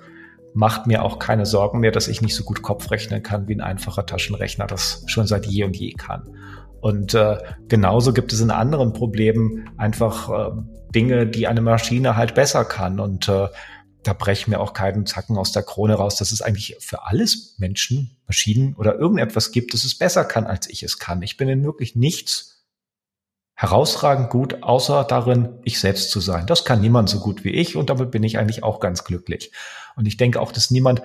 macht 0.55 0.87
mir 0.87 1.03
auch 1.03 1.19
keine 1.19 1.45
Sorgen 1.45 1.79
mehr, 1.79 1.91
dass 1.91 2.07
ich 2.07 2.23
nicht 2.23 2.35
so 2.35 2.43
gut 2.43 2.63
Kopf 2.63 2.89
rechnen 2.89 3.21
kann 3.21 3.47
wie 3.47 3.53
ein 3.53 3.61
einfacher 3.61 4.05
Taschenrechner, 4.05 4.65
das 4.65 5.03
schon 5.05 5.27
seit 5.27 5.45
je 5.45 5.63
und 5.63 5.77
je 5.77 5.93
kann. 5.93 6.35
Und 6.79 7.13
äh, 7.13 7.37
genauso 7.67 8.11
gibt 8.11 8.33
es 8.33 8.41
in 8.41 8.49
anderen 8.49 8.93
Problemen 8.93 9.69
einfach 9.77 10.29
äh, 10.29 10.51
Dinge, 10.95 11.27
die 11.27 11.47
eine 11.47 11.61
Maschine 11.61 12.17
halt 12.17 12.33
besser 12.33 12.65
kann. 12.65 12.99
Und 12.99 13.29
äh, 13.29 13.47
da 14.03 14.13
brechen 14.13 14.51
mir 14.51 14.59
auch 14.59 14.73
keinen 14.73 15.05
Zacken 15.05 15.37
aus 15.37 15.51
der 15.51 15.63
Krone 15.63 15.95
raus, 15.95 16.15
dass 16.15 16.31
es 16.31 16.41
eigentlich 16.41 16.77
für 16.79 17.05
alles 17.05 17.55
Menschen, 17.57 18.17
Maschinen 18.27 18.75
oder 18.75 18.95
irgendetwas 18.95 19.51
gibt, 19.51 19.73
das 19.73 19.83
es 19.83 19.97
besser 19.97 20.25
kann, 20.25 20.47
als 20.47 20.67
ich 20.69 20.83
es 20.83 20.97
kann. 20.97 21.21
Ich 21.21 21.37
bin 21.37 21.47
in 21.47 21.63
wirklich 21.63 21.95
nichts 21.95 22.65
herausragend 23.53 24.31
gut, 24.31 24.63
außer 24.63 25.03
darin, 25.03 25.59
ich 25.63 25.79
selbst 25.79 26.09
zu 26.09 26.19
sein. 26.19 26.47
Das 26.47 26.65
kann 26.65 26.81
niemand 26.81 27.09
so 27.09 27.19
gut 27.19 27.43
wie 27.43 27.51
ich 27.51 27.75
und 27.75 27.91
damit 27.91 28.09
bin 28.09 28.23
ich 28.23 28.39
eigentlich 28.39 28.63
auch 28.63 28.79
ganz 28.79 29.03
glücklich. 29.03 29.51
Und 29.95 30.07
ich 30.07 30.17
denke 30.17 30.41
auch, 30.41 30.51
dass 30.51 30.71
niemand 30.71 31.03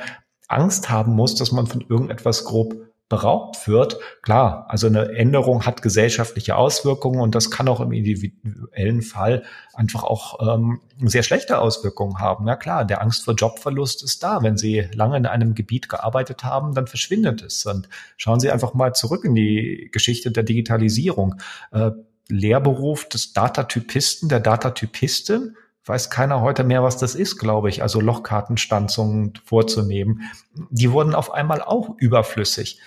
Angst 0.49 0.89
haben 0.89 1.13
muss, 1.13 1.35
dass 1.35 1.53
man 1.53 1.67
von 1.67 1.83
irgendetwas 1.83 2.45
grob 2.45 2.77
beraubt 3.09 3.69
wird, 3.69 3.99
klar, 4.23 4.67
also 4.69 4.89
eine 4.89 5.13
Änderung 5.13 5.65
hat 5.65 5.81
gesellschaftliche 5.81 6.57
Auswirkungen 6.57 7.21
und 7.21 7.37
das 7.37 7.53
kann 7.53 7.69
auch 7.69 7.81
im 7.81 7.93
individuellen 7.93 9.01
Fall 9.03 9.45
einfach 9.75 10.03
auch 10.03 10.55
ähm, 10.55 10.81
sehr 11.05 11.23
schlechte 11.23 11.61
Auswirkungen 11.61 12.19
haben. 12.19 12.45
Na 12.45 12.57
klar, 12.57 12.85
der 12.85 13.03
Angst 13.03 13.25
vor 13.25 13.35
Jobverlust 13.35 14.03
ist 14.03 14.25
da. 14.25 14.43
Wenn 14.43 14.57
Sie 14.57 14.89
lange 14.93 15.17
in 15.17 15.27
einem 15.27 15.55
Gebiet 15.55 15.89
gearbeitet 15.89 16.43
haben, 16.43 16.75
dann 16.75 16.89
verschwindet 16.89 17.43
es. 17.43 17.65
Und 17.65 17.89
schauen 18.17 18.41
Sie 18.41 18.51
einfach 18.51 18.75
mal 18.75 18.93
zurück 18.93 19.25
in 19.25 19.37
die 19.37 19.89
Geschichte 19.93 20.33
der 20.33 20.43
Digitalisierung. 20.43 21.37
Äh, 21.71 21.93
Lehrberuf 22.29 23.09
des 23.09 23.33
Datatypisten, 23.35 24.29
der 24.29 24.41
Datatypistin, 24.41 25.57
weiß 25.87 26.11
keiner 26.11 26.41
heute 26.41 26.65
mehr, 26.65 26.83
was 26.83 26.97
das 26.97 27.15
ist, 27.15 27.39
glaube 27.39 27.69
ich, 27.69 27.83
also 27.83 28.01
Lochkartenstanzungen 28.01 29.35
vorzunehmen. 29.45 30.23
Die 30.71 30.91
wurden 30.91 31.15
auf 31.15 31.33
einmal 31.33 31.63
auch 31.63 31.95
überflüssig. 31.99 32.81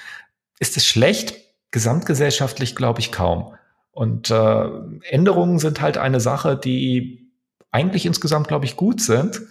Ist 0.59 0.77
es 0.77 0.85
schlecht? 0.85 1.35
Gesamtgesellschaftlich 1.71 2.75
glaube 2.75 2.99
ich 2.99 3.11
kaum. 3.11 3.53
Und 3.91 4.31
äh, 4.31 4.69
Änderungen 5.03 5.59
sind 5.59 5.81
halt 5.81 5.97
eine 5.97 6.19
Sache, 6.19 6.57
die 6.57 7.31
eigentlich 7.71 8.05
insgesamt, 8.05 8.47
glaube 8.47 8.65
ich, 8.65 8.75
gut 8.75 9.01
sind. 9.01 9.41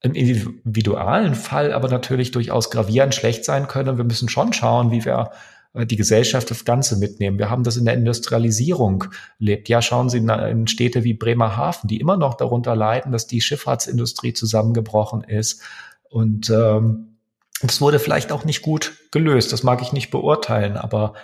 Im 0.00 0.14
individualen 0.14 1.34
Fall 1.34 1.72
aber 1.72 1.88
natürlich 1.88 2.30
durchaus 2.30 2.70
gravierend 2.70 3.14
schlecht 3.14 3.44
sein 3.44 3.68
können. 3.68 3.96
Wir 3.96 4.04
müssen 4.04 4.28
schon 4.28 4.52
schauen, 4.52 4.90
wie 4.90 5.04
wir 5.04 5.30
die 5.74 5.96
Gesellschaft 5.96 6.50
das 6.50 6.64
Ganze 6.64 6.96
mitnehmen. 6.96 7.38
Wir 7.38 7.50
haben 7.50 7.64
das 7.64 7.76
in 7.76 7.84
der 7.84 7.94
Industrialisierung 7.94 9.04
lebt. 9.38 9.68
Ja, 9.68 9.82
schauen 9.82 10.08
Sie 10.08 10.18
in 10.18 10.68
Städte 10.68 11.02
wie 11.02 11.14
Bremerhaven, 11.14 11.88
die 11.88 11.98
immer 11.98 12.16
noch 12.16 12.34
darunter 12.34 12.76
leiden, 12.76 13.10
dass 13.10 13.26
die 13.26 13.40
Schifffahrtsindustrie 13.40 14.34
zusammengebrochen 14.34 15.24
ist. 15.24 15.62
Und 16.08 16.48
ähm, 16.50 17.16
das 17.60 17.80
wurde 17.80 17.98
vielleicht 17.98 18.30
auch 18.30 18.44
nicht 18.44 18.62
gut 18.62 18.92
gelöst. 19.10 19.52
Das 19.52 19.64
mag 19.64 19.82
ich 19.82 19.92
nicht 19.92 20.12
beurteilen, 20.12 20.76
aber 20.76 21.14